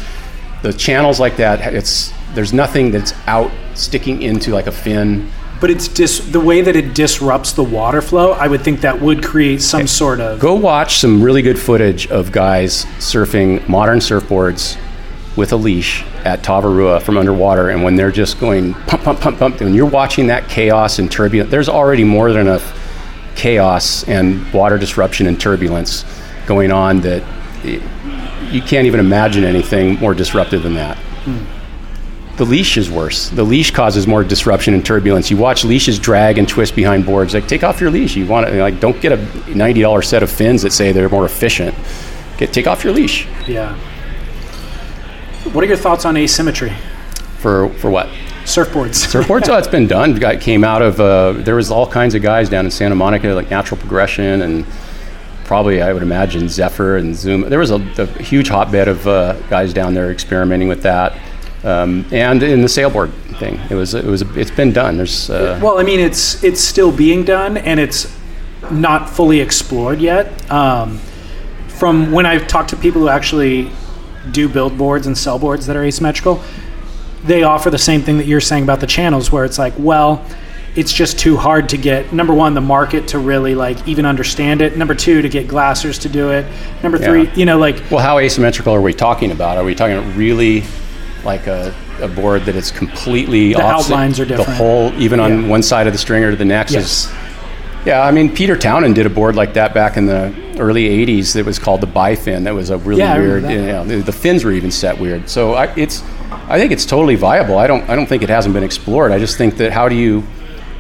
[0.62, 1.74] The channels like that.
[1.74, 5.32] It's there's nothing that's out sticking into like a fin.
[5.62, 8.32] But it's dis- the way that it disrupts the water flow.
[8.32, 10.40] I would think that would create some sort of.
[10.40, 14.78] Go watch some really good footage of guys surfing modern surfboards
[15.36, 19.40] with a leash at Tavarua from underwater, and when they're just going pump, pump, pump,
[19.40, 22.79] pump, when you're watching that chaos and turbulence, there's already more than enough
[23.36, 26.06] chaos and water disruption and turbulence
[26.46, 27.24] going on that
[28.52, 30.98] you can't even imagine anything more disruptive than that.
[32.38, 33.30] The leash is worse.
[33.30, 35.30] The leash causes more disruption and turbulence.
[35.30, 37.34] You watch leashes drag and twist behind boards.
[37.34, 38.16] Like, take off your leash.
[38.16, 41.10] You want to like, don't get a ninety dollars set of fins that say they're
[41.10, 41.76] more efficient.
[42.38, 43.76] Get take off your leash Yeah.
[45.52, 46.74] What are your thoughts on asymmetry?
[47.40, 48.10] for for what?
[48.50, 49.06] Surfboards.
[49.14, 49.48] Surfboards.
[49.50, 50.16] oh, it's been done.
[50.16, 51.00] Got came out of.
[51.00, 54.66] Uh, there was all kinds of guys down in Santa Monica, like Natural Progression, and
[55.46, 57.42] probably I would imagine Zephyr and Zoom.
[57.42, 61.18] There was a, a huge hotbed of uh, guys down there experimenting with that,
[61.64, 63.60] um, and in the sailboard thing.
[63.70, 64.98] It was it was it's been done.
[64.98, 68.16] There's uh, Well, I mean, it's it's still being done, and it's
[68.72, 70.52] not fully explored yet.
[70.52, 71.00] Um,
[71.68, 73.72] from when I've talked to people who actually
[74.32, 76.44] do build boards and sell boards that are asymmetrical,
[77.26, 80.24] they offer the same thing that you're saying about the channels, where it's like, well,
[80.76, 84.62] it's just too hard to get number one the market to really like even understand
[84.62, 84.78] it.
[84.78, 86.46] Number two to get glassers to do it.
[86.84, 87.34] Number three, Yeah.
[87.36, 89.58] you know, like Well, how asymmetrical are we talking about?
[89.58, 90.64] Are we talking really
[91.26, 93.92] like a, a board that is completely The opposite?
[93.94, 95.50] outlines are different The whole, even on Yeah.
[95.50, 97.12] one side of the stringer to the next, yes, is
[97.86, 101.34] Yeah, I mean, Peter Townend did a board like that back in the early '80s.
[101.34, 102.44] That was called the bifin.
[102.44, 103.44] That was a really Yeah, weird.
[103.44, 105.28] You know, the, the fins were even set weird.
[105.30, 107.58] So I, it's, I think it's totally viable.
[107.58, 109.12] I don't, I don't think it hasn't been explored.
[109.12, 110.22] I just think that how do you,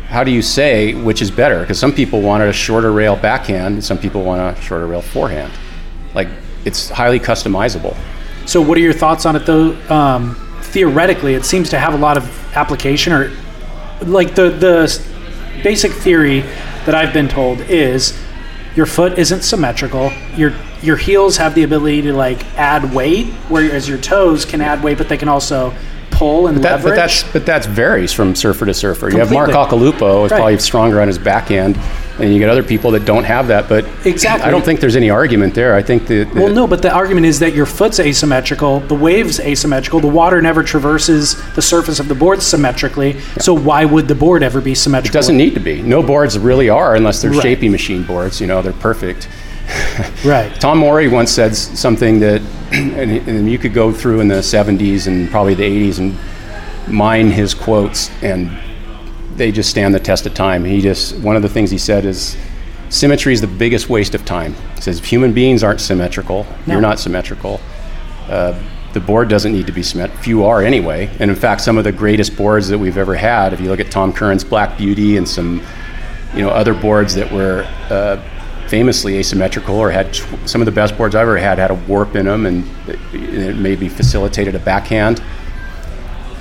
[0.07, 1.61] how do you say which is better?
[1.61, 5.01] Because some people wanted a shorter rail backhand, and some people want a shorter rail
[5.01, 5.51] forehand.
[6.13, 6.27] Like
[6.65, 7.95] it's highly customizable.
[8.45, 9.79] So, what are your thoughts on it, though?
[9.89, 13.31] Um, theoretically, it seems to have a lot of application, or
[14.01, 15.01] like the the
[15.63, 16.41] basic theory
[16.85, 18.17] that I've been told is
[18.79, 20.09] your foot isn't symmetrical.
[20.37, 24.81] Your your heels have the ability to like add weight, whereas your toes can add
[24.81, 25.73] weight, but they can also
[26.11, 26.83] pull and That, leverage.
[26.85, 29.09] but that's but that varies from surfer to surfer.
[29.11, 29.91] You have Mark Completely.
[29.91, 30.37] Occhilupo is Right.
[30.37, 31.77] probably stronger on his backhand,
[32.19, 33.67] and you get other people that don't have that.
[33.69, 34.47] But Exactly.
[34.47, 35.75] I don't think there's any argument there.
[35.75, 39.39] I think that Well, no, but the argument is that your foot's asymmetrical, the wave's
[39.39, 43.19] asymmetrical, the water never traverses the surface of the board symmetrically.
[43.39, 45.15] So why would the board ever be symmetrical?
[45.15, 45.81] It doesn't need to be.
[45.81, 47.41] No boards really are unless they're Right.
[47.41, 48.39] shaping machine boards.
[48.41, 49.27] You know, they're perfect.
[50.25, 50.53] Right.
[50.59, 52.41] Tom Morey once said something that,
[52.71, 56.17] and, and you could go through in the 70s and probably the 80s and
[56.93, 58.49] mine his quotes, and
[59.39, 60.63] they just stand the test of time.
[60.65, 62.37] He just, one of the things he said is,
[62.89, 64.53] symmetry is the biggest waste of time.
[64.75, 66.73] He says, if human beings aren't symmetrical, No.
[66.73, 67.59] you're not symmetrical.
[68.27, 68.61] Uh,
[68.93, 70.21] the board doesn't need to be symmetrical.
[70.23, 71.09] Few are anyway.
[71.19, 73.79] And in fact, some of the greatest boards that we've ever had, if you look
[73.79, 75.63] at Tom Curren's Black Beauty and some,
[76.35, 78.21] you know, other boards that were uh,
[78.67, 81.75] famously asymmetrical or had tw- some of the best boards I've ever had had a
[81.75, 85.23] warp in them and it, it maybe facilitated a backhand.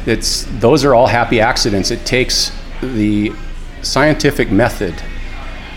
[0.04, 1.90] It's those are all happy accidents.
[1.90, 2.50] It takes
[2.82, 3.32] the
[3.82, 4.94] scientific method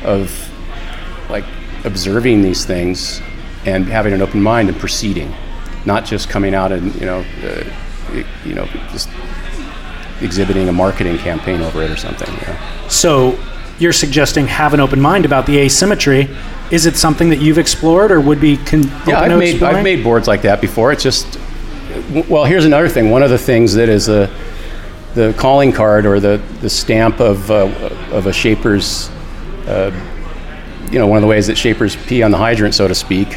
[0.04, 0.50] of
[1.30, 1.46] like
[1.86, 3.22] observing these things
[3.66, 5.34] and having an open mind and proceeding,
[5.86, 9.10] not just coming out and you know, uh, you know, just
[10.22, 12.30] exhibiting a marketing campaign over it or something.
[12.30, 12.88] You know?
[12.90, 13.40] So
[13.80, 16.30] you're suggesting have an open mind about the asymmetry.
[16.72, 19.76] Is it something that you've explored or would be con- Yeah, I've made exploring?
[19.76, 20.92] I've made boards like that before.
[20.92, 21.40] It's just
[22.30, 23.10] well, here's another thing.
[23.10, 24.28] One of the things that is a
[25.14, 27.66] the calling card or the, the stamp of uh,
[28.12, 29.10] of a shaper's
[29.68, 29.92] uh,
[30.92, 33.28] you know one of the ways that shapers pee on the hydrant, so to speak,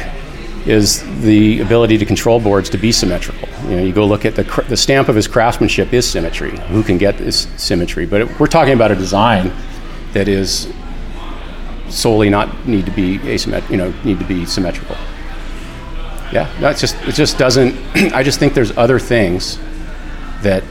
[0.65, 3.47] is the ability to control boards to be symmetrical.
[3.69, 6.57] You know, you go look at the, cr- the stamp of his craftsmanship is symmetry.
[6.67, 8.05] Who can get this symmetry?
[8.05, 9.51] But it, we're talking about a design
[10.13, 10.71] that is
[11.89, 13.75] solely not need to be asymmetrical.
[13.75, 14.95] You know, need to be symmetrical.
[16.31, 17.13] Yeah, that's just it.
[17.13, 17.75] Just doesn't.
[18.13, 19.59] I just think there's other things
[20.41, 20.63] that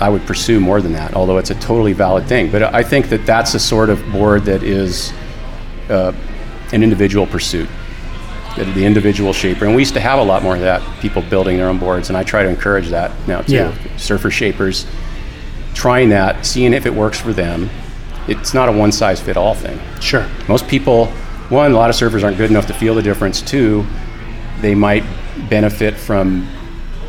[0.00, 1.14] I would pursue more than that.
[1.14, 4.44] Although it's a totally valid thing, but I think that that's a sort of board
[4.44, 5.12] that is
[5.88, 6.12] uh,
[6.72, 7.68] an individual pursuit
[8.56, 9.66] the, the individual shaper.
[9.66, 12.08] And we used to have a lot more of that, people building their own boards,
[12.08, 13.54] and I try to encourage that now too.
[13.54, 13.96] Yeah.
[13.96, 14.86] Surfer shapers,
[15.74, 17.70] trying that, seeing if it works for them.
[18.28, 19.80] It's not a one size fit all thing.
[20.00, 20.28] Sure.
[20.48, 21.06] Most people,
[21.48, 23.40] one, a lot of surfers aren't good enough to feel the difference.
[23.40, 23.84] Two,
[24.60, 25.04] they might
[25.48, 26.48] benefit from,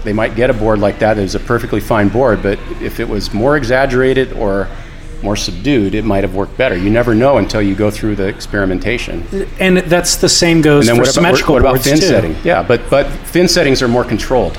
[0.04, 3.00] they might get a board like that It was a perfectly fine board, but if
[3.00, 4.68] it was more exaggerated or
[5.22, 6.76] more subdued, it might have worked better.
[6.76, 9.24] You never know until you go through the experimentation.
[9.60, 12.06] And that's the same goes for what about, symmetrical what about boards fin too.
[12.08, 12.36] setting?
[12.44, 14.58] Yeah, but but fin settings are more controlled.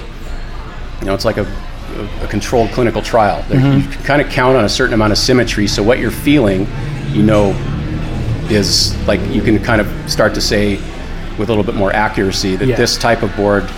[1.01, 1.43] You know, it's like a,
[1.97, 3.43] a, a controlled clinical trial.
[3.43, 3.81] Mm-hmm.
[3.81, 6.69] You can kind of count on a certain amount of symmetry, so what you're feeling,
[7.11, 7.51] you know,
[8.49, 10.77] is like you can kind of start to say
[11.39, 12.77] with a little bit more accuracy that Yeah.
[12.77, 13.69] this type of board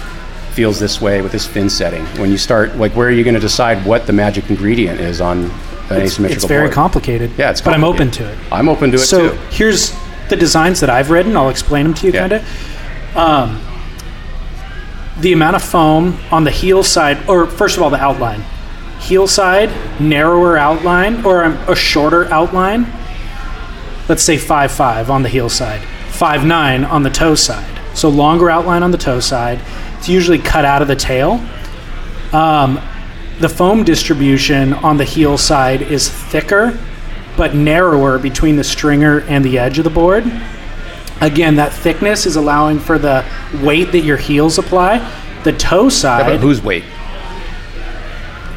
[0.55, 2.05] feels this way with this fin setting.
[2.20, 5.20] When you start, like, where are you going to decide what the magic ingredient is
[5.20, 5.44] on
[5.90, 6.72] an asymmetrical It's very board?
[6.74, 7.32] complicated.
[7.36, 8.39] Yeah, it's but I'm open to it.
[8.52, 9.36] I'm open to it so too.
[9.51, 9.94] here's
[10.28, 11.36] the designs that I've written.
[11.36, 12.20] I'll explain them to you, Yeah.
[12.28, 13.16] kind of.
[13.16, 13.60] Um,
[15.20, 18.43] the amount of foam on the heel side, or first of all, the outline.
[19.01, 19.70] Heel side,
[20.01, 22.86] narrower outline, or um, a shorter outline.
[24.09, 27.66] Let's say 5 5 on the heel side, 5 9 on the toe side.
[27.94, 29.60] So longer outline on the toe side.
[30.05, 31.43] It's usually cut out of the tail.
[32.31, 32.78] Um,
[33.40, 36.78] the foam distribution on the heel side is thicker
[37.39, 40.24] but narrower between the stringer and the edge of the board.
[41.22, 43.24] Again, that thickness is allowing for the
[43.62, 44.98] weight that your heels apply.
[45.43, 46.85] The toe Yeah, side, but whose weight?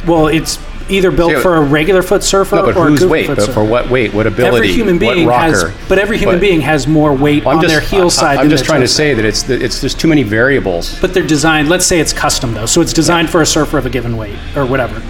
[0.06, 0.60] well, it's
[0.90, 3.26] either built for a regular foot surfer No, but or a whose goofy weight?
[3.28, 3.54] foot But surfer.
[3.54, 4.14] for what weight?
[4.14, 4.58] What ability?
[4.58, 5.74] every human what being has, rocker?
[5.90, 8.38] but every human But- being has more weight I'm on just, their heel side.
[8.38, 8.96] I, am than just trying to side.
[8.96, 10.98] say that it's that it's there's too many variables.
[11.02, 13.86] but they're designed let's say it's custom though so it's designed for a surfer of
[13.86, 15.02] a given weight or whatever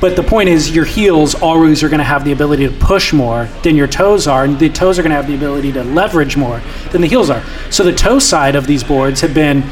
[0.00, 3.12] but the point is your heels always are going to have the ability to push
[3.12, 5.82] more than your toes are and the toes are going to have the ability to
[5.82, 6.60] leverage more
[6.92, 9.64] than the heels are so the toe side of these boards have been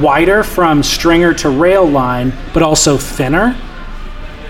[0.00, 3.56] wider from stringer to rail line but also thinner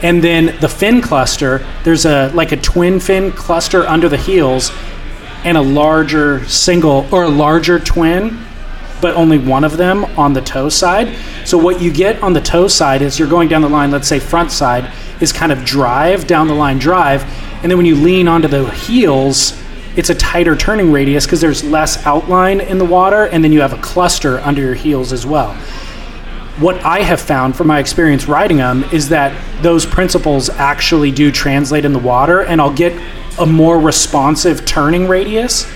[0.03, 4.71] and then the fin cluster there's a like a twin fin cluster under the heels
[5.45, 8.39] and a larger single or a larger twin
[9.01, 11.17] but only one of them on the toe side.
[11.45, 14.09] So what you get on the toe side is you're going down the line, let's
[14.09, 17.23] say front side is kind of drive, down the line drive,
[17.63, 19.61] and then when you lean onto the heels,
[19.97, 23.61] it's a tighter turning radius because there's less outline in the water and then you
[23.61, 25.57] have a cluster under your heels as well.
[26.61, 29.33] What I have found from my experience riding them is that
[29.63, 33.01] those principles actually do translate in the water and I'll get
[33.39, 35.71] a more responsive turning radius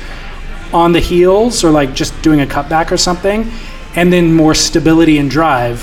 [0.72, 3.48] on the heels or like just doing a cutback or something,
[3.94, 5.80] and then more stability and drive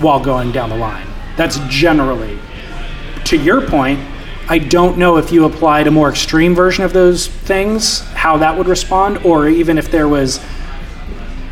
[0.00, 1.06] while going down the line.
[1.36, 2.38] That's generally.
[3.24, 4.00] To your point,
[4.50, 8.58] I don't know if you applied a more extreme version of those things, how that
[8.58, 10.40] would respond, or even if there was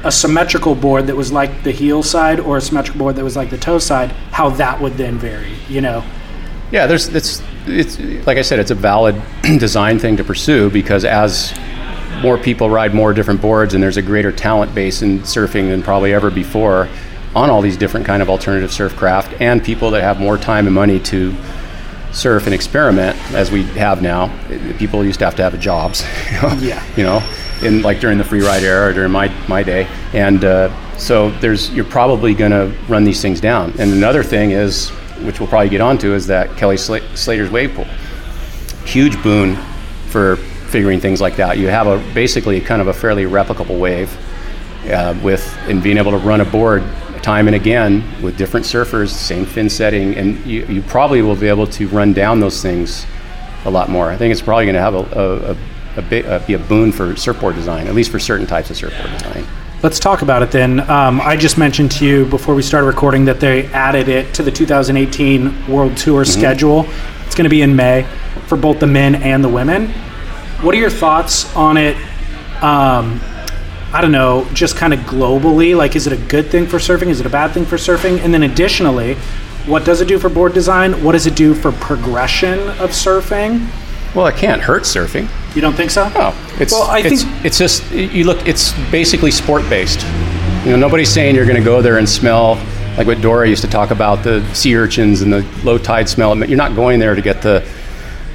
[0.06, 3.36] a symmetrical board that was like the heel side or a symmetrical board that was
[3.36, 6.04] like the toe side, how that would then vary, you know?
[6.70, 9.20] Yeah, there's it's it's like I said, it's a valid
[9.58, 11.54] design thing to pursue because as
[12.22, 15.82] more people ride more different boards and there's a greater talent base in surfing than
[15.82, 16.88] probably ever before
[17.34, 20.66] on all these different kind of alternative surf craft and people that have more time
[20.66, 21.34] and money to
[22.12, 24.32] surf and experiment as we have now.
[24.78, 26.02] People used to have to have jobs,
[26.32, 26.82] you know, Yeah.
[26.96, 27.20] you know,
[27.62, 31.30] in like during the free ride era or during my my day, and uh, so
[31.40, 33.70] there's you're probably going to run these things down.
[33.78, 34.90] And another thing is,
[35.22, 37.86] which we'll probably get onto, is that Kelly Sla- Slater's wave pool,
[38.84, 39.56] huge boon
[40.08, 41.58] for figuring things like that.
[41.58, 44.16] You have a basically kind of a fairly replicable wave
[44.90, 46.82] uh, with and being able to run a board
[47.22, 51.48] time and again with different surfers, same fin setting, and you, you probably will be
[51.48, 53.04] able to run down those things
[53.64, 54.10] a lot more.
[54.10, 55.56] I think it's probably going to have a, a, a,
[55.96, 59.10] a uh, be a boon for surfboard design, at least for certain types of surfboard
[59.12, 59.46] design.
[59.82, 60.80] Let's talk about it then.
[60.90, 64.42] Um, I just mentioned to you before we started recording that they added it to
[64.42, 66.86] the 2018 World Tour schedule.
[67.26, 68.08] It's going to be in May
[68.46, 69.88] for both the men and the women.
[70.62, 71.96] What are your thoughts on it?
[72.62, 73.20] Um,
[73.92, 75.76] I don't know, just kind of globally.
[75.76, 77.08] Like, is it a good thing for surfing?
[77.08, 78.18] Is it a bad thing for surfing?
[78.20, 79.14] And then additionally,
[79.66, 81.04] what does it do for board design?
[81.04, 83.68] What does it do for progression of surfing?
[84.14, 85.28] Well, it can't hurt surfing.
[85.56, 86.08] You don't think so?
[86.10, 88.46] No, it's Well, I it's, think- it's just you look.
[88.46, 90.02] It's basically sport based.
[90.64, 92.56] You know, nobody's saying you're going to go there and smell
[92.98, 96.36] like what Dora used to talk about the sea urchins and the low tide smell.
[96.46, 97.66] You're not going there to get the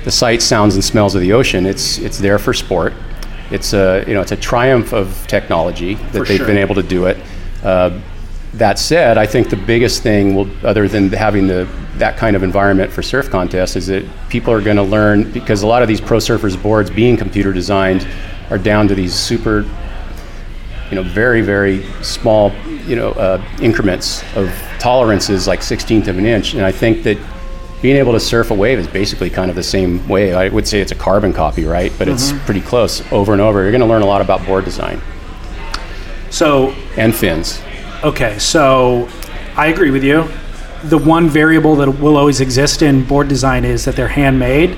[0.03, 1.67] the sights, sounds, and smells of the ocean.
[1.67, 2.93] It's it's there for sport.
[3.51, 6.47] It's a you know it's a triumph of technology that For they've sure.
[6.47, 7.17] been able to do it.
[7.63, 7.99] Uh,
[8.55, 11.67] that said, I think the biggest thing, will, other than having the
[11.97, 15.61] that kind of environment for surf contests, is that people are going to learn because
[15.61, 18.07] a lot of these pro surfers boards, being computer designed,
[18.49, 19.65] are down to these super,
[20.89, 22.51] you know, very very small,
[22.85, 24.49] you know, uh, increments of
[24.79, 26.53] tolerances, like sixteenth of an inch.
[26.53, 27.17] And I think that
[27.81, 30.33] being able to surf a wave is basically kind of the same way.
[30.33, 31.91] I would say it's a carbon copy, right?
[31.97, 33.63] But it's pretty close over and over.
[33.63, 35.01] You're going to learn a lot about board design
[36.29, 37.61] So and fins.
[38.03, 39.09] Okay, so
[39.55, 40.29] I agree with you.
[40.83, 44.77] The one variable that will always exist in board design is that they're handmade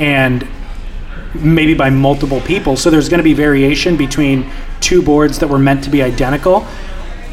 [0.00, 0.46] and
[1.34, 2.76] maybe by multiple people.
[2.76, 4.50] So there's going to be variation between
[4.80, 6.60] two boards that were meant to be identical.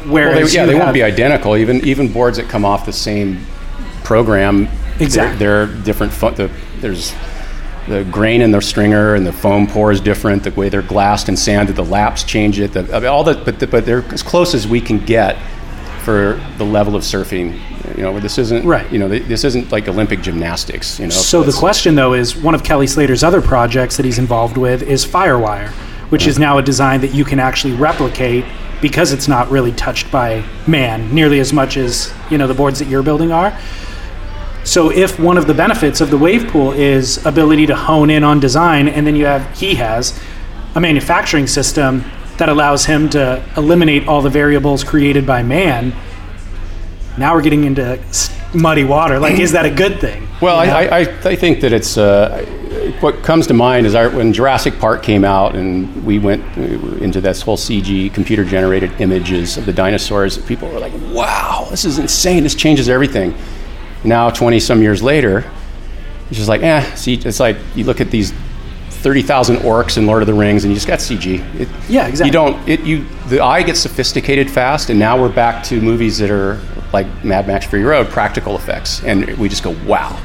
[0.06, 1.56] Whereas Well, they, yeah, they won't be identical.
[1.56, 3.44] Even even boards that come off the same
[4.04, 5.38] program, they're- Exactly.
[5.38, 6.12] they're, different.
[6.12, 6.50] Fo- the,
[6.80, 7.14] there's
[7.88, 10.44] the grain in the stringer and the foam pour is different.
[10.44, 12.72] The way they're glassed and sanded, the laps change it.
[12.72, 15.36] The, all that, but the, but they're as close as we can get
[16.02, 17.60] for the level of surfing.
[17.96, 18.90] You know, this isn't Right.
[18.92, 20.98] You know, this isn't like Olympic gymnastics.
[20.98, 24.18] You know, So the question, though, is one of Kelly Slater's other projects that he's
[24.18, 25.70] involved with is Firewire,
[26.10, 28.44] which is now a design that you can actually replicate
[28.80, 32.80] because it's not really touched by man nearly as much as you know the boards
[32.80, 33.56] that you're building are.
[34.64, 38.22] So if one of the benefits of the wave pool is ability to hone in
[38.22, 40.18] on design, and then you have he has
[40.74, 42.04] a manufacturing system
[42.42, 45.94] that allows him to eliminate all the variables created by man.
[47.16, 48.02] Now we're getting into
[48.52, 49.20] muddy water.
[49.20, 50.26] Like, is that a good thing?
[50.42, 50.76] Well, You know?
[50.76, 52.44] I, I, I I think that it's uh,
[52.98, 56.62] what comes to mind is our, when Jurassic Park came out and we went uh,
[56.96, 60.38] into this whole CG computer generated images of the dinosaurs.
[60.38, 62.42] People were like, "Wow, this is insane!
[62.42, 63.36] This changes everything."
[64.02, 65.48] Now, twenty some years later,
[66.28, 66.82] it's just like, eh.
[66.96, 68.32] See, it's like you look at these.
[69.02, 71.40] 30,000 orcs in Lord of the Rings, and you just got CG.
[71.60, 72.28] It, Yeah, exactly.
[72.28, 72.68] You don't.
[72.68, 76.60] It you the eye gets sophisticated fast, and now we're back to movies that are
[76.92, 80.20] like Mad Max Fury Road, practical effects, and we just go, wow.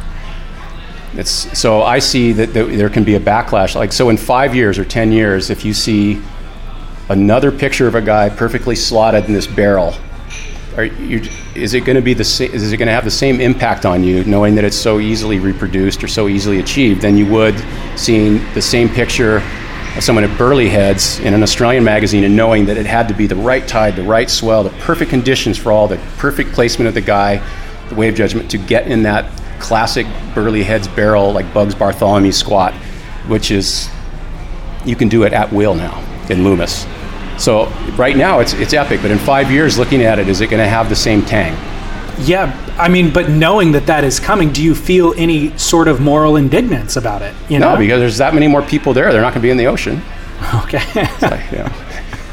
[1.14, 3.74] It's, so I see that th- there can be a backlash.
[3.74, 6.22] Like so, in five years or ten years, if you see
[7.10, 9.95] another picture of a guy perfectly slotted in this barrel,
[10.78, 13.12] are you, is it going to be the sa- is it going to have the
[13.12, 17.18] same impact on you, knowing that it's so easily reproduced or so easily achieved, than
[17.18, 17.56] you would
[17.95, 19.41] seeing the same picture
[19.95, 23.16] of someone at Burleigh Heads in an Australian magazine and knowing that it had to
[23.16, 26.88] be the right tide, the right swell, the perfect conditions for all, the perfect placement
[26.88, 27.41] of the guy,
[27.90, 29.26] the wave judgment to get in that
[29.60, 30.06] classic
[30.36, 32.76] Burleigh Heads barrel like Bugs Bartholomew squat,
[33.28, 33.90] which is
[34.86, 36.86] you can do it at will now in Loomis.
[37.38, 40.49] So right now it's it's epic, but in five years, looking at it, is it
[40.49, 41.53] going to have the same tang?
[42.19, 46.01] Yeah, I mean, but knowing that that is coming, do you feel any sort of
[46.01, 47.35] moral indignance about it?
[47.47, 49.11] You know, No, because there's that many more people there.
[49.11, 50.01] They're not going to be in the ocean.
[50.64, 50.81] okay,
[51.22, 51.72] Like, you know,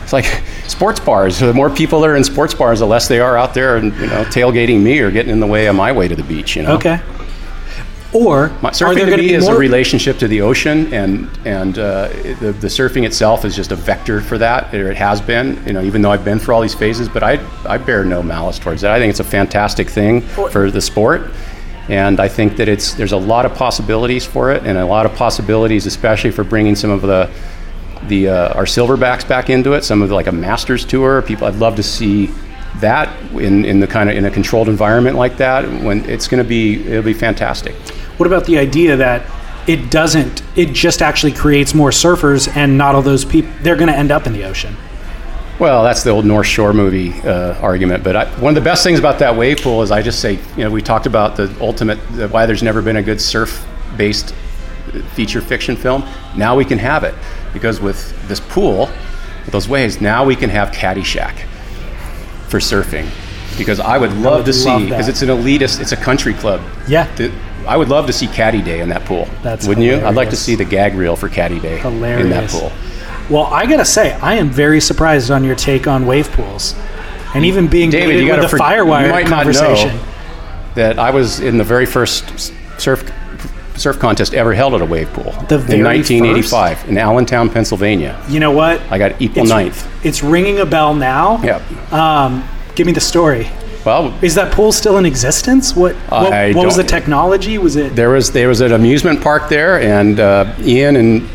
[0.02, 0.24] it's like
[0.66, 1.38] sports bars.
[1.38, 3.94] The more people that are in sports bars, the less they are out there and
[3.96, 6.56] you know tailgating me or getting in the way of my way to the beach.
[6.56, 6.76] You know.
[6.76, 7.00] okay.
[8.14, 9.56] Or My, are surfing there to going to me be is more?
[9.56, 12.08] a relationship to the ocean, and and uh,
[12.40, 15.60] the, the surfing itself is just a vector for that, or it has been.
[15.66, 18.22] You know, even though I've been through all these phases, but I I bear no
[18.22, 18.92] malice towards that.
[18.92, 21.32] I think it's a fantastic thing for the sport,
[21.88, 25.06] and I think that it's there's a lot of possibilities for it, and a lot
[25.06, 27.28] of possibilities, especially for bringing some of the
[28.06, 29.82] the uh, our silverbacks back into it.
[29.82, 31.20] Some of the, like a Masters tour.
[31.22, 32.30] People, I'd love to see
[32.80, 35.64] that in, in the kind of in a controlled environment like that.
[35.82, 37.74] When it's going to be, it'll be fantastic.
[38.16, 39.22] What about the idea that
[39.66, 40.42] it doesn't?
[40.56, 43.50] It just actually creates more surfers, and not all those people.
[43.62, 44.76] They're going to end up in the ocean.
[45.58, 48.02] Well, that's the old North Shore movie uh, argument.
[48.02, 50.32] But I, one of the best things about that wave pool is I just say,
[50.56, 53.64] you know, we talked about the ultimate, the, why there's never been a good surf
[53.96, 54.34] based
[55.12, 56.04] feature fiction film.
[56.36, 57.14] Now we can have it
[57.52, 58.90] because with this pool,
[59.44, 61.46] with those waves, now we can have Caddyshack
[62.48, 63.08] for surfing.
[63.56, 66.60] Because I would love would to see, because it's an elitist, it's a country club.
[66.88, 67.12] Yeah.
[67.14, 67.32] The-
[67.66, 69.28] I would love to see Caddy Day in that pool.
[69.42, 69.96] That's Wouldn't you?
[69.96, 72.60] I'd like to see the gag reel for Caddy Day in that Hilarious.
[72.60, 72.72] pool.
[73.30, 76.74] Well, I gotta say, I am very surprised on your take on wave pools,
[77.34, 79.52] and even being David, you gotta the for- firewire you might not know.
[79.52, 79.98] conversation.
[80.74, 83.10] that I was in the very first surf
[83.76, 88.22] surf contest ever held at a wave pool The in 1985 in Allentown, Pennsylvania.
[88.28, 88.80] You know what?
[88.90, 90.04] I got equal it's, ninth.
[90.04, 91.42] It's ringing a bell now.
[91.42, 91.92] Yep.
[91.92, 93.48] Um, give me the story.
[93.84, 95.76] Well, Is that pool still in existence?
[95.76, 97.58] What what, what was the technology?
[97.58, 101.28] Was it there was there was an amusement park there, and uh, Ian and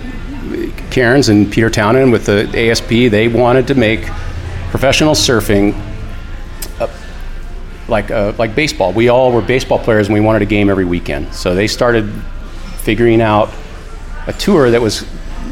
[0.90, 4.06] Cairns and Peter Townend with the ASP, they wanted to make
[4.72, 5.80] professional surfing
[6.80, 6.88] uh,
[7.88, 8.94] like uh, like baseball.
[8.94, 11.34] We all were baseball players, and we wanted a game every weekend.
[11.34, 12.12] So they started
[12.78, 13.50] figuring out
[14.26, 15.04] a tour that was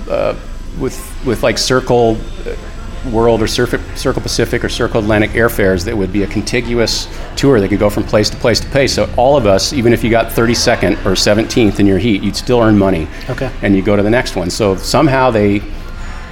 [0.09, 0.35] uh,
[0.79, 2.55] with with like Circle uh,
[3.05, 7.59] World or Circle, Circle Pacific or Circle Atlantic airfares that would be a contiguous tour
[7.59, 8.93] that could go from place to place to place.
[8.93, 12.35] So all of us, even if you got 32nd or 17th in your heat, you'd
[12.35, 13.07] still earn money.
[13.29, 13.51] Okay.
[13.61, 14.49] And you go to the next one.
[14.49, 15.59] So somehow they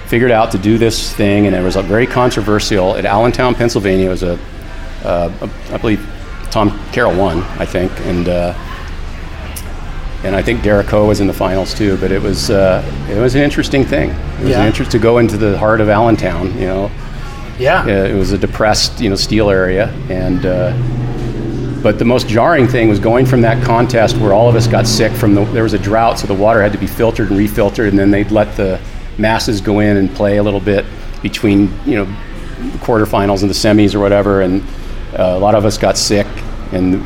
[0.07, 4.07] figured out to do this thing, and it was a very controversial at Allentown, Pennsylvania.
[4.07, 4.39] It was a,
[5.03, 6.07] uh, a I believe
[6.51, 8.27] Tom Carroll won, I think, and.
[8.27, 8.64] Uh,
[10.26, 11.97] and I think Derek Ho was in the finals too.
[11.97, 14.10] But it was uh, it was an interesting thing.
[14.10, 14.61] It was Yeah.
[14.61, 16.53] an interest to go into the heart of Allentown.
[16.60, 16.91] You know,
[17.60, 17.84] Yeah.
[17.84, 20.73] uh, it was a depressed you know steel area, and uh,
[21.84, 24.88] but the most jarring thing was going from that contest where all of us got
[24.88, 27.38] sick from the there was a drought, so the water had to be filtered and
[27.38, 28.80] refiltered, and then they'd let the
[29.18, 30.84] masses go in and play a little bit
[31.22, 32.06] between you know
[32.72, 34.61] the quarterfinals and the semis or whatever, and
[35.18, 36.26] uh, a lot of us got sick.
[36.71, 36.97] And the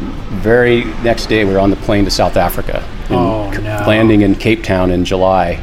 [0.41, 3.84] very next day, we were on the plane to South Africa, and Oh, no.
[3.88, 5.60] landing in Cape Town in July,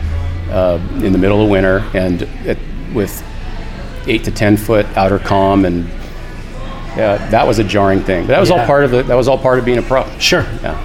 [0.50, 2.58] uh, in the middle of winter, and it,
[2.92, 3.22] with
[4.06, 5.88] eight to ten foot Outer Kom, and
[6.96, 8.22] yeah, that was a jarring thing.
[8.22, 8.60] But that was Yeah.
[8.60, 9.06] all part of it.
[9.06, 10.04] That was all part of being a pro.
[10.18, 10.44] Sure.
[10.62, 10.76] Yeah.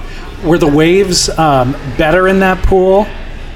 [0.44, 3.06] Were the waves um, better in that pool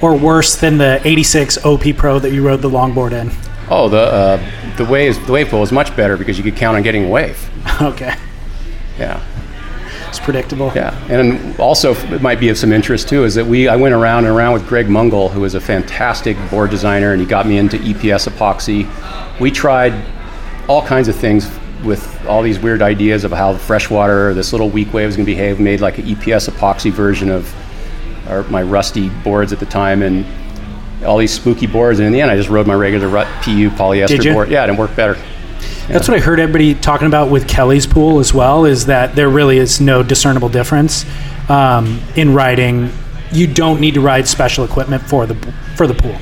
[0.01, 3.31] or worse than the 86 OP Pro that you rode the longboard in?
[3.69, 4.39] Oh, the uh,
[4.77, 7.09] the waves the wave pool was much better because you could count on getting a
[7.09, 7.49] wave.
[7.81, 8.13] okay.
[8.99, 9.19] Yeah.
[10.25, 10.71] Predictable.
[10.73, 13.93] Yeah, and also it might be of some interest too is that we I went
[13.93, 17.45] around and around with Greg Mungle, who is a fantastic board designer, and he got
[17.45, 18.89] me into EPS epoxy.
[19.39, 19.93] We tried
[20.67, 21.47] all kinds of things
[21.83, 25.31] with all these weird ideas of how freshwater, this little weak wave is going to
[25.31, 25.59] behave.
[25.59, 27.53] Made like an EPS epoxy version of
[28.27, 30.25] our, my rusty boards at the time, and
[31.05, 31.99] all these spooky boards.
[31.99, 33.07] And in the end, I just rode my regular
[33.43, 34.49] PU polyester board.
[34.49, 35.21] Yeah, and it worked better.
[35.87, 38.65] That's what I heard everybody talking about with Kelly's pool as well.
[38.65, 41.05] Is that there really is no discernible difference
[41.49, 42.91] um, in riding.
[43.31, 45.35] You don't need to ride special equipment for the
[45.75, 46.15] for the pool.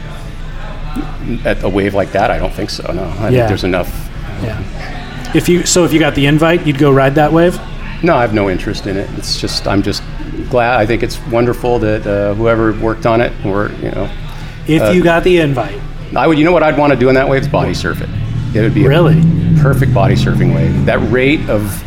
[1.45, 2.91] At a wave like that, I don't think so.
[2.91, 3.30] No, I Yeah.
[3.30, 4.10] think there's enough
[4.44, 4.61] Yeah.
[5.34, 7.60] If you so if you got the invite, you'd go ride that wave.
[8.03, 9.10] No, I have no interest in it.
[9.18, 10.03] It's just I'm just
[10.49, 10.77] glad.
[10.80, 14.10] I think it's wonderful that uh, whoever worked on it, or you know,
[14.68, 15.80] If Uh, you got the invite,
[16.15, 16.38] I would.
[16.38, 18.10] You know what I'd want to do in that wave is body surf it.
[18.53, 19.19] It would be Really?
[19.19, 20.85] a perfect body surfing wave.
[20.85, 21.84] That rate of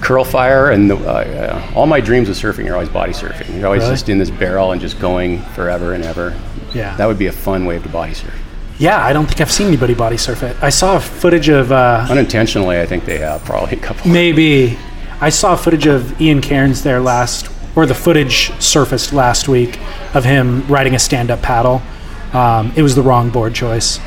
[0.00, 3.56] curl fire and the, uh, uh, all my dreams of surfing are always body surfing.
[3.56, 3.92] You're always Really?
[3.94, 6.34] just in this barrel and just going forever and ever.
[6.74, 6.96] Yeah.
[6.96, 8.32] that would be a fun wave to body surf.
[8.78, 10.56] yeah, I don't think I've seen anybody body surf it.
[10.62, 14.10] I saw footage of uh, Unintentionally, I think they have probably a couple.
[14.10, 14.76] maybe
[15.20, 19.78] I saw footage of Ian Cairns there last, or the footage surfaced last week
[20.14, 21.80] of him riding a stand-up paddle.
[22.32, 24.00] Um, it was the wrong board choice,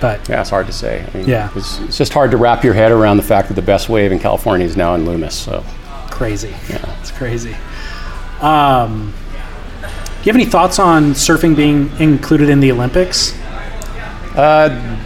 [0.00, 1.04] but Yeah, it's hard to say.
[1.12, 1.50] I mean, Yeah.
[1.54, 4.12] it's, it's just hard to wrap your head around the fact that the best wave
[4.12, 5.34] in California is now in Loomis.
[5.34, 5.64] So.
[6.10, 6.54] crazy.
[6.68, 7.56] Yeah, it's crazy.
[8.40, 9.12] Um,
[9.82, 9.88] do
[10.24, 13.34] you have any thoughts on surfing being included in the Olympics?
[14.36, 14.96] Uh,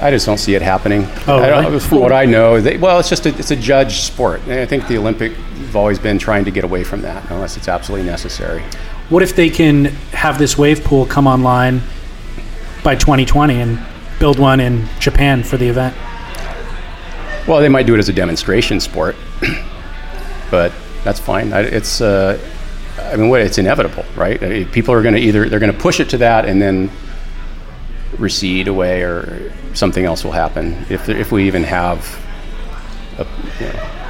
[0.00, 1.06] I just don't see it happening.
[1.26, 1.80] Oh, I don't, really?
[1.80, 4.66] From what I know, they, well, it's just a, it's a judge sport, and I
[4.66, 8.06] think the Olympic have always been trying to get away from that unless it's absolutely
[8.06, 8.62] necessary.
[9.10, 11.82] What if they can have this wave pool come online
[12.82, 13.78] by 2020 and
[14.18, 15.94] build one in Japan for the event?
[17.46, 19.14] Well, they might do it as a demonstration sport,
[20.50, 20.72] but
[21.04, 21.52] that's fine.
[21.52, 22.40] It's uh,
[22.98, 24.42] I mean, what it's inevitable, right?
[24.42, 26.62] I mean, People are going to either they're going to push it to that and
[26.62, 26.90] then
[28.18, 32.18] recede away, or something else will happen if if we even have
[33.18, 33.26] a,
[33.60, 34.03] you know,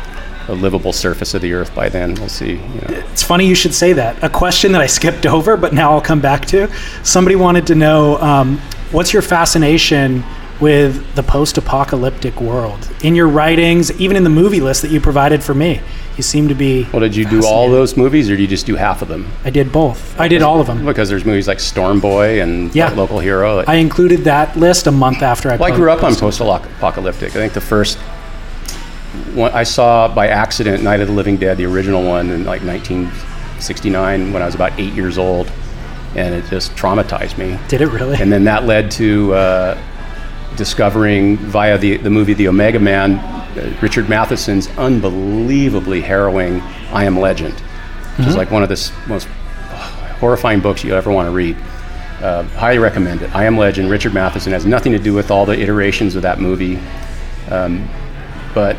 [0.49, 2.15] a livable surface of the Earth by then.
[2.15, 2.53] We'll see.
[2.53, 2.87] You know.
[3.13, 4.23] It's funny you should say that.
[4.23, 6.69] A question that I skipped over, but now I'll come back to.
[7.03, 8.59] Somebody wanted to know um,
[8.93, 10.23] what's your fascination
[10.61, 12.89] with the post apocalyptic world?
[13.03, 15.81] In your writings, even in the movie list that you provided for me,
[16.17, 16.85] you seem to be.
[16.93, 19.27] Well, did you do all those movies, or did you just do half of them?
[19.45, 20.19] I did both.
[20.21, 20.85] I did all of them.
[20.87, 22.91] Because there's movies like Storm Boy and Yeah.
[22.91, 23.65] Local Hero.
[23.67, 27.31] I included that list a month after I Well, I grew up on post-apocalyptic.
[27.31, 27.99] I think the first
[29.35, 32.63] one I saw by accident, Night of the Living Dead, the original one, in like
[32.63, 35.51] 1969 when I was about eight years old,
[36.15, 37.59] and it just traumatized me.
[37.69, 38.17] Did it really?
[38.21, 39.83] And then that led to uh,
[40.57, 46.61] discovering via the, the movie The Omega Man, uh, Richard Matheson's unbelievably harrowing
[46.93, 47.55] I Am Legend,
[48.17, 49.27] which is like one of the most
[50.19, 51.57] horrifying books you ever want to read.
[52.21, 53.35] Uh, highly recommend it.
[53.35, 56.41] I Am Legend, Richard Matheson has nothing to do with all the iterations of that
[56.41, 56.79] movie.
[57.51, 57.89] Um,
[58.55, 58.77] but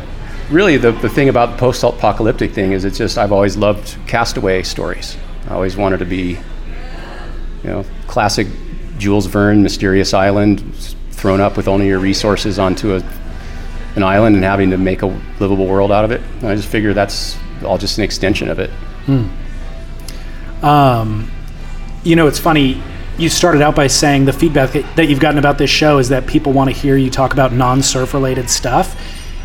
[0.50, 3.96] really, the, the thing about the post apocalyptic thing is it's just, I've always loved
[4.06, 5.16] castaway stories.
[5.48, 6.38] I always wanted to be,
[7.62, 8.46] you know, classic
[8.98, 10.60] Jules Verne, mysterious island,
[11.10, 13.02] thrown up with only your resources onto a,
[13.94, 15.06] an island and having to make a
[15.40, 16.20] livable world out of it.
[16.40, 18.70] And I just figure that's all just an extension of it.
[19.06, 20.64] Hmm.
[20.64, 21.30] Um,
[22.04, 22.82] you know, it's funny.
[23.18, 26.26] You started out by saying the feedback that you've gotten about this show is that
[26.26, 29.00] people want to hear you talk about non-surf related stuff.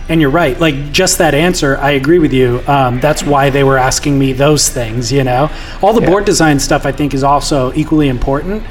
[0.10, 0.60] And you're right.
[0.60, 2.62] Like just that answer, I agree with you.
[2.68, 5.12] Um, that's why they were asking me those things.
[5.12, 5.50] You know,
[5.82, 6.10] all the Yeah.
[6.10, 8.64] board design stuff I think is also equally important.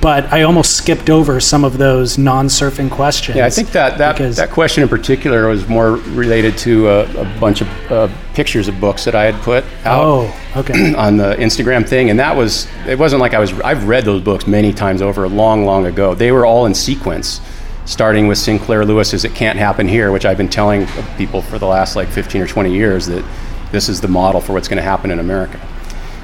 [0.00, 3.38] But I almost skipped over some of those non-surfing questions.
[3.38, 7.22] Yeah, I think that that, because- that question in particular was more related to a,
[7.22, 10.04] a bunch of uh, pictures of books that I had put out.
[10.04, 10.92] Oh, okay.
[10.98, 14.20] on the Instagram thing, and that was it wasn't like I was I've read those
[14.20, 16.14] books many times over long, long ago.
[16.14, 17.40] They were all in sequence,
[17.86, 20.86] starting with Sinclair Lewis's "It Can't Happen Here," which I've been telling
[21.16, 23.24] people for the last like 15 or 20 years that
[23.72, 25.60] this is the model for what's going to happen in America,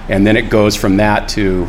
[0.09, 1.67] and then it goes from that to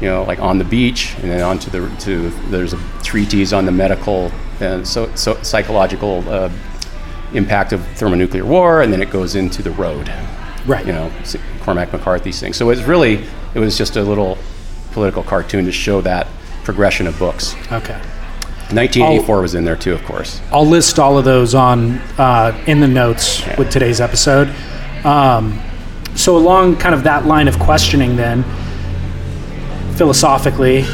[0.00, 3.64] you know like on the beach, and then onto the to there's a treatise on
[3.66, 4.30] the medical
[4.60, 6.24] and so, so psychological.
[6.28, 6.50] Uh,
[7.34, 10.06] impact of thermonuclear war and then it goes into the road
[10.66, 10.84] Right.
[10.84, 11.10] you know,
[11.62, 12.52] Cormac McCarthy's thing.
[12.52, 14.36] So it's really, it was just a little
[14.92, 16.26] political cartoon to show that
[16.62, 17.54] progression of books.
[17.72, 17.98] Okay.
[18.74, 20.40] 1984 was in there too, of course.
[20.50, 24.48] I'll list all of those on uh, in the notes with today's episode.
[25.04, 25.60] Um,
[26.14, 28.44] so along kind of that line of questioning, then
[29.96, 30.84] philosophically,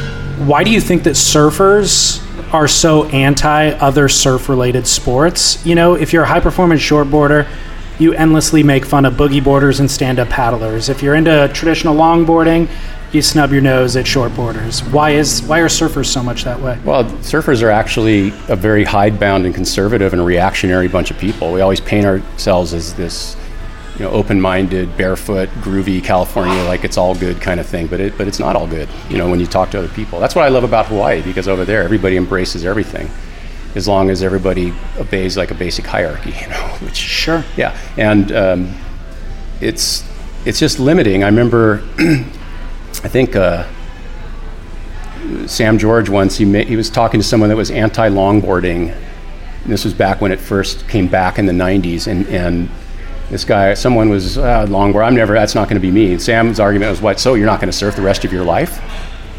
[0.46, 5.64] why do you think that surfers are so anti other surf-related sports?
[5.66, 7.48] You know, if you're a high-performance shortboarder,
[7.98, 10.88] you endlessly make fun of boogie boarders and stand-up paddlers.
[10.88, 12.68] If you're into traditional longboarding,
[13.12, 14.80] you snub your nose at shortboarders.
[14.92, 16.78] Why is why are surfers so much that way?
[16.84, 21.52] Well, surfers are actually a very hidebound and conservative and reactionary bunch of people.
[21.52, 23.36] We always paint ourselves as this,
[23.98, 27.86] you know, open-minded, barefoot, groovy California, like it's all good kind of thing.
[27.86, 28.88] But it, but it's not all good.
[29.08, 31.48] You know, when you talk to other people, that's what I love about Hawaii because
[31.48, 33.08] over there, everybody embraces everything,
[33.74, 36.32] as long as everybody obeys like a basic hierarchy.
[36.42, 37.42] You know, which Sure.
[37.56, 38.74] yeah, and um,
[39.62, 40.04] it's
[40.44, 41.24] it's just limiting.
[41.24, 41.82] I remember,
[43.04, 43.66] I think uh,
[45.46, 48.96] Sam George once he ma- he was talking to someone that was anti longboarding.
[49.66, 52.68] This was back when it first came back in the '90s, and and
[53.30, 55.04] this guy, someone was uh, longboard.
[55.04, 55.34] I'm never.
[55.34, 56.12] That's not going to be me.
[56.12, 57.20] And Sam's argument was, "What?
[57.20, 58.80] So you're not going to surf the rest of your life?"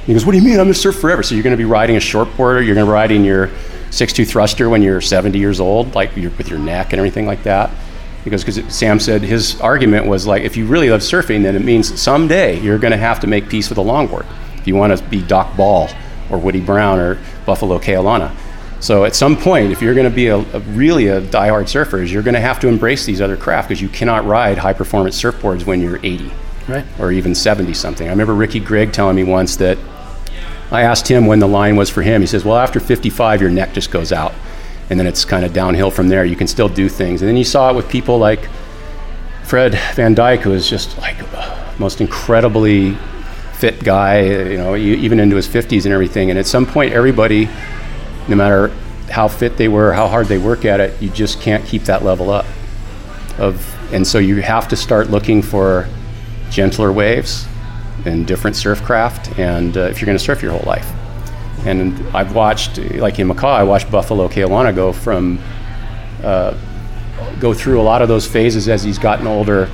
[0.06, 0.54] He goes, "What do you mean?
[0.54, 1.24] I'm going to surf forever.
[1.24, 3.50] So you're going to be riding a shortboard, or You're going to be riding your
[3.92, 7.72] six-two thruster when you're 70 years old, like with your neck and everything like that?"
[8.24, 8.44] "Because
[8.74, 12.60] Sam said his argument was like, if you really love surfing, then it means someday
[12.60, 14.26] you're going to have to make peace with a longboard
[14.58, 15.90] if you want to be Doc Ball
[16.30, 18.32] or Woody Brown or Buffalo Keaulana."
[18.82, 22.02] So at some point, if you're going to be a, a really a diehard surfer,
[22.02, 24.72] is you're going to have to embrace these other craft because you cannot ride high
[24.74, 26.32] performance surfboards when you're 80
[26.68, 26.86] Right.
[27.00, 28.08] or even 70 something.
[28.08, 29.78] I remember Ricky Grigg telling me once that
[30.72, 32.22] I asked him when the line was for him.
[32.22, 34.34] He says, Well, after 55, your neck just goes out.
[34.90, 36.26] And then it's kind of downhill from there.
[36.26, 37.22] You can still do things.
[37.22, 38.50] And then you saw it with people like
[39.44, 41.18] Fred Van Dyke, who is just like
[41.80, 42.96] most incredibly
[43.54, 46.30] fit guy, you know, even into his 50s and everything.
[46.30, 47.50] And at some point, everybody,
[48.28, 48.70] no matter
[49.10, 52.04] how fit they were, how hard they work at it, you just can't keep that
[52.04, 52.46] level up.
[53.38, 55.88] Of, and so you have to start looking for
[56.50, 57.48] gentler waves
[58.06, 60.90] and different surf craft, and uh, if you're going to surf your whole life.
[61.66, 65.40] And I've watched, like in Makaha, I watched Buffalo Keaulana go from,
[66.24, 66.56] uh,
[67.40, 69.70] go through a lot of those phases as he's gotten older,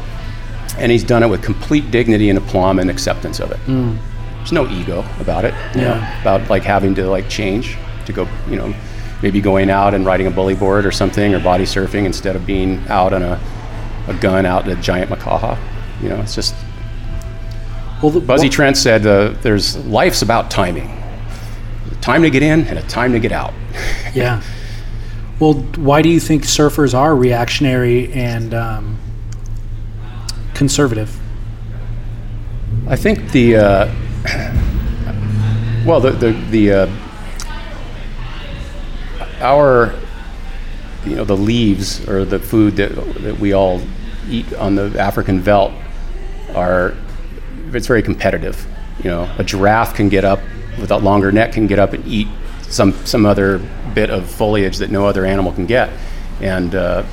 [0.77, 3.59] and he's done it with complete dignity and aplomb and acceptance of it.
[4.37, 8.27] There's no ego about it, you know, about like having to like change to go,
[8.49, 8.73] you know,
[9.21, 12.45] maybe going out and riding a bully board or something or body surfing instead of
[12.45, 13.39] being out on a,
[14.07, 15.57] a gun out at a giant Makaha.
[16.01, 16.53] You know, it's just
[18.03, 20.91] Well, the, Buzzy Trent said uh, there's life's about timing.
[22.05, 23.51] Time to get in and a time to get out.
[24.13, 24.43] Yeah.
[25.39, 28.97] Well, why do you think surfers are reactionary and um,
[30.53, 31.19] conservative?
[32.87, 33.95] I think the uh,
[35.85, 36.89] well, the the, the uh,
[39.41, 39.95] our
[41.05, 43.81] you know the leaves or the food that that we all
[44.29, 45.73] eat on the African veldt
[46.53, 46.95] are
[47.73, 48.65] it's very competitive.
[49.03, 50.39] You know, a giraffe can get up
[50.79, 52.27] with a longer neck can get up and eat
[52.63, 53.59] some some other
[53.93, 55.89] bit of foliage that no other animal can get,
[56.41, 57.03] and uh,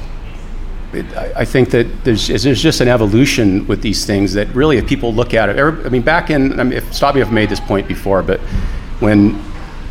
[0.93, 4.78] it, I, I think that there's there's just an evolution with these things that really,
[4.78, 7.28] if people look at it, I mean, back in, I mean, if, stop me if
[7.28, 8.40] I've made this point before, but
[9.01, 9.43] when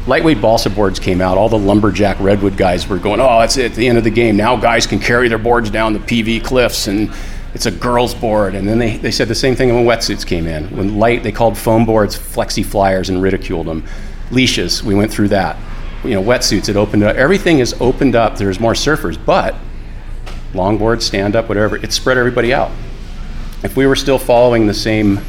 [0.07, 3.73] lightweight balsa boards came out, all the lumberjack redwood guys were going, "Oh, that's it,
[3.73, 4.35] the end of the game.
[4.35, 7.11] Now guys can carry their boards down the PV cliffs and
[7.53, 8.56] it's a girl's board.
[8.56, 10.65] And then they, they said the same thing when wetsuits came in.
[10.76, 13.86] When light, they called foam boards flexi flyers and ridiculed them.
[14.32, 15.57] Leashes, we went through that.
[16.03, 17.15] You know, wetsuits, it opened up.
[17.15, 18.38] Everything is opened up.
[18.38, 19.56] There's more surfers, but
[20.53, 22.72] longboard, stand up, whatever, it spread everybody out.
[23.64, 25.19] If we were still following the same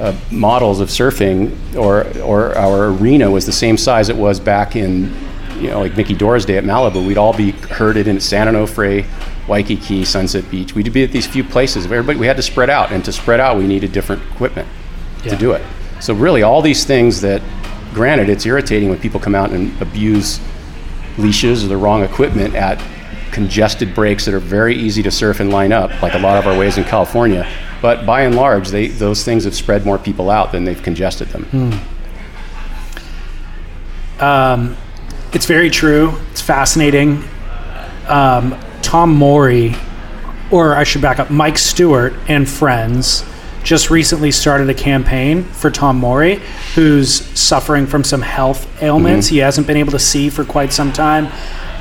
[0.00, 4.74] uh, models of surfing, or or our arena was the same size it was back
[4.74, 5.14] in,
[5.60, 9.06] you know, like Mickey Dora's day at Malibu, we'd all be herded in San Onofre,
[9.48, 10.74] Waikiki, Sunset Beach.
[10.74, 11.84] We'd be at these few places.
[11.84, 14.68] Everybody, we had to spread out, and to spread out, we needed different equipment
[15.24, 15.32] Yeah.
[15.32, 15.62] to do it.
[16.00, 17.42] So really, all these things that,
[17.94, 20.40] granted, it's irritating when people come out and abuse
[21.18, 22.80] leashes or the wrong equipment at
[23.30, 26.46] congested breaks that are very easy to surf and line up, like a lot of
[26.46, 27.46] our ways in California.
[27.82, 31.28] But by and large, they, those things have spread more people out than they've congested
[31.28, 31.80] them.
[34.20, 34.76] Um,
[35.32, 36.14] it's very true.
[36.30, 37.24] It's fascinating.
[38.08, 38.52] Um,
[38.94, 39.74] Tom Morey,
[40.52, 43.24] or I should back up, Mike Stewart and friends
[43.64, 46.40] just recently started a campaign for Tom Morey,
[46.76, 49.26] who's suffering from some health ailments.
[49.26, 51.26] He hasn't been able to see for quite some time.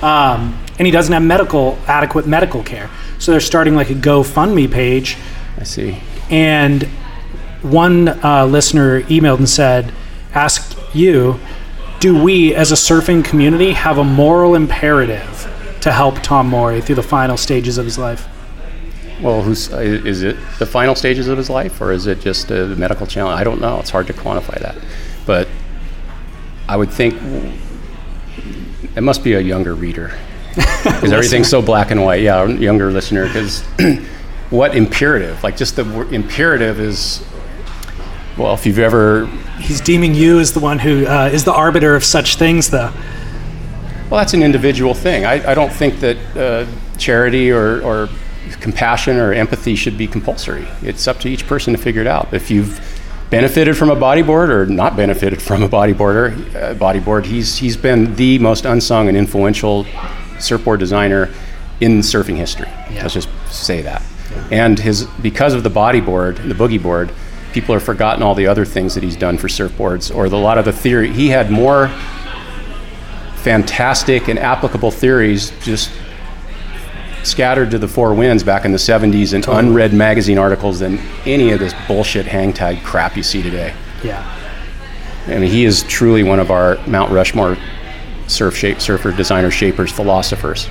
[0.01, 2.89] Um, and he doesn't have medical adequate medical care.
[3.19, 5.15] So they're starting like a GoFundMe page
[5.59, 5.99] I see.
[6.31, 6.81] and
[7.61, 9.93] one uh, listener emailed and said,
[10.33, 11.39] "Ask you,
[11.99, 15.42] do we as a surfing community have a moral imperative
[15.83, 18.27] to help Tom Morey through the final stages of his life?"
[19.21, 22.67] Well, who's, is it the final stages of his life, or is it just a
[22.67, 23.39] medical challenge?
[23.39, 23.79] I don't know.
[23.79, 24.75] It's hard to quantify that.
[25.25, 25.47] But
[26.67, 27.13] I would think
[28.95, 30.17] it must be a younger reader.
[30.55, 32.21] Because everything's so black and white.
[32.21, 33.27] Yeah, younger listener.
[33.27, 33.61] Because
[34.49, 35.41] what imperative?
[35.43, 37.25] Like, just the word imperative is,
[38.37, 39.27] well, if you've ever
[39.59, 42.91] He's deeming you as the one who uh, is the arbiter of such things, though.
[44.13, 45.25] Well, that's an individual thing.
[45.25, 46.67] I, I don't think that uh,
[46.99, 48.09] charity or, or
[48.61, 50.67] compassion or empathy should be compulsory.
[50.83, 52.31] It's up to each person to figure it out.
[52.31, 52.79] If you've
[53.31, 58.13] benefited from a bodyboard or not benefited from a bodyboarder, uh, bodyboard, he's, he's been
[58.13, 59.83] the most unsung and influential
[60.37, 61.33] surfboard designer
[61.81, 62.69] in surfing history.
[62.91, 64.03] Let's just say that.
[64.51, 67.11] And his because of the bodyboard, the boogie board,
[67.51, 70.37] people have forgotten all the other things that he's done for surfboards or the, a
[70.37, 71.11] lot of the theory.
[71.11, 71.89] He had more
[73.43, 75.91] fantastic and applicable theories just
[77.23, 81.51] scattered to the four winds back in the 70s in unread magazine articles than any
[81.51, 83.73] of this bullshit hang tag crap you see today.
[84.03, 84.21] Yeah.
[85.27, 87.57] I mean, he is truly one of our Mount Rushmore
[88.27, 90.67] surf shape, surfer, designer, shapers, philosophers.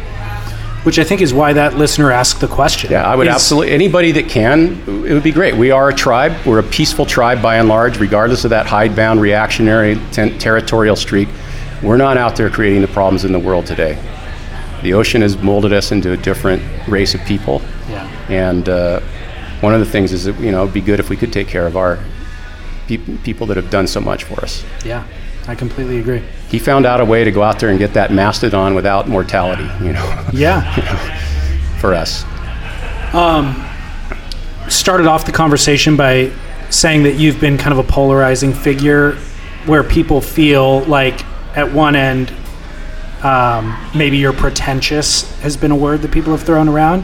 [0.85, 2.91] Which I think is why that listener asked the question.
[2.91, 3.73] Yeah, I would Is- absolutely.
[3.73, 5.55] Anybody that can, it would be great.
[5.57, 6.35] We are a tribe.
[6.45, 11.29] We're a peaceful tribe by and large, regardless of that hidebound, reactionary, ten- territorial streak.
[11.83, 13.99] We're not out there creating the problems in the world today.
[14.83, 17.61] The ocean has molded us into a different race of people.
[17.89, 18.07] Yeah.
[18.29, 19.01] And uh,
[19.61, 21.49] one of the things is that, you know, it'd be good if we could take
[21.49, 21.99] care of our
[22.89, 24.65] pe- people that have done so much for us.
[24.85, 25.05] Yeah.
[25.49, 26.23] I completely agree.
[26.51, 29.69] He found out a way to go out there and get that mastodon without mortality,
[29.85, 30.63] you know, Yeah.
[31.79, 32.25] for us.
[34.69, 36.31] started off the conversation by
[36.71, 39.13] saying that you've been kind of a polarizing figure
[39.67, 41.21] where people feel like
[41.55, 42.33] at one end
[43.23, 47.03] um, maybe you're pretentious has been a word that people have thrown around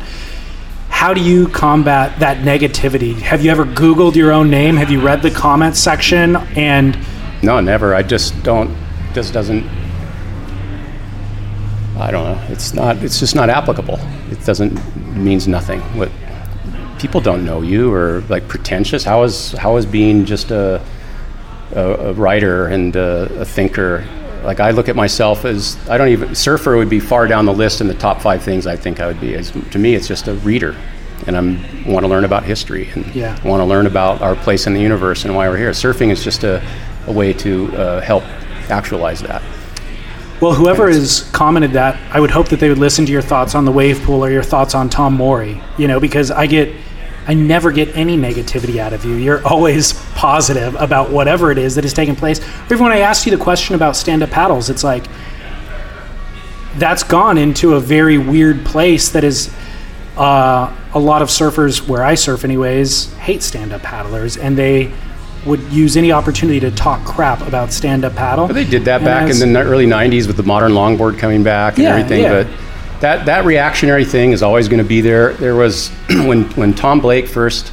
[0.88, 5.00] how do you combat that negativity have you ever googled your own name have you
[5.00, 6.98] read the comments section and
[7.42, 7.94] No, never.
[7.94, 8.76] I just don't.
[9.14, 9.64] Just doesn't.
[11.96, 12.52] I don't know.
[12.52, 12.96] It's not.
[12.96, 13.98] It's just not applicable.
[14.30, 14.74] It doesn't
[15.16, 15.80] means nothing.
[15.96, 16.10] What
[16.98, 19.04] people don't know you or like pretentious.
[19.04, 20.82] How is how is being just a
[21.76, 24.04] a, a writer and a, a thinker?
[24.44, 27.52] Like I look at myself as I don't even surfer would be far down the
[27.52, 29.34] list in the top five things I think I would be.
[29.34, 30.76] As, to me, it's just a reader,
[31.26, 33.32] and I'm want to learn about history and Yeah.
[33.46, 35.70] want to learn about our place in the universe and why we're here.
[35.70, 36.62] Surfing is just a,
[37.06, 38.22] a way to uh, help
[38.70, 39.42] actualize that.
[40.42, 43.54] well whoever has commented that i would hope that they would listen to your thoughts
[43.54, 46.68] on the wave pool or your thoughts on tom morey you know because i get
[47.28, 51.74] i never get any negativity out of you you're always positive about whatever it is
[51.76, 54.82] that is taking place even when i asked you the question about stand-up paddles it's
[54.82, 55.04] like
[56.76, 59.52] that's gone into a very weird place that is
[60.16, 64.90] uh, a lot of surfers where i surf anyways hate stand-up paddlers and they
[65.46, 69.04] would use any opportunity to talk crap about stand-up paddle But they did that And
[69.04, 72.22] back as- in the early '90s with the modern longboard coming back and Yeah, everything.
[72.22, 72.42] yeah.
[72.42, 72.46] But
[73.00, 75.32] that that reactionary thing is always going to be there.
[75.34, 77.72] There was when when Tom Blake first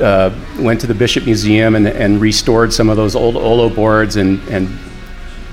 [0.00, 4.16] uh, went to the Bishop Museum and, and restored some of those old Olo boards
[4.16, 4.68] and and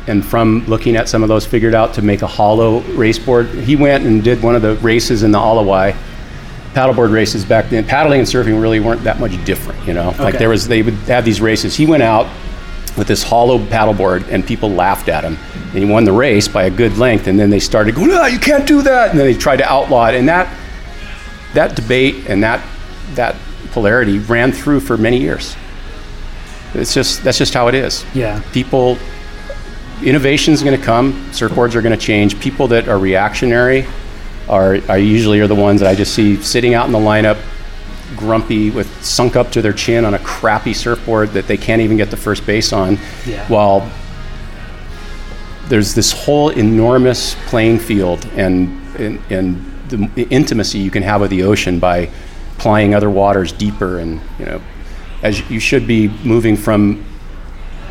[0.07, 3.47] and from looking at some of those figured out to make a hollow race board.
[3.47, 5.95] He went and did one of the races in the Alawai
[6.73, 7.85] paddleboard races back then.
[7.85, 10.13] Paddling and surfing really weren't that much different, you know.
[10.19, 11.75] Like there was, they would have these races.
[11.75, 12.27] He went out
[12.97, 15.37] with this hollow paddleboard, and people laughed at him.
[15.53, 17.27] And he won the race by a good length.
[17.27, 19.71] And then they started going, "No, you can't do that!" And then they tried to
[19.71, 20.15] outlaw it.
[20.15, 20.47] And that
[21.53, 22.61] that debate and that
[23.15, 23.35] that
[23.71, 25.55] polarity ran through for many years.
[26.73, 28.05] It's just that's just how it is.
[28.13, 28.41] Yeah.
[28.51, 28.97] People,
[30.03, 31.13] innovation is going to come.
[31.31, 32.39] Surfboards are going to change.
[32.39, 33.85] People that are reactionary
[34.49, 37.37] are, are usually are the ones that I just see sitting out in the lineup,
[38.15, 41.97] grumpy with sunk up to their chin on a crappy surfboard that they can't even
[41.97, 43.45] get the first base on, Yeah.
[43.47, 43.89] while
[45.67, 51.29] there's this whole enormous playing field and and, and the, intimacy you can have with
[51.29, 52.09] the ocean by
[52.57, 54.61] plying other waters deeper and you know
[55.23, 57.03] as you should be moving from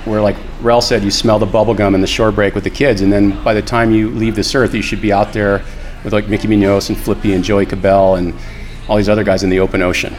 [0.05, 2.71] where like Rell said you smell the bubble gum and the shore break with the
[2.71, 5.63] kids and then by the time you leave this earth you should be out there
[6.03, 8.35] with like Mickey Munoz and Flippy and Joey Cabell and
[8.89, 10.15] all these other guys in the open ocean.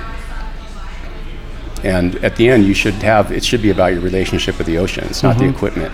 [1.83, 4.77] And at the end you should have it should be about your relationship with the
[4.77, 5.05] ocean.
[5.05, 5.93] It's not the equipment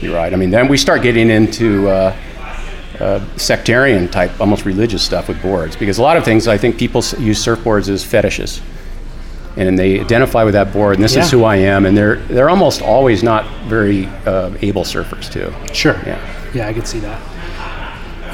[0.00, 2.14] you're right i mean then we start getting into uh,
[3.00, 5.74] uh, sectarian type almost religious stuff with boards.
[5.74, 8.60] Because a lot of things i think people use surfboards as fetishes.
[9.56, 11.86] And they identify with that board and this is who i am.
[11.86, 15.52] And they're they're almost always not very uh, able surfers too.
[15.72, 15.96] Sure.
[16.06, 16.18] Yeah.
[16.52, 17.20] Yeah, I could see that.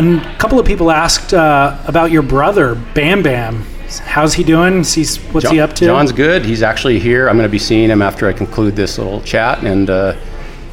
[0.01, 3.67] And a couple of people asked uh, about your brother, Bam Bam.
[4.07, 4.79] How's he doing?
[4.79, 5.85] Is he, what's he up to?
[5.85, 6.43] John's good.
[6.43, 7.29] He's actually here.
[7.29, 10.15] I'm going to be seeing him after I conclude this little chat, and uh,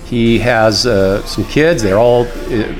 [0.05, 1.83] he has uh, some kids.
[1.83, 2.73] They're all uh,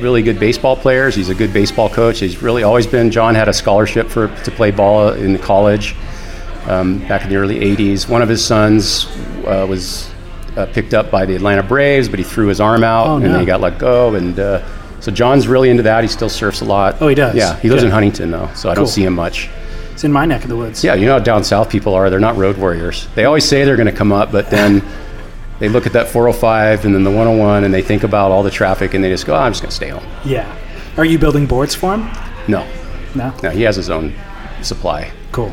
[0.00, 1.14] really good baseball players.
[1.14, 2.18] He's a good baseball coach.
[2.18, 3.10] He's really always been.
[3.10, 5.96] John had a scholarship for to play ball in college
[6.66, 8.06] um, back in the early '80s.
[8.06, 9.06] One of his sons
[9.46, 10.10] uh, was
[10.58, 13.24] uh, picked up by the Atlanta Braves, but he threw his arm out, Oh, and
[13.24, 13.30] no.
[13.30, 14.14] then he got let go.
[14.14, 14.62] And uh,
[15.00, 16.02] so John's really into that.
[16.04, 16.96] He still surfs a lot.
[17.00, 17.34] Oh, he does?
[17.34, 17.86] Yeah, he lives Good.
[17.88, 19.48] in Huntington though, so I don't see him much.
[19.92, 20.82] It's in my neck of the woods.
[20.82, 22.08] Yeah, you know how down south people are.
[22.08, 23.06] They're not road warriors.
[23.14, 24.82] They always say they're going to come up, but then
[25.58, 28.50] they look at that 405 and then the 101 and they think about all the
[28.50, 30.02] traffic and they just go, oh, I'm just going to stay home.
[30.24, 30.56] Yeah.
[30.96, 32.10] Are you building boards for him?
[32.48, 32.66] No,
[33.14, 33.34] No.
[33.42, 34.14] no, he has his own
[34.62, 35.12] supply.
[35.32, 35.52] Cool.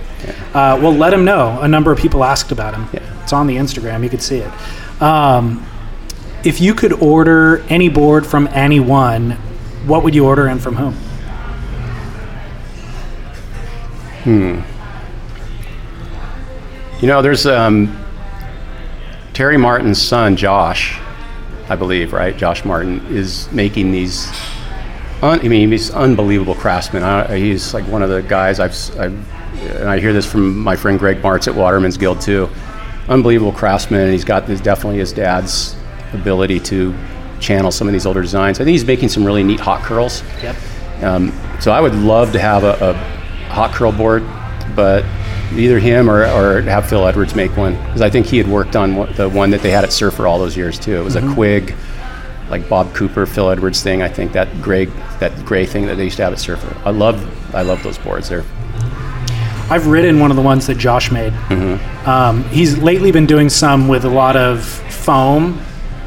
[0.53, 1.59] Uh, well, let him know.
[1.61, 2.87] A number of people asked about him.
[2.93, 3.23] Yeah.
[3.23, 4.01] It's on the Instagram.
[4.03, 5.01] You could see it.
[5.01, 5.65] Um,
[6.47, 9.31] if you could order any board from anyone,
[9.85, 10.93] what would you order and from whom?
[14.23, 14.61] Hmm.
[17.01, 18.01] You know, there's um,
[19.33, 20.97] Terry Martin's son, Josh,
[21.67, 22.35] I believe, right?
[22.37, 24.29] Josh Martin is making these.
[25.21, 27.03] Un, I mean, he's unbelievable craftsman.
[27.03, 30.77] I, he's like one of the guys I've, I've, and I hear this from my
[30.77, 32.49] friend Greg Martz at Waterman's Guild too.
[33.09, 35.75] Unbelievable craftsman, and he's got this definitely his dad's
[36.13, 36.95] ability to
[37.39, 38.59] channel some of these older designs.
[38.59, 40.23] I think he's making some really neat hot curls.
[40.41, 40.55] Yep.
[41.03, 42.93] Um, so I would love to have a, a
[43.49, 44.23] hot curl board,
[44.75, 45.05] but
[45.53, 48.75] either him or, or have Phil Edwards make one because I think he had worked
[48.75, 50.95] on the one that they had at Surfer all those years too.
[50.95, 51.73] It was a Quigg,
[52.49, 54.01] like Bob Cooper, Phil Edwards thing.
[54.01, 54.85] I think that gray
[55.19, 56.75] that gray thing that they used to have at Surfer.
[56.85, 58.29] I love I love those boards.
[58.29, 58.45] They're
[59.69, 61.34] I've ridden one of the ones that Josh made.
[61.34, 62.09] Mm-hmm.
[62.09, 65.61] Um, he's lately been doing some with a lot of foam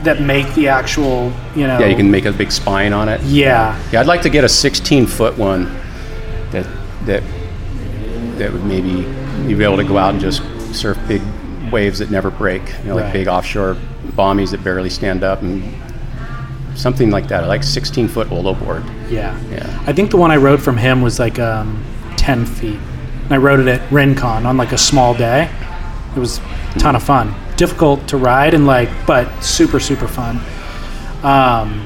[0.04, 1.78] that make the actual, you know.
[1.78, 3.20] yeah, you can make a big spine on it.
[3.22, 3.80] Yeah.
[3.92, 5.64] Yeah, I'd like to get a 16 foot one
[6.52, 6.66] that
[7.06, 7.22] that
[8.38, 9.06] that would maybe
[9.48, 10.42] you'd be able to go out and just
[10.74, 11.20] surf big
[11.70, 13.12] waves that never break, you know, like Right.
[13.12, 13.76] big offshore
[14.12, 15.62] bombies that barely stand up and
[16.74, 17.44] something like that.
[17.44, 18.82] I like 16 foot Olo board.
[19.10, 19.38] Yeah.
[19.50, 19.82] Yeah.
[19.86, 21.84] I think the one I rode from him was like um,
[22.16, 22.78] 10 feet.
[23.24, 25.50] And I rode it at Rincon on like a small day.
[26.16, 26.38] It was
[26.74, 27.34] a ton of fun.
[27.60, 30.36] Difficult to ride and like, but super, super fun.
[31.22, 31.84] Um,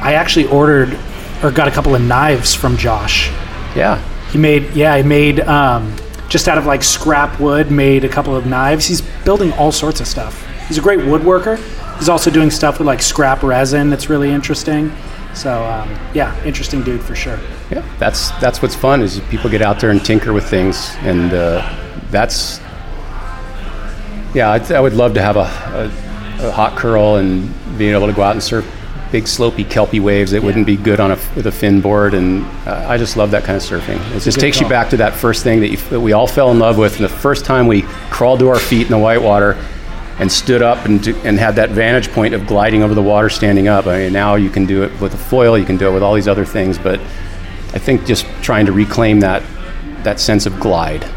[0.00, 0.96] I actually ordered
[1.42, 3.30] or got a couple of knives from Josh.
[3.74, 4.00] Yeah.
[4.30, 5.96] He made, yeah, he made um,
[6.28, 8.86] just out of like scrap wood, made a couple of knives.
[8.86, 10.46] He's building all sorts of stuff.
[10.68, 11.58] He's a great woodworker.
[11.98, 14.92] He's also doing stuff with like scrap resin that's really interesting.
[15.34, 17.40] So um, yeah, interesting dude for sure.
[17.68, 17.84] Yeah.
[17.98, 21.68] That's that's what's fun is people get out there and tinker with things and uh,
[22.10, 22.60] that's
[24.34, 28.06] yeah, I'd, I would love to have a, a, a hot curl and being able
[28.06, 28.68] to go out and surf
[29.14, 32.44] big slopy kelpy waves that wouldn't be good on a with a fin board and
[32.66, 34.00] uh, I just love that kind of surfing.
[34.12, 36.50] It just takes you back to that first thing that, you, that we all fell
[36.50, 39.52] in love with and the first time we crawled to our feet in the whitewater
[40.18, 43.28] and stood up and, do, and had that vantage point of gliding over the water
[43.28, 43.86] standing up.
[43.86, 46.02] I mean, now you can do it with a foil, you can do it with
[46.02, 46.98] all these other things, but
[47.72, 49.44] I think just trying to reclaim that
[50.02, 51.08] that sense of glide.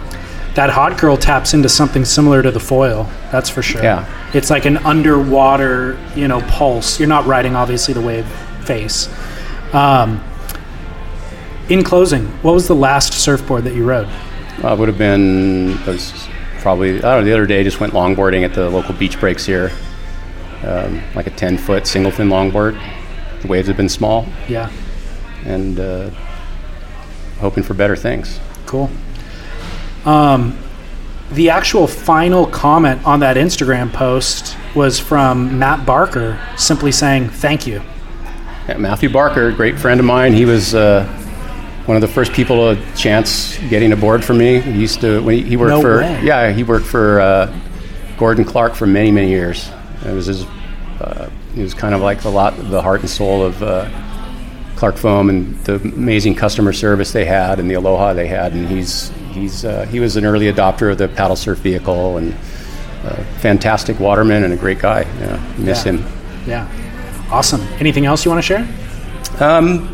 [0.58, 3.08] That hot curl taps into something similar to the foil.
[3.32, 3.84] That's for sure.
[3.84, 4.06] Yeah.
[4.34, 7.00] It's like an underwater, you know, pulse.
[7.00, 8.26] You're not riding obviously the wave
[8.66, 9.08] face.
[9.72, 10.20] Um,
[11.70, 14.08] In closing, what was the last surfboard that you rode?
[14.64, 16.28] Uh, it would have been it was
[16.62, 17.24] probably I don't know.
[17.26, 19.72] The other day, I just went longboarding at the local beach breaks here,
[20.64, 22.82] um, like a ten foot single fin longboard.
[23.42, 24.72] The waves have been small, Yeah.
[25.46, 26.10] and uh,
[27.40, 28.40] hoping for better things.
[28.66, 28.90] Cool.
[30.08, 30.58] Um,
[31.34, 37.68] the actual final comment on that Instagram post was from Matt Barker, simply saying thank
[37.68, 37.82] you.
[38.70, 40.32] Yeah, Matthew Barker, great friend of mine.
[40.34, 41.06] He was uh,
[41.86, 44.62] one of the first people to chance getting aboard for me.
[44.62, 46.22] He used to when he, he worked No for way.
[46.24, 47.60] yeah he worked for uh,
[48.18, 49.70] Gordon Clark for many many years.
[50.06, 50.46] It was his
[51.02, 53.90] uh, he was kind of like the lot the heart and soul of uh,
[54.78, 58.54] Clark Foam and the amazing customer service they had and the aloha they had.
[58.54, 62.34] And he's he's uh, he was an early adopter of the paddle surf vehicle and
[63.04, 65.02] uh, fantastic waterman and a great guy.
[65.20, 65.92] Yeah, miss Yeah.
[65.94, 66.06] him.
[66.46, 67.28] Yeah.
[67.32, 67.62] Awesome.
[67.80, 68.68] Anything else you want to share?
[69.40, 69.94] Um,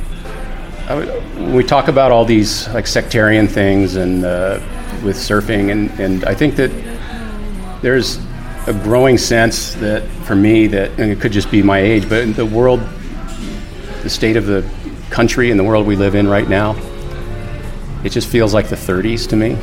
[0.89, 4.59] would- we talk about all these like sectarian things and uh,
[5.03, 6.71] with surfing, and, and I think that
[7.81, 8.19] there's
[8.67, 12.33] a growing sense that for me that and it could just be my age, but
[12.35, 12.79] the world,
[14.03, 14.63] the state of the
[15.09, 16.75] country and the world we live in right now,
[18.03, 19.55] it just feels like the 30s to me.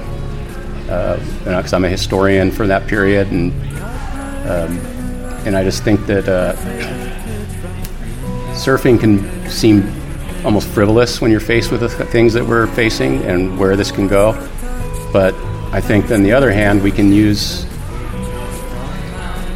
[1.44, 3.52] Because I'm a historian for that period, and
[4.48, 4.78] um,
[5.46, 6.28] and I just think that.
[6.28, 6.56] Uh,
[8.60, 9.90] surfing can seem
[10.44, 13.90] almost frivolous when you're faced with the th- things that we're facing and where this
[13.90, 14.32] can go.
[15.12, 15.34] But
[15.72, 17.64] I think, on the other hand, we can use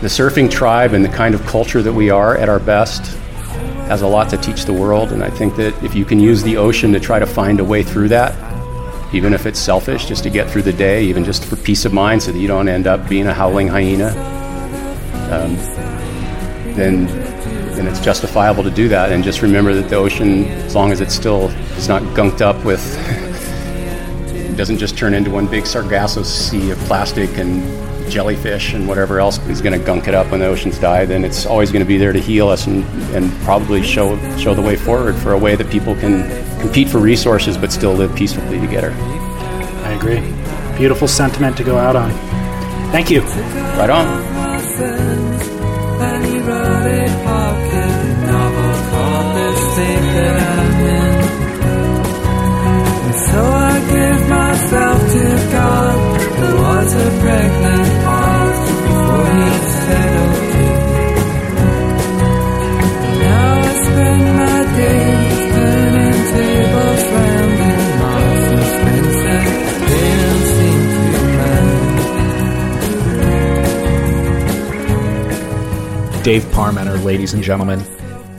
[0.01, 3.15] the surfing tribe and the kind of culture that we are at our best
[3.89, 5.13] has a lot to teach the world.
[5.13, 7.65] And I think that if you can use the ocean to try to find a
[7.65, 8.33] way through that,
[9.15, 11.93] even if it's selfish, just to get through the day, even just for peace of
[11.93, 14.09] mind, so that you don't end up being a howling hyena,
[15.31, 15.57] um,
[16.75, 17.07] then
[17.77, 19.11] then it's justifiable to do that.
[19.11, 22.65] And just remember that the ocean, as long as it's still it's not gunked up
[22.65, 22.83] with,
[24.35, 27.63] it doesn't just turn into one big sargasso sea of plastic and
[28.09, 31.05] jellyfish and whatever else is going to gunk it up when the oceans die.
[31.05, 34.55] Then it's always going to be there to heal us and, and probably show show
[34.55, 36.23] the way forward for a way that people can
[36.61, 38.93] compete for resources but still live peacefully together.
[38.93, 40.21] I agree.
[40.77, 42.11] Beautiful sentiment to go out on.
[42.91, 43.21] Thank you.
[43.21, 44.25] Right on.
[53.35, 56.21] So I give myself to God.
[56.39, 57.11] There was a
[76.25, 77.81] Dave Parmenter, ladies and gentlemen.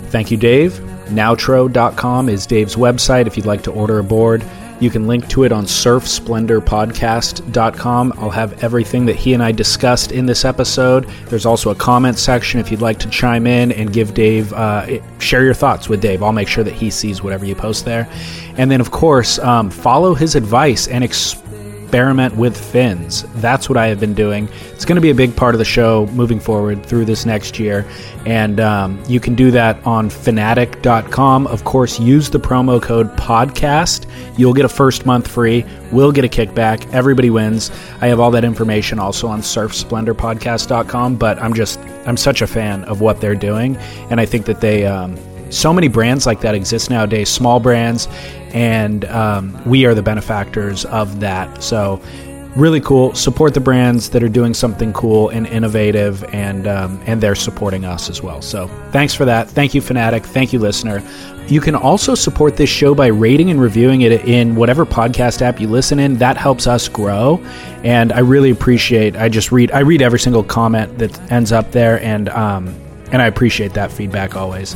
[0.10, 0.74] Thank you, Dave.
[1.10, 4.44] Nowtro.com is Dave's website if you'd like to order a board.
[4.80, 8.14] You can link to it on surfsplendorpodcast.com.
[8.18, 11.08] I'll have everything that he and I discussed in this episode.
[11.28, 14.88] There's also a comment section if you'd like to chime in and give Dave, uh,
[15.20, 16.24] share your thoughts with Dave.
[16.24, 18.10] I'll make sure that he sees whatever you post there.
[18.58, 21.04] And then, of course, um, follow his advice and
[21.96, 23.24] experiment with fins.
[23.36, 24.50] That's what I have been doing.
[24.74, 27.58] It's going to be a big part of the show moving forward through this next
[27.58, 27.88] year.
[28.26, 31.48] And um, you can do that on fanatic.com.
[31.48, 34.08] Of course, use the promo code podcast.
[34.38, 35.64] You'll get a first month free.
[35.94, 36.86] We'll get a kickback.
[36.92, 37.72] Everybody wins.
[38.02, 41.16] I have all that information also on surfsplendorpodcast.com.
[41.16, 43.78] But I'm just, I'm such a fan of what they're doing.
[44.10, 45.18] And I think that they, um,
[45.50, 48.08] so many brands like that exist nowadays, small brands,
[48.54, 51.62] and um, we are the benefactors of that.
[51.62, 52.02] So,
[52.56, 53.14] really cool.
[53.14, 57.86] Support the brands that are doing something cool and innovative, and um, and they're supporting
[57.86, 58.42] us as well.
[58.42, 59.50] So, thanks for that.
[59.50, 60.26] Thank you, Fanatic.
[60.26, 61.04] Thank you, listener.
[61.48, 65.60] You can also support this show by rating and reviewing it in whatever podcast app
[65.60, 66.16] you listen in.
[66.16, 67.38] That helps us grow,
[67.84, 69.16] and I really appreciate.
[69.16, 69.72] I just read.
[69.72, 72.74] I read every single comment that ends up there, and um,
[73.12, 74.76] and I appreciate that feedback always.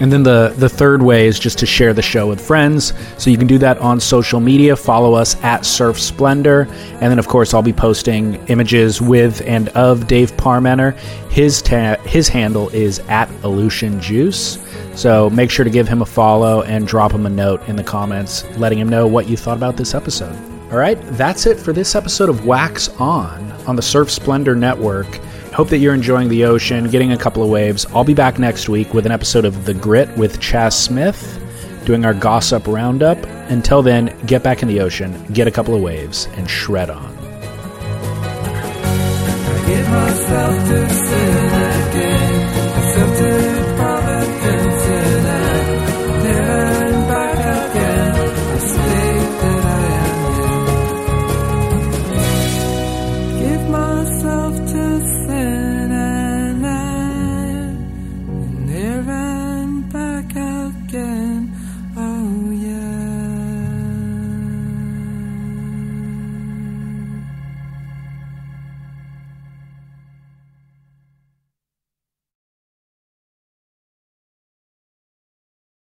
[0.00, 2.94] And then the, the third way is just to share the show with friends.
[3.18, 4.74] So you can do that on social media.
[4.74, 6.62] Follow us at Surf Splendor.
[6.72, 10.96] And then, of course, I'll be posting images with and of Dave Parmenter.
[11.30, 14.58] His, ta- his handle is at Aleutian Juice.
[14.94, 17.84] So make sure to give him a follow and drop him a note in the
[17.84, 20.34] comments letting him know what you thought about this episode.
[20.70, 25.20] All right, that's it for this episode of Wax On on the Surf Splendor Network.
[25.60, 27.84] Hope that you're enjoying the ocean, getting a couple of waves.
[27.94, 31.38] I'll be back next week with an episode of The Grit with Chaz Smith,
[31.84, 33.18] doing our gossip roundup.
[33.50, 37.14] Until then, get back in the ocean, get a couple of waves, and shred on.